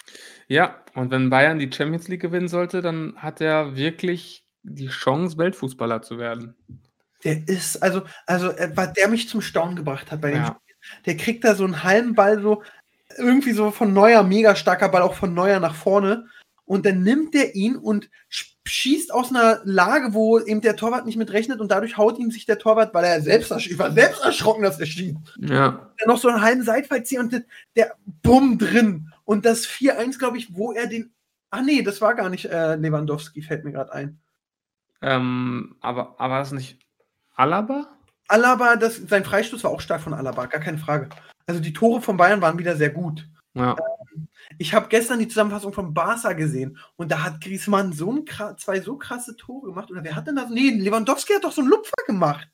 Ja, 0.48 0.84
und 0.94 1.12
wenn 1.12 1.30
Bayern 1.30 1.60
die 1.60 1.72
Champions 1.72 2.08
League 2.08 2.22
gewinnen 2.22 2.48
sollte, 2.48 2.82
dann 2.82 3.16
hat 3.18 3.42
er 3.42 3.76
wirklich 3.76 4.46
die 4.64 4.88
Chance, 4.88 5.38
Weltfußballer 5.38 6.02
zu 6.02 6.18
werden. 6.18 6.56
Der 7.24 7.48
ist, 7.48 7.82
also, 7.82 8.04
also, 8.26 8.52
äh, 8.52 8.72
was 8.76 8.94
der 8.94 9.08
mich 9.08 9.28
zum 9.28 9.42
Staunen 9.42 9.76
gebracht 9.76 10.12
hat 10.12 10.22
bei 10.22 10.32
dem 10.32 10.42
Ja. 10.42 10.46
Spiel. 10.48 10.76
Der 11.06 11.18
kriegt 11.18 11.44
da 11.44 11.56
so 11.56 11.66
einen 11.66 11.84
halben 11.84 12.16
Ball 12.16 12.42
so, 12.42 12.64
irgendwie 13.18 13.52
so 13.52 13.72
von 13.72 13.94
Neuer, 13.94 14.24
mega 14.24 14.56
starker 14.56 14.90
Ball, 14.90 15.02
auch 15.02 15.16
von 15.16 15.34
Neuer 15.34 15.60
nach 15.60 15.76
vorne. 15.76 16.26
Und 16.66 16.86
dann 16.86 17.02
nimmt 17.04 17.34
der 17.34 17.56
ihn 17.56 17.76
und 17.76 18.10
sch- 18.32 18.54
schießt 18.70 19.14
aus 19.14 19.30
einer 19.30 19.62
Lage, 19.64 20.14
wo 20.14 20.40
eben 20.40 20.62
der 20.62 20.76
Torwart 20.76 21.06
nicht 21.06 21.18
mit 21.18 21.32
rechnet 21.32 21.60
und 21.60 21.72
dadurch 21.72 21.98
haut 21.98 22.20
ihm 22.20 22.32
sich 22.32 22.46
der 22.46 22.60
Torwart, 22.60 22.94
weil 22.94 23.04
er 23.04 23.22
selbst, 23.22 23.50
war 23.52 23.92
selbst 23.92 24.24
erschrocken, 24.24 24.64
dass 24.64 24.80
er 24.80 24.86
schießt. 24.86 25.18
Ja, 25.40 25.92
Dann 25.98 26.08
noch 26.08 26.18
so 26.18 26.30
einen 26.30 26.42
halben 26.42 26.64
Seitfall 26.64 27.04
ziehen 27.04 27.22
und 27.22 27.34
der, 27.34 27.44
der 27.76 27.96
Bumm 28.22 28.58
drin. 28.58 29.12
Und 29.26 29.46
das 29.46 29.66
4-1, 29.68 30.20
glaube 30.20 30.38
ich, 30.38 30.56
wo 30.56 30.72
er 30.72 30.88
den. 30.88 31.12
Ah, 31.52 31.62
nee, 31.62 31.82
das 31.82 32.00
war 32.02 32.16
gar 32.16 32.30
nicht 32.30 32.46
äh, 32.46 32.76
Lewandowski, 32.76 33.42
fällt 33.42 33.64
mir 33.66 33.72
gerade 33.72 33.92
ein. 33.94 34.20
ähm, 35.02 35.76
aber, 35.82 36.16
aber 36.20 36.40
das 36.40 36.52
nicht 36.52 36.80
Alaba? 37.36 37.88
Alaba, 38.28 38.76
das, 38.76 38.98
sein 38.98 39.24
Freistoß 39.24 39.64
war 39.64 39.72
auch 39.72 39.82
stark 39.82 40.02
von 40.02 40.14
Alaba, 40.14 40.46
gar 40.46 40.62
keine 40.62 40.78
Frage. 40.78 41.10
Also 41.48 41.60
die 41.60 41.74
Tore 41.74 42.02
von 42.02 42.18
Bayern 42.18 42.42
waren 42.42 42.60
wieder 42.60 42.76
sehr 42.76 42.92
gut. 42.92 43.28
Ja, 43.56 43.76
Ich 44.58 44.74
habe 44.74 44.88
gestern 44.90 45.20
die 45.20 45.28
Zusammenfassung 45.28 45.74
von 45.74 45.94
Barca 45.94 46.34
gesehen 46.34 46.78
und 46.96 47.12
da 47.12 47.24
hat 47.24 47.42
Griezmann 47.42 47.94
so 47.94 48.12
ein, 48.12 48.26
zwei 48.58 48.82
so 48.82 48.98
krasse 48.98 49.36
Tore 49.36 49.68
gemacht. 49.68 49.90
Oder 49.92 50.04
wer 50.04 50.16
hat 50.16 50.28
denn 50.28 50.36
das? 50.36 50.50
Nee, 50.50 50.72
Lewandowski 50.72 51.34
hat 51.34 51.44
doch 51.44 51.52
so 51.52 51.62
einen 51.62 51.70
Lupfer 51.70 52.04
gemacht. 52.08 52.48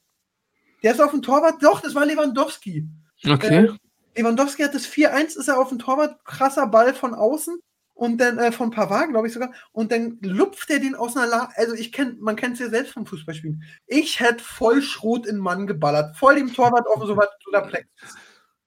Der 0.83 0.91
ist 0.93 1.01
auf 1.01 1.11
dem 1.11 1.21
Torwart. 1.21 1.63
Doch, 1.63 1.81
das 1.81 1.95
war 1.95 2.05
Lewandowski. 2.05 2.87
okay. 3.27 3.71
Lewandowski 4.15 4.63
hat 4.63 4.73
das 4.75 4.87
4-1, 4.87 5.37
ist 5.37 5.47
er 5.47 5.59
auf 5.59 5.69
dem 5.69 5.79
Torwart, 5.79 6.23
krasser 6.25 6.67
Ball 6.67 6.93
von 6.93 7.13
außen 7.13 7.59
und 7.95 8.17
dann 8.19 8.37
äh, 8.37 8.51
von 8.51 8.71
Pavard, 8.71 9.09
glaube 9.09 9.27
ich 9.27 9.33
sogar, 9.33 9.51
und 9.71 9.91
dann 9.91 10.17
lupft 10.21 10.69
er 10.69 10.79
den 10.79 10.95
aus 10.95 11.15
einer 11.17 11.27
Lage. 11.27 11.53
Also 11.55 11.73
ich 11.73 11.91
kenn, 11.91 12.17
man 12.19 12.35
kennt 12.35 12.53
es 12.53 12.59
ja 12.59 12.69
selbst 12.69 12.93
vom 12.93 13.05
Fußballspielen. 13.05 13.63
Ich 13.87 14.19
hätte 14.19 14.43
voll 14.43 14.81
Schrot 14.81 15.25
in 15.25 15.37
Mann 15.37 15.65
geballert, 15.67 16.15
voll 16.17 16.35
dem 16.35 16.53
Torwart 16.53 16.87
auf 16.87 17.03
so 17.05 17.15
was 17.17 17.27
oder 17.47 17.61
Plex. 17.61 17.87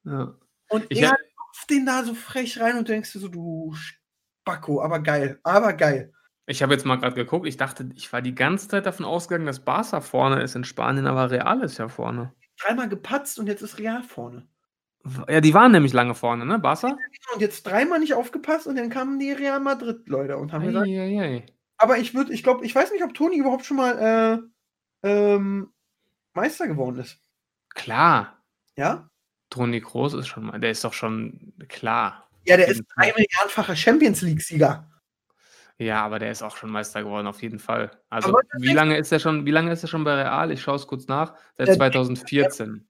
Ja. 0.04 0.34
Und 0.70 0.86
Ich 0.88 1.00
er 1.02 1.10
hab- 1.10 1.18
den 1.70 1.86
da 1.86 2.04
so 2.04 2.14
frech 2.14 2.60
rein 2.60 2.78
und 2.78 2.88
denkst 2.88 3.12
dir 3.12 3.20
so, 3.20 3.28
du 3.28 3.74
Spacko, 3.74 4.82
aber 4.82 5.00
geil, 5.00 5.38
aber 5.42 5.72
geil. 5.72 6.12
Ich 6.46 6.62
habe 6.62 6.72
jetzt 6.72 6.86
mal 6.86 6.96
gerade 6.96 7.14
geguckt. 7.14 7.46
Ich 7.46 7.58
dachte, 7.58 7.90
ich 7.94 8.10
war 8.10 8.22
die 8.22 8.34
ganze 8.34 8.68
Zeit 8.68 8.86
davon 8.86 9.04
ausgegangen, 9.04 9.44
dass 9.44 9.64
Barca 9.64 10.00
vorne 10.00 10.42
ist 10.42 10.56
in 10.56 10.64
Spanien, 10.64 11.06
aber 11.06 11.30
Real 11.30 11.60
ist 11.62 11.76
ja 11.76 11.88
vorne. 11.88 12.32
Dreimal 12.58 12.88
gepatzt 12.88 13.38
und 13.38 13.46
jetzt 13.46 13.60
ist 13.60 13.78
Real 13.78 14.02
vorne. 14.02 14.48
Ja, 15.28 15.40
die 15.40 15.54
waren 15.54 15.72
nämlich 15.72 15.92
lange 15.92 16.14
vorne, 16.14 16.46
ne? 16.46 16.58
Barca? 16.58 16.96
Und 17.34 17.40
jetzt 17.40 17.64
dreimal 17.64 17.98
nicht 18.00 18.14
aufgepasst 18.14 18.66
und 18.66 18.76
dann 18.76 18.88
kamen 18.90 19.18
die 19.18 19.30
Real 19.32 19.60
Madrid-Leute 19.60 20.38
und 20.38 20.52
haben 20.52 20.64
gesagt, 20.64 20.86
Eieiei. 20.86 21.44
aber 21.76 21.98
ich 21.98 22.14
würde, 22.14 22.32
ich 22.32 22.42
glaube, 22.42 22.64
ich 22.64 22.74
weiß 22.74 22.92
nicht, 22.92 23.04
ob 23.04 23.14
Toni 23.14 23.36
überhaupt 23.36 23.66
schon 23.66 23.76
mal 23.76 24.48
äh, 25.04 25.08
ähm, 25.08 25.72
Meister 26.34 26.66
geworden 26.66 26.98
ist. 26.98 27.20
Klar. 27.74 28.42
Ja? 28.76 29.10
Toni 29.50 29.80
Kroos 29.80 30.14
ist 30.14 30.28
schon 30.28 30.46
mal, 30.46 30.60
der 30.60 30.70
ist 30.70 30.84
doch 30.84 30.92
schon 30.92 31.52
klar. 31.68 32.28
Ja, 32.44 32.56
der 32.56 32.68
ist 32.68 32.82
drei 32.96 33.12
Milliardenfacher 33.16 33.76
Champions 33.76 34.22
League-Sieger. 34.22 34.88
Ja, 35.78 36.04
aber 36.04 36.18
der 36.18 36.32
ist 36.32 36.42
auch 36.42 36.56
schon 36.56 36.70
Meister 36.70 37.02
geworden, 37.04 37.26
auf 37.28 37.40
jeden 37.40 37.60
Fall. 37.60 37.90
Also, 38.10 38.36
wie 38.58 38.72
lange 38.72 38.96
ist 38.96 39.12
er 39.12 39.20
schon, 39.20 39.46
wie 39.46 39.52
lange 39.52 39.70
ist 39.70 39.82
er 39.82 39.88
schon 39.88 40.02
bei 40.02 40.14
Real? 40.14 40.50
Ich 40.50 40.60
schaue 40.60 40.74
es 40.76 40.86
kurz 40.86 41.06
nach. 41.06 41.34
Seit 41.56 41.68
Der- 41.68 41.76
2014. 41.76 42.84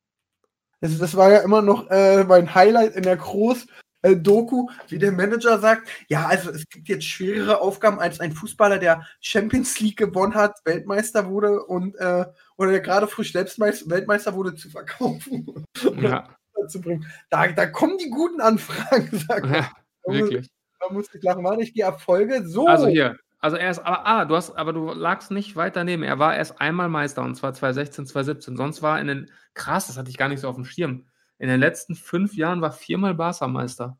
Das, 0.81 0.97
das 0.97 1.17
war 1.17 1.31
ja 1.31 1.39
immer 1.41 1.61
noch 1.61 1.91
äh, 1.91 2.23
mein 2.25 2.55
Highlight 2.55 2.95
in 2.95 3.03
der 3.03 3.17
Groß-Doku, 3.17 4.69
wie 4.87 4.99
der 4.99 5.11
Manager 5.11 5.59
sagt, 5.59 5.89
ja, 6.09 6.27
also 6.27 6.51
es 6.51 6.69
gibt 6.69 6.89
jetzt 6.89 7.05
schwerere 7.05 7.61
Aufgaben 7.61 7.99
als 7.99 8.21
ein 8.21 8.33
Fußballer, 8.33 8.79
der 8.79 9.05
Champions 9.21 9.81
League 9.81 9.97
gewonnen 9.99 10.37
hat, 10.37 10.55
Weltmeister 10.65 11.27
wurde 11.29 11.65
und 11.65 11.97
äh, 11.97 12.27
oder 12.57 12.71
der 12.71 12.81
gerade 12.81 13.09
frisch 13.09 13.33
Selbstmeister, 13.33 13.91
Weltmeister 13.91 14.35
wurde, 14.35 14.55
zu 14.55 14.71
verkaufen 14.71 15.65
Ja, 16.01 16.29
zu 16.67 16.81
bringen. 16.81 17.07
Da, 17.31 17.47
da 17.49 17.67
kommen 17.67 17.99
die 17.99 18.11
guten 18.11 18.41
Anfragen, 18.41 19.09
sagt 19.29 19.47
er. 19.47 19.53
ja 19.61 19.71
wirklich. 20.07 20.49
Da 20.81 20.93
muss 20.93 21.13
ich 21.13 21.23
lachen. 21.23 21.45
Warte, 21.45 21.63
ich 21.63 21.75
gehe 21.75 21.87
ab 21.87 22.01
Folge. 22.01 22.47
So. 22.49 22.67
Also 22.67 22.87
hier, 22.87 23.17
also 23.41 23.57
er 23.57 23.71
ist, 23.71 23.79
aber, 23.81 24.07
ah, 24.07 24.25
du 24.25 24.35
hast, 24.37 24.53
aber 24.57 24.73
du 24.73 24.93
lagst 24.93 25.31
nicht 25.31 25.57
weit 25.57 25.77
daneben. 25.77 26.03
Er 26.03 26.19
war 26.19 26.37
erst 26.37 26.61
einmal 26.61 26.89
Meister 26.89 27.23
und 27.23 27.35
zwar 27.37 27.53
2016, 27.55 28.07
2017. 28.07 28.57
Sonst 28.57 28.83
war 28.83 29.01
in 29.01 29.07
den, 29.07 29.31
krass, 29.55 29.87
das 29.89 29.97
hatte 29.97 30.11
ich 30.11 30.17
gar 30.19 30.29
nicht 30.29 30.41
so 30.41 30.49
auf 30.49 30.55
dem 30.57 30.65
Schirm. 30.65 31.07
In 31.39 31.49
den 31.49 31.61
letzten 31.61 31.95
fünf 31.95 32.35
Jahren 32.35 32.61
war 32.63 32.73
viermal 32.73 33.15
Barca 33.15 33.47
Meister. 33.47 33.97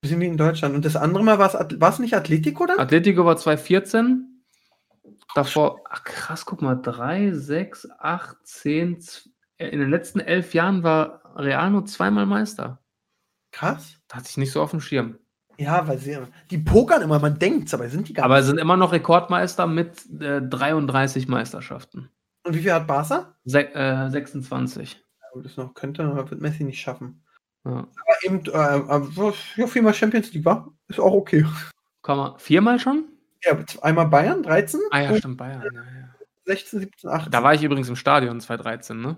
Bisschen 0.00 0.20
wie 0.20 0.26
in 0.26 0.36
Deutschland. 0.36 0.74
Und 0.74 0.84
das 0.84 0.96
andere 0.96 1.22
Mal 1.22 1.38
war 1.38 1.54
es, 1.54 1.80
war 1.80 2.00
nicht 2.00 2.14
Atletico 2.14 2.66
dann? 2.66 2.80
Atletico 2.80 3.24
war 3.24 3.36
2014. 3.36 4.44
Davor, 5.34 5.80
ach 5.88 6.04
krass, 6.04 6.44
guck 6.44 6.60
mal, 6.62 6.74
3, 6.74 7.32
6, 7.32 7.88
8, 7.98 8.36
10, 8.44 9.00
z- 9.00 9.30
in 9.68 9.80
den 9.80 9.90
letzten 9.90 10.20
elf 10.20 10.54
Jahren 10.54 10.82
war 10.82 11.22
Real 11.36 11.70
nur 11.70 11.86
zweimal 11.86 12.26
Meister. 12.26 12.82
Krass. 13.52 13.98
Da 14.08 14.16
hatte 14.16 14.28
ich 14.30 14.36
nicht 14.36 14.52
so 14.52 14.62
auf 14.62 14.70
dem 14.70 14.80
Schirm. 14.80 15.18
Ja, 15.58 15.86
weil 15.86 15.98
sie, 15.98 16.18
die 16.50 16.58
pokern 16.58 17.02
immer, 17.02 17.18
man 17.18 17.38
denkt 17.38 17.72
aber 17.74 17.88
sind 17.88 18.08
die 18.08 18.14
gar 18.14 18.24
Aber 18.24 18.38
nicht. 18.38 18.46
sind 18.46 18.58
immer 18.58 18.76
noch 18.76 18.92
Rekordmeister 18.92 19.66
mit 19.66 20.04
äh, 20.20 20.40
33 20.42 21.28
Meisterschaften. 21.28 22.10
Und 22.44 22.54
wie 22.54 22.60
viel 22.60 22.72
hat 22.72 22.86
Barca? 22.86 23.36
Se 23.44 23.72
äh, 23.74 24.10
26. 24.10 24.94
Ja, 25.34 25.42
Das 25.42 25.56
noch 25.56 25.74
könnte, 25.74 26.04
aber 26.04 26.30
wird 26.30 26.40
Messi 26.40 26.64
nicht 26.64 26.80
schaffen. 26.80 27.22
Ja. 27.64 27.72
Aber 27.72 28.16
eben, 28.24 28.44
äh, 28.46 28.50
aber, 28.56 29.34
ja, 29.56 29.66
viermal 29.66 29.94
Champions 29.94 30.32
League 30.32 30.44
war, 30.44 30.72
ist 30.88 30.98
auch 30.98 31.12
okay. 31.12 31.44
Kann 32.02 32.16
man, 32.18 32.38
viermal 32.38 32.80
schon? 32.80 33.04
Ja, 33.44 33.56
einmal 33.82 34.08
Bayern, 34.08 34.42
13, 34.42 34.80
Ah 34.90 35.00
ja, 35.02 35.16
stimmt, 35.16 35.36
Bayern. 35.36 35.62
Ja, 35.62 35.70
ja. 35.82 36.14
16, 36.46 36.80
17, 36.80 37.10
18. 37.10 37.30
Da 37.30 37.42
war 37.42 37.54
ich 37.54 37.62
übrigens 37.62 37.88
im 37.88 37.96
Stadion 37.96 38.40
2013, 38.40 39.00
ne? 39.00 39.16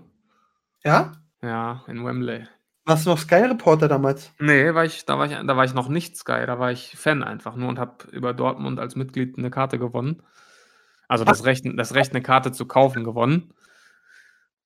Ja? 0.85 1.13
Ja, 1.41 1.83
in 1.87 2.05
Wembley. 2.05 2.47
Warst 2.85 3.05
du 3.05 3.09
noch 3.09 3.17
Sky 3.17 3.35
Reporter 3.35 3.87
damals? 3.87 4.31
Nee, 4.39 4.73
war 4.75 4.85
ich, 4.85 5.05
da, 5.05 5.17
war 5.17 5.25
ich, 5.25 5.33
da 5.33 5.57
war 5.57 5.65
ich 5.65 5.73
noch 5.73 5.89
nicht 5.89 6.15
Sky, 6.17 6.45
da 6.45 6.59
war 6.59 6.71
ich 6.71 6.95
Fan 6.95 7.23
einfach 7.23 7.55
nur 7.55 7.67
und 7.69 7.79
habe 7.79 8.07
über 8.11 8.33
Dortmund 8.33 8.79
als 8.79 8.95
Mitglied 8.95 9.37
eine 9.37 9.49
Karte 9.49 9.79
gewonnen. 9.79 10.21
Also 11.07 11.23
das 11.23 11.45
Recht, 11.45 11.65
das 11.77 11.95
Recht, 11.95 12.11
eine 12.11 12.21
Karte 12.21 12.51
zu 12.51 12.67
kaufen, 12.67 13.03
gewonnen. 13.03 13.53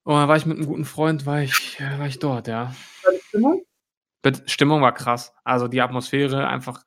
Und 0.03 0.15
da 0.15 0.27
war 0.27 0.37
ich 0.37 0.45
mit 0.45 0.57
einem 0.57 0.67
guten 0.67 0.85
Freund, 0.85 1.25
war 1.25 1.41
ich, 1.41 1.79
äh, 1.79 1.99
war 1.99 2.07
ich 2.07 2.19
dort, 2.19 2.47
ja. 2.47 2.73
War 3.03 3.13
die 3.13 3.21
Stimmung? 3.27 3.63
Stimmung 4.45 4.81
war 4.81 4.93
krass. 4.93 5.33
Also 5.43 5.67
die 5.67 5.81
Atmosphäre, 5.81 6.47
einfach 6.47 6.83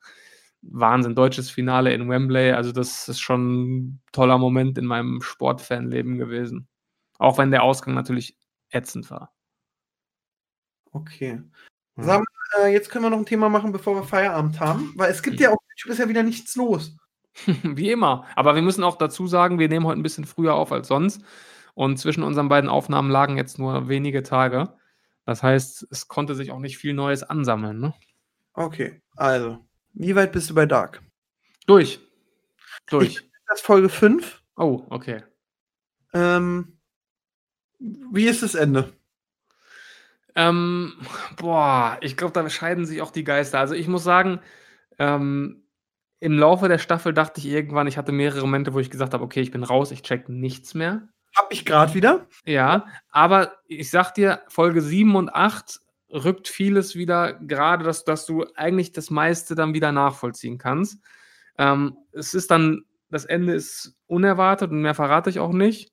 Wahnsinn. 0.61 1.15
Deutsches 1.15 1.49
Finale 1.49 1.93
in 1.93 2.09
Wembley. 2.09 2.51
Also 2.51 2.71
das 2.71 3.07
ist 3.09 3.19
schon 3.19 3.63
ein 3.63 4.01
toller 4.11 4.37
Moment 4.37 4.77
in 4.77 4.85
meinem 4.85 5.21
Sportfanleben 5.21 6.17
gewesen. 6.17 6.67
Auch 7.17 7.37
wenn 7.37 7.51
der 7.51 7.63
Ausgang 7.63 7.93
natürlich 7.93 8.37
ätzend 8.73 9.09
war. 9.11 9.33
Okay. 10.91 11.41
Ja. 11.97 12.03
Sag 12.03 12.19
mal, 12.19 12.65
äh, 12.65 12.73
jetzt 12.73 12.89
können 12.89 13.05
wir 13.05 13.09
noch 13.09 13.17
ein 13.17 13.25
Thema 13.25 13.49
machen, 13.49 13.71
bevor 13.71 13.95
wir 13.95 14.03
Feierabend 14.03 14.59
haben, 14.59 14.93
weil 14.95 15.11
es 15.11 15.23
gibt 15.23 15.37
Hm. 15.37 15.43
ja 15.43 15.49
auf 15.51 15.59
YouTube 15.75 15.91
ist 15.91 15.99
ja 15.99 16.09
wieder 16.09 16.23
nichts 16.23 16.55
los. 16.55 16.95
Wie 17.63 17.91
immer. 17.91 18.27
Aber 18.35 18.55
wir 18.55 18.61
müssen 18.61 18.83
auch 18.83 18.97
dazu 18.97 19.27
sagen, 19.27 19.59
wir 19.59 19.69
nehmen 19.69 19.85
heute 19.85 19.99
ein 19.99 20.03
bisschen 20.03 20.25
früher 20.25 20.53
auf 20.55 20.71
als 20.71 20.87
sonst. 20.87 21.23
Und 21.73 21.97
zwischen 21.97 22.23
unseren 22.23 22.49
beiden 22.49 22.69
Aufnahmen 22.69 23.09
lagen 23.09 23.37
jetzt 23.37 23.57
nur 23.57 23.87
wenige 23.89 24.21
Tage. 24.21 24.77
Das 25.25 25.41
heißt, 25.41 25.87
es 25.89 26.07
konnte 26.07 26.35
sich 26.35 26.51
auch 26.51 26.59
nicht 26.59 26.77
viel 26.77 26.93
Neues 26.93 27.23
ansammeln. 27.23 27.79
Ne? 27.79 27.93
Okay, 28.53 29.01
also, 29.15 29.65
wie 29.93 30.15
weit 30.15 30.31
bist 30.31 30.49
du 30.51 30.53
bei 30.53 30.67
Dark? 30.67 31.01
Durch. 31.65 31.99
Durch. 32.87 33.27
Das 33.47 33.59
ist 33.59 33.65
Folge 33.65 33.89
5. 33.89 34.43
Oh, 34.57 34.83
okay. 34.89 35.23
Ähm, 36.13 36.77
wie 38.11 38.27
ist 38.27 38.43
das 38.43 38.55
Ende? 38.55 38.93
Ähm, 40.35 40.93
boah, 41.37 41.97
ich 42.01 42.17
glaube, 42.17 42.33
da 42.33 42.49
scheiden 42.49 42.85
sich 42.85 43.01
auch 43.01 43.11
die 43.11 43.23
Geister. 43.23 43.59
Also 43.59 43.75
ich 43.75 43.87
muss 43.87 44.03
sagen, 44.03 44.39
ähm, 44.97 45.63
im 46.19 46.37
Laufe 46.39 46.67
der 46.69 46.77
Staffel 46.77 47.13
dachte 47.13 47.39
ich 47.41 47.47
irgendwann, 47.47 47.87
ich 47.87 47.97
hatte 47.97 48.11
mehrere 48.11 48.41
Momente, 48.41 48.73
wo 48.73 48.79
ich 48.79 48.89
gesagt 48.89 49.13
habe, 49.13 49.23
okay, 49.23 49.41
ich 49.41 49.51
bin 49.51 49.63
raus, 49.63 49.91
ich 49.91 50.01
check 50.01 50.29
nichts 50.29 50.73
mehr. 50.73 51.09
Hab 51.35 51.51
ich 51.51 51.65
gerade 51.65 51.93
wieder. 51.93 52.27
Ja, 52.45 52.85
aber 53.09 53.53
ich 53.67 53.89
sag 53.89 54.13
dir, 54.13 54.41
Folge 54.47 54.81
7 54.81 55.15
und 55.15 55.33
8 55.33 55.79
rückt 56.11 56.47
vieles 56.47 56.95
wieder, 56.95 57.33
gerade 57.33 57.83
dass, 57.83 58.05
dass 58.05 58.25
du 58.25 58.45
eigentlich 58.55 58.91
das 58.91 59.09
meiste 59.09 59.55
dann 59.55 59.73
wieder 59.73 59.91
nachvollziehen 59.91 60.57
kannst. 60.57 60.99
Ähm, 61.57 61.97
es 62.11 62.33
ist 62.33 62.51
dann, 62.51 62.85
das 63.09 63.25
Ende 63.25 63.53
ist 63.53 63.95
unerwartet 64.07 64.71
und 64.71 64.81
mehr 64.81 64.95
verrate 64.95 65.29
ich 65.29 65.39
auch 65.39 65.53
nicht. 65.53 65.91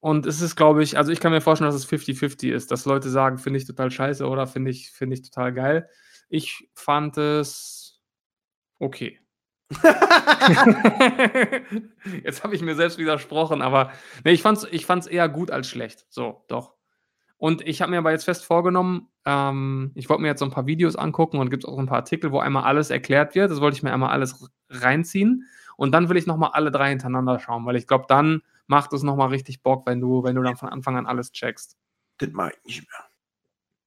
Und 0.00 0.26
es 0.26 0.40
ist, 0.40 0.54
glaube 0.56 0.82
ich, 0.82 0.96
also 0.96 1.10
ich 1.10 1.20
kann 1.20 1.32
mir 1.32 1.40
vorstellen, 1.40 1.70
dass 1.70 1.80
es 1.80 1.88
50-50 1.88 2.52
ist, 2.52 2.70
dass 2.70 2.84
Leute 2.84 3.10
sagen, 3.10 3.38
finde 3.38 3.58
ich 3.58 3.66
total 3.66 3.90
scheiße 3.90 4.26
oder 4.26 4.46
finde 4.46 4.70
ich, 4.70 4.90
finde 4.90 5.14
ich 5.14 5.22
total 5.22 5.52
geil. 5.52 5.88
Ich 6.28 6.68
fand 6.74 7.16
es 7.18 8.00
okay. 8.78 9.18
Jetzt 12.24 12.42
habe 12.42 12.54
ich 12.54 12.62
mir 12.62 12.74
selbst 12.74 12.96
widersprochen, 12.98 13.60
aber 13.60 13.90
nee, 14.24 14.32
ich 14.32 14.40
fand 14.42 14.58
es 14.58 14.64
ich 14.70 14.86
fand's 14.86 15.06
eher 15.06 15.28
gut 15.28 15.50
als 15.50 15.68
schlecht. 15.68 16.06
So, 16.08 16.44
doch. 16.48 16.74
Und 17.36 17.66
ich 17.66 17.82
habe 17.82 17.90
mir 17.92 17.98
aber 17.98 18.10
jetzt 18.10 18.24
fest 18.24 18.44
vorgenommen, 18.44 19.08
ähm, 19.24 19.92
ich 19.94 20.08
wollte 20.08 20.22
mir 20.22 20.28
jetzt 20.28 20.40
so 20.40 20.44
ein 20.44 20.50
paar 20.50 20.66
Videos 20.66 20.96
angucken 20.96 21.38
und 21.38 21.50
gibt 21.50 21.66
auch 21.66 21.78
ein 21.78 21.86
paar 21.86 21.98
Artikel, 21.98 22.32
wo 22.32 22.40
einmal 22.40 22.64
alles 22.64 22.90
erklärt 22.90 23.36
wird. 23.36 23.50
Das 23.50 23.60
wollte 23.60 23.76
ich 23.76 23.82
mir 23.84 23.92
einmal 23.92 24.10
alles 24.10 24.50
reinziehen. 24.70 25.44
Und 25.76 25.92
dann 25.92 26.08
will 26.08 26.16
ich 26.16 26.26
nochmal 26.26 26.50
alle 26.54 26.72
drei 26.72 26.88
hintereinander 26.90 27.38
schauen, 27.38 27.64
weil 27.64 27.76
ich 27.76 27.86
glaube, 27.86 28.06
dann 28.08 28.42
macht 28.68 28.92
es 28.92 29.02
nochmal 29.02 29.28
richtig 29.28 29.62
Bock, 29.62 29.86
wenn 29.86 30.00
du, 30.00 30.22
wenn 30.22 30.36
du 30.36 30.42
dann 30.42 30.56
von 30.56 30.68
Anfang 30.68 30.96
an 30.96 31.06
alles 31.06 31.32
checkst. 31.32 31.76
das 32.18 32.30
mache 32.30 32.52
ich 32.62 32.64
nicht 32.76 32.88
mehr. 32.88 33.04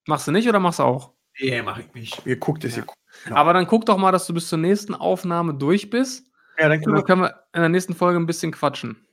Machst 0.07 0.27
du 0.27 0.31
nicht 0.31 0.47
oder 0.49 0.59
machst 0.59 0.79
du 0.79 0.83
auch? 0.83 1.13
Nee, 1.39 1.61
mache 1.61 1.81
ich 1.83 1.93
nicht. 1.93 2.25
Ihr 2.25 2.37
guckt 2.37 2.63
es, 2.65 2.75
Ja. 2.75 2.81
ihr 2.81 2.85
guckt. 2.87 2.99
Ja. 3.29 3.35
Aber 3.35 3.53
dann 3.53 3.67
guck 3.67 3.85
doch 3.85 3.97
mal, 3.97 4.11
dass 4.11 4.27
du 4.27 4.33
bis 4.33 4.49
zur 4.49 4.57
nächsten 4.59 4.93
Aufnahme 4.95 5.53
durch 5.53 5.89
bist. 5.89 6.27
Ja, 6.57 6.67
dann 6.69 6.79
können 6.81 6.95
dann 6.95 7.03
wir, 7.03 7.05
können 7.05 7.21
wir 7.21 7.43
in 7.53 7.61
der 7.61 7.69
nächsten 7.69 7.93
Folge 7.95 8.19
ein 8.19 8.25
bisschen 8.25 8.51
quatschen. 8.51 9.05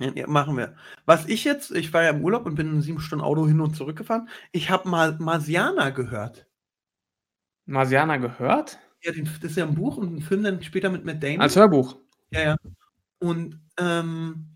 ja, 0.00 0.26
machen 0.26 0.56
wir. 0.56 0.76
Was 1.04 1.26
ich 1.26 1.44
jetzt, 1.44 1.70
ich 1.70 1.92
war 1.92 2.02
ja 2.02 2.10
im 2.10 2.24
Urlaub 2.24 2.46
und 2.46 2.54
bin 2.56 2.68
in 2.70 2.82
sieben 2.82 3.00
Stunden 3.00 3.24
Auto 3.24 3.46
hin 3.46 3.60
und 3.60 3.76
zurück 3.76 3.96
gefahren. 3.96 4.28
Ich 4.52 4.70
habe 4.70 4.88
mal 4.88 5.16
Marsiana 5.18 5.90
gehört. 5.90 6.46
Marsiana 7.66 8.16
gehört? 8.16 8.78
Ja, 9.02 9.12
das 9.12 9.38
ist 9.50 9.56
ja 9.56 9.64
ein 9.66 9.74
Buch 9.74 9.96
und 9.96 10.14
ein 10.16 10.20
Film 10.22 10.42
dann 10.42 10.62
später 10.62 10.90
mit 10.90 11.04
Matt 11.04 11.22
Damon. 11.22 11.40
Als 11.42 11.56
Hörbuch. 11.56 11.96
Ja, 12.30 12.40
ja. 12.42 12.56
Und 13.20 13.60
ähm, 13.78 14.53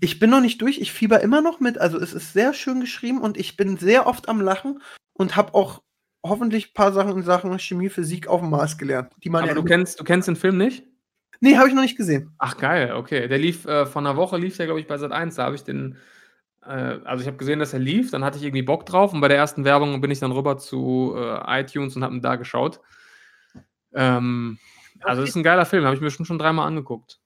ich 0.00 0.18
bin 0.18 0.30
noch 0.30 0.40
nicht 0.40 0.60
durch, 0.62 0.78
ich 0.80 0.92
fieber 0.92 1.20
immer 1.20 1.40
noch 1.40 1.60
mit. 1.60 1.78
Also 1.78 1.98
es 1.98 2.12
ist 2.12 2.32
sehr 2.32 2.54
schön 2.54 2.80
geschrieben 2.80 3.20
und 3.20 3.36
ich 3.36 3.56
bin 3.56 3.76
sehr 3.76 4.06
oft 4.06 4.28
am 4.28 4.40
Lachen 4.40 4.80
und 5.12 5.36
habe 5.36 5.54
auch 5.54 5.82
hoffentlich 6.24 6.70
ein 6.70 6.74
paar 6.74 6.92
Sachen 6.92 7.12
in 7.12 7.22
Sachen 7.22 7.56
Chemie, 7.58 7.88
Physik 7.88 8.26
auf 8.26 8.40
dem 8.40 8.50
Mars 8.50 8.78
gelernt. 8.78 9.12
Die 9.22 9.30
man 9.30 9.42
Aber 9.42 9.50
ja 9.50 9.54
du 9.54 9.64
kennst, 9.64 10.00
du 10.00 10.04
kennst 10.04 10.28
den 10.28 10.36
Film 10.36 10.58
nicht? 10.58 10.84
nee, 11.40 11.56
habe 11.56 11.68
ich 11.68 11.74
noch 11.74 11.82
nicht 11.82 11.96
gesehen. 11.96 12.34
Ach 12.38 12.56
geil, 12.56 12.94
okay. 12.94 13.28
Der 13.28 13.38
lief 13.38 13.66
äh, 13.66 13.86
vor 13.86 14.00
einer 14.00 14.16
Woche, 14.16 14.38
lief 14.38 14.56
der, 14.56 14.66
glaube 14.66 14.80
ich, 14.80 14.86
bei 14.86 14.98
Sat 14.98 15.12
1. 15.12 15.34
Da 15.36 15.44
habe 15.44 15.54
ich 15.54 15.64
den, 15.64 15.96
äh, 16.64 16.98
also 17.04 17.22
ich 17.22 17.26
habe 17.26 17.36
gesehen, 17.36 17.58
dass 17.58 17.72
er 17.72 17.78
lief, 17.78 18.10
dann 18.10 18.24
hatte 18.24 18.38
ich 18.38 18.44
irgendwie 18.44 18.62
Bock 18.62 18.86
drauf 18.86 19.12
und 19.12 19.20
bei 19.20 19.28
der 19.28 19.36
ersten 19.36 19.64
Werbung 19.64 20.00
bin 20.00 20.10
ich 20.10 20.18
dann 20.18 20.32
rüber 20.32 20.58
zu 20.58 21.14
äh, 21.16 21.60
iTunes 21.60 21.96
und 21.96 22.04
habe 22.04 22.14
ihn 22.14 22.22
da 22.22 22.36
geschaut. 22.36 22.80
Ähm, 23.94 24.58
also 25.02 25.22
das 25.22 25.30
ist 25.30 25.36
ein 25.36 25.42
geiler 25.42 25.66
Film, 25.66 25.84
habe 25.84 25.94
ich 25.94 26.00
mir 26.00 26.10
schon, 26.10 26.26
schon 26.26 26.38
dreimal 26.38 26.66
angeguckt. 26.66 27.20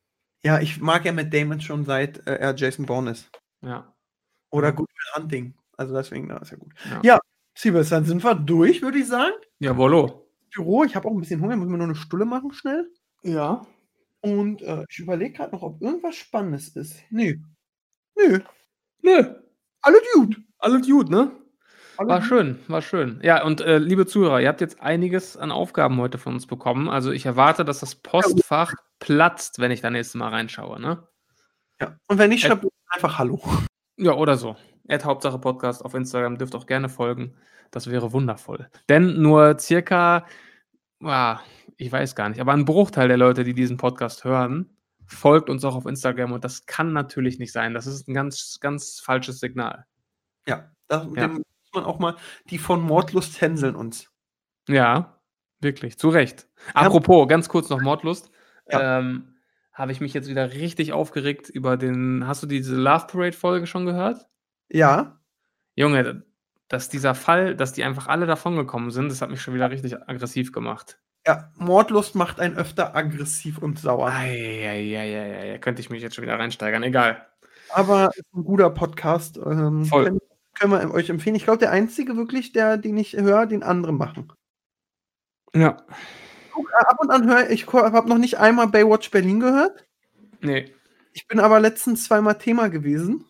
Ja, 0.44 0.60
ich 0.60 0.80
mag 0.80 1.04
ja 1.04 1.12
Matt 1.12 1.32
Damon 1.34 1.60
schon 1.60 1.84
seit 1.84 2.26
äh, 2.26 2.36
er 2.36 2.54
Jason 2.56 2.86
Bourne 2.86 3.10
ist. 3.10 3.30
Ja. 3.62 3.94
Oder 4.50 4.68
Ja. 4.68 4.74
Good 4.74 4.88
Will 4.88 5.22
Hunting. 5.22 5.54
Also 5.76 5.94
deswegen, 5.94 6.28
da 6.28 6.38
ist 6.38 6.50
ja 6.50 6.56
gut. 6.58 6.72
Ja. 6.90 7.00
Ja, 7.02 7.18
Siebes, 7.56 7.88
dann 7.90 8.04
sind 8.04 8.22
wir 8.24 8.34
durch, 8.34 8.82
würde 8.82 8.98
ich 8.98 9.06
sagen. 9.06 9.34
Jawollo. 9.58 10.26
Büro, 10.54 10.84
ich 10.84 10.96
habe 10.96 11.06
auch 11.08 11.12
ein 11.12 11.20
bisschen 11.20 11.40
Hunger, 11.40 11.56
muss 11.56 11.68
mir 11.68 11.76
nur 11.76 11.86
eine 11.86 11.94
Stulle 11.94 12.24
machen 12.24 12.52
schnell. 12.52 12.90
Ja. 13.22 13.66
Und 14.22 14.62
äh, 14.62 14.84
ich 14.88 14.98
überlege 14.98 15.34
gerade 15.36 15.52
noch, 15.54 15.62
ob 15.62 15.80
irgendwas 15.80 16.16
Spannendes 16.16 16.68
ist. 16.68 16.96
Nö. 17.10 17.34
Nö. 18.16 18.40
Nö, 19.02 19.34
Alles 19.80 20.00
gut. 20.14 20.36
alles 20.58 20.86
gut, 20.86 21.08
ne? 21.08 21.30
Alles 21.96 22.08
War 22.10 22.18
gut. 22.20 22.28
schön, 22.28 22.58
war 22.68 22.82
schön. 22.82 23.20
Ja, 23.22 23.42
und 23.44 23.60
äh, 23.62 23.78
liebe 23.78 24.06
Zuhörer, 24.06 24.40
ihr 24.40 24.48
habt 24.48 24.60
jetzt 24.60 24.80
einiges 24.80 25.36
an 25.38 25.50
Aufgaben 25.50 25.98
heute 25.98 26.18
von 26.18 26.34
uns 26.34 26.46
bekommen. 26.46 26.88
Also 26.88 27.12
ich 27.12 27.24
erwarte, 27.26 27.64
dass 27.64 27.80
das 27.80 27.94
Postfach 27.94 28.74
platzt, 29.00 29.58
wenn 29.58 29.70
ich 29.72 29.80
da 29.80 29.90
nächstes 29.90 30.14
Mal 30.14 30.28
reinschaue, 30.28 30.80
ne? 30.80 31.06
Ja. 31.80 31.96
Und 32.06 32.18
wenn 32.18 32.30
nicht, 32.30 32.46
schreibt 32.46 32.64
einfach 32.88 33.18
Hallo. 33.18 33.42
Ja, 33.96 34.12
oder 34.12 34.36
so. 34.36 34.56
Ad 34.88 35.04
Hauptsache 35.04 35.38
Podcast 35.38 35.84
auf 35.84 35.94
Instagram 35.94 36.38
dürft 36.38 36.54
auch 36.54 36.66
gerne 36.66 36.88
folgen. 36.88 37.36
Das 37.70 37.88
wäre 37.90 38.12
wundervoll. 38.12 38.68
Denn 38.88 39.20
nur 39.22 39.58
circa, 39.58 40.26
ah, 41.02 41.40
ich 41.76 41.90
weiß 41.90 42.14
gar 42.14 42.28
nicht, 42.28 42.40
aber 42.40 42.52
ein 42.52 42.64
Bruchteil 42.64 43.08
der 43.08 43.16
Leute, 43.16 43.44
die 43.44 43.54
diesen 43.54 43.76
Podcast 43.76 44.24
hören, 44.24 44.76
folgt 45.06 45.48
uns 45.50 45.64
auch 45.64 45.74
auf 45.74 45.86
Instagram 45.86 46.32
und 46.32 46.44
das 46.44 46.66
kann 46.66 46.92
natürlich 46.92 47.38
nicht 47.38 47.52
sein. 47.52 47.74
Das 47.74 47.86
ist 47.86 48.08
ein 48.08 48.14
ganz, 48.14 48.58
ganz 48.60 49.00
falsches 49.00 49.40
Signal. 49.40 49.86
Ja. 50.46 50.70
Da 50.88 51.06
Ja. 51.14 51.28
muss 51.28 51.42
man 51.72 51.84
auch 51.84 51.98
mal, 52.00 52.16
die 52.50 52.58
von 52.58 52.80
Mordlust 52.82 53.40
hänseln 53.40 53.76
uns. 53.76 54.10
Ja, 54.68 55.20
wirklich, 55.60 55.98
zu 55.98 56.08
Recht. 56.08 56.48
Ja. 56.74 56.82
Apropos, 56.82 57.28
ganz 57.28 57.48
kurz 57.48 57.68
noch 57.70 57.80
Mordlust. 57.80 58.30
Ja. 58.72 58.98
Ähm, 58.98 59.34
Habe 59.72 59.92
ich 59.92 60.00
mich 60.00 60.14
jetzt 60.14 60.28
wieder 60.28 60.52
richtig 60.52 60.92
aufgeregt 60.92 61.48
über 61.48 61.76
den. 61.76 62.26
Hast 62.26 62.42
du 62.42 62.46
diese 62.46 62.76
Love 62.76 63.06
Parade-Folge 63.06 63.66
schon 63.66 63.86
gehört? 63.86 64.26
Ja. 64.68 65.20
Junge, 65.74 66.24
dass 66.68 66.88
dieser 66.88 67.14
Fall, 67.14 67.56
dass 67.56 67.72
die 67.72 67.84
einfach 67.84 68.06
alle 68.06 68.26
davongekommen 68.26 68.90
sind, 68.90 69.10
das 69.10 69.22
hat 69.22 69.30
mich 69.30 69.42
schon 69.42 69.54
wieder 69.54 69.70
richtig 69.70 69.96
aggressiv 70.08 70.52
gemacht. 70.52 70.98
Ja. 71.26 71.52
Mordlust 71.56 72.14
macht 72.14 72.40
einen 72.40 72.56
öfter 72.56 72.94
aggressiv 72.96 73.58
und 73.58 73.78
sauer. 73.78 74.10
Eieieiei, 74.10 75.58
könnte 75.58 75.80
ich 75.80 75.90
mich 75.90 76.02
jetzt 76.02 76.14
schon 76.14 76.22
wieder 76.22 76.38
reinsteigern. 76.38 76.82
Egal. 76.82 77.26
Aber 77.70 78.10
ist 78.14 78.34
ein 78.34 78.44
guter 78.44 78.70
Podcast. 78.70 79.36
Ähm, 79.38 79.84
Voll. 79.84 80.04
Können, 80.04 80.20
können 80.58 80.72
wir 80.72 80.94
euch 80.94 81.10
empfehlen. 81.10 81.36
Ich 81.36 81.44
glaube, 81.44 81.58
der 81.58 81.70
einzige 81.70 82.16
wirklich, 82.16 82.52
der, 82.52 82.76
den 82.78 82.96
ich 82.96 83.14
höre, 83.14 83.46
den 83.46 83.62
andere 83.62 83.92
machen. 83.92 84.32
Ja. 85.54 85.76
Guck, 86.52 86.70
äh, 86.70 86.84
ab 86.86 86.98
und 87.00 87.10
an 87.10 87.28
höre 87.28 87.50
ich, 87.50 87.66
habe 87.72 88.08
noch 88.08 88.18
nicht 88.18 88.38
einmal 88.38 88.68
Baywatch 88.68 89.10
Berlin 89.10 89.40
gehört. 89.40 89.86
Nee, 90.40 90.72
Ich 91.12 91.26
bin 91.28 91.40
aber 91.40 91.60
letztens 91.60 92.04
zweimal 92.04 92.38
Thema 92.38 92.68
gewesen. 92.68 93.24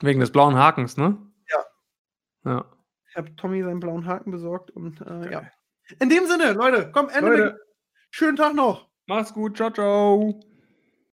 wegen 0.00 0.20
des 0.20 0.32
blauen 0.32 0.56
Hakens, 0.56 0.96
ne? 0.96 1.16
Ja. 1.50 1.64
Ja. 2.50 2.64
Ich 3.08 3.16
habe 3.16 3.34
Tommy 3.36 3.62
seinen 3.62 3.80
blauen 3.80 4.06
Haken 4.06 4.30
besorgt 4.30 4.70
und 4.70 5.00
äh, 5.00 5.32
ja. 5.32 5.42
In 6.00 6.08
dem 6.08 6.26
Sinne, 6.26 6.52
Leute, 6.52 6.90
komm, 6.92 7.08
Ende. 7.08 7.30
Leute. 7.30 7.60
Schönen 8.10 8.36
Tag 8.36 8.54
noch. 8.54 8.88
Mach's 9.06 9.32
gut, 9.32 9.56
ciao, 9.56 9.70
ciao. 9.70 10.40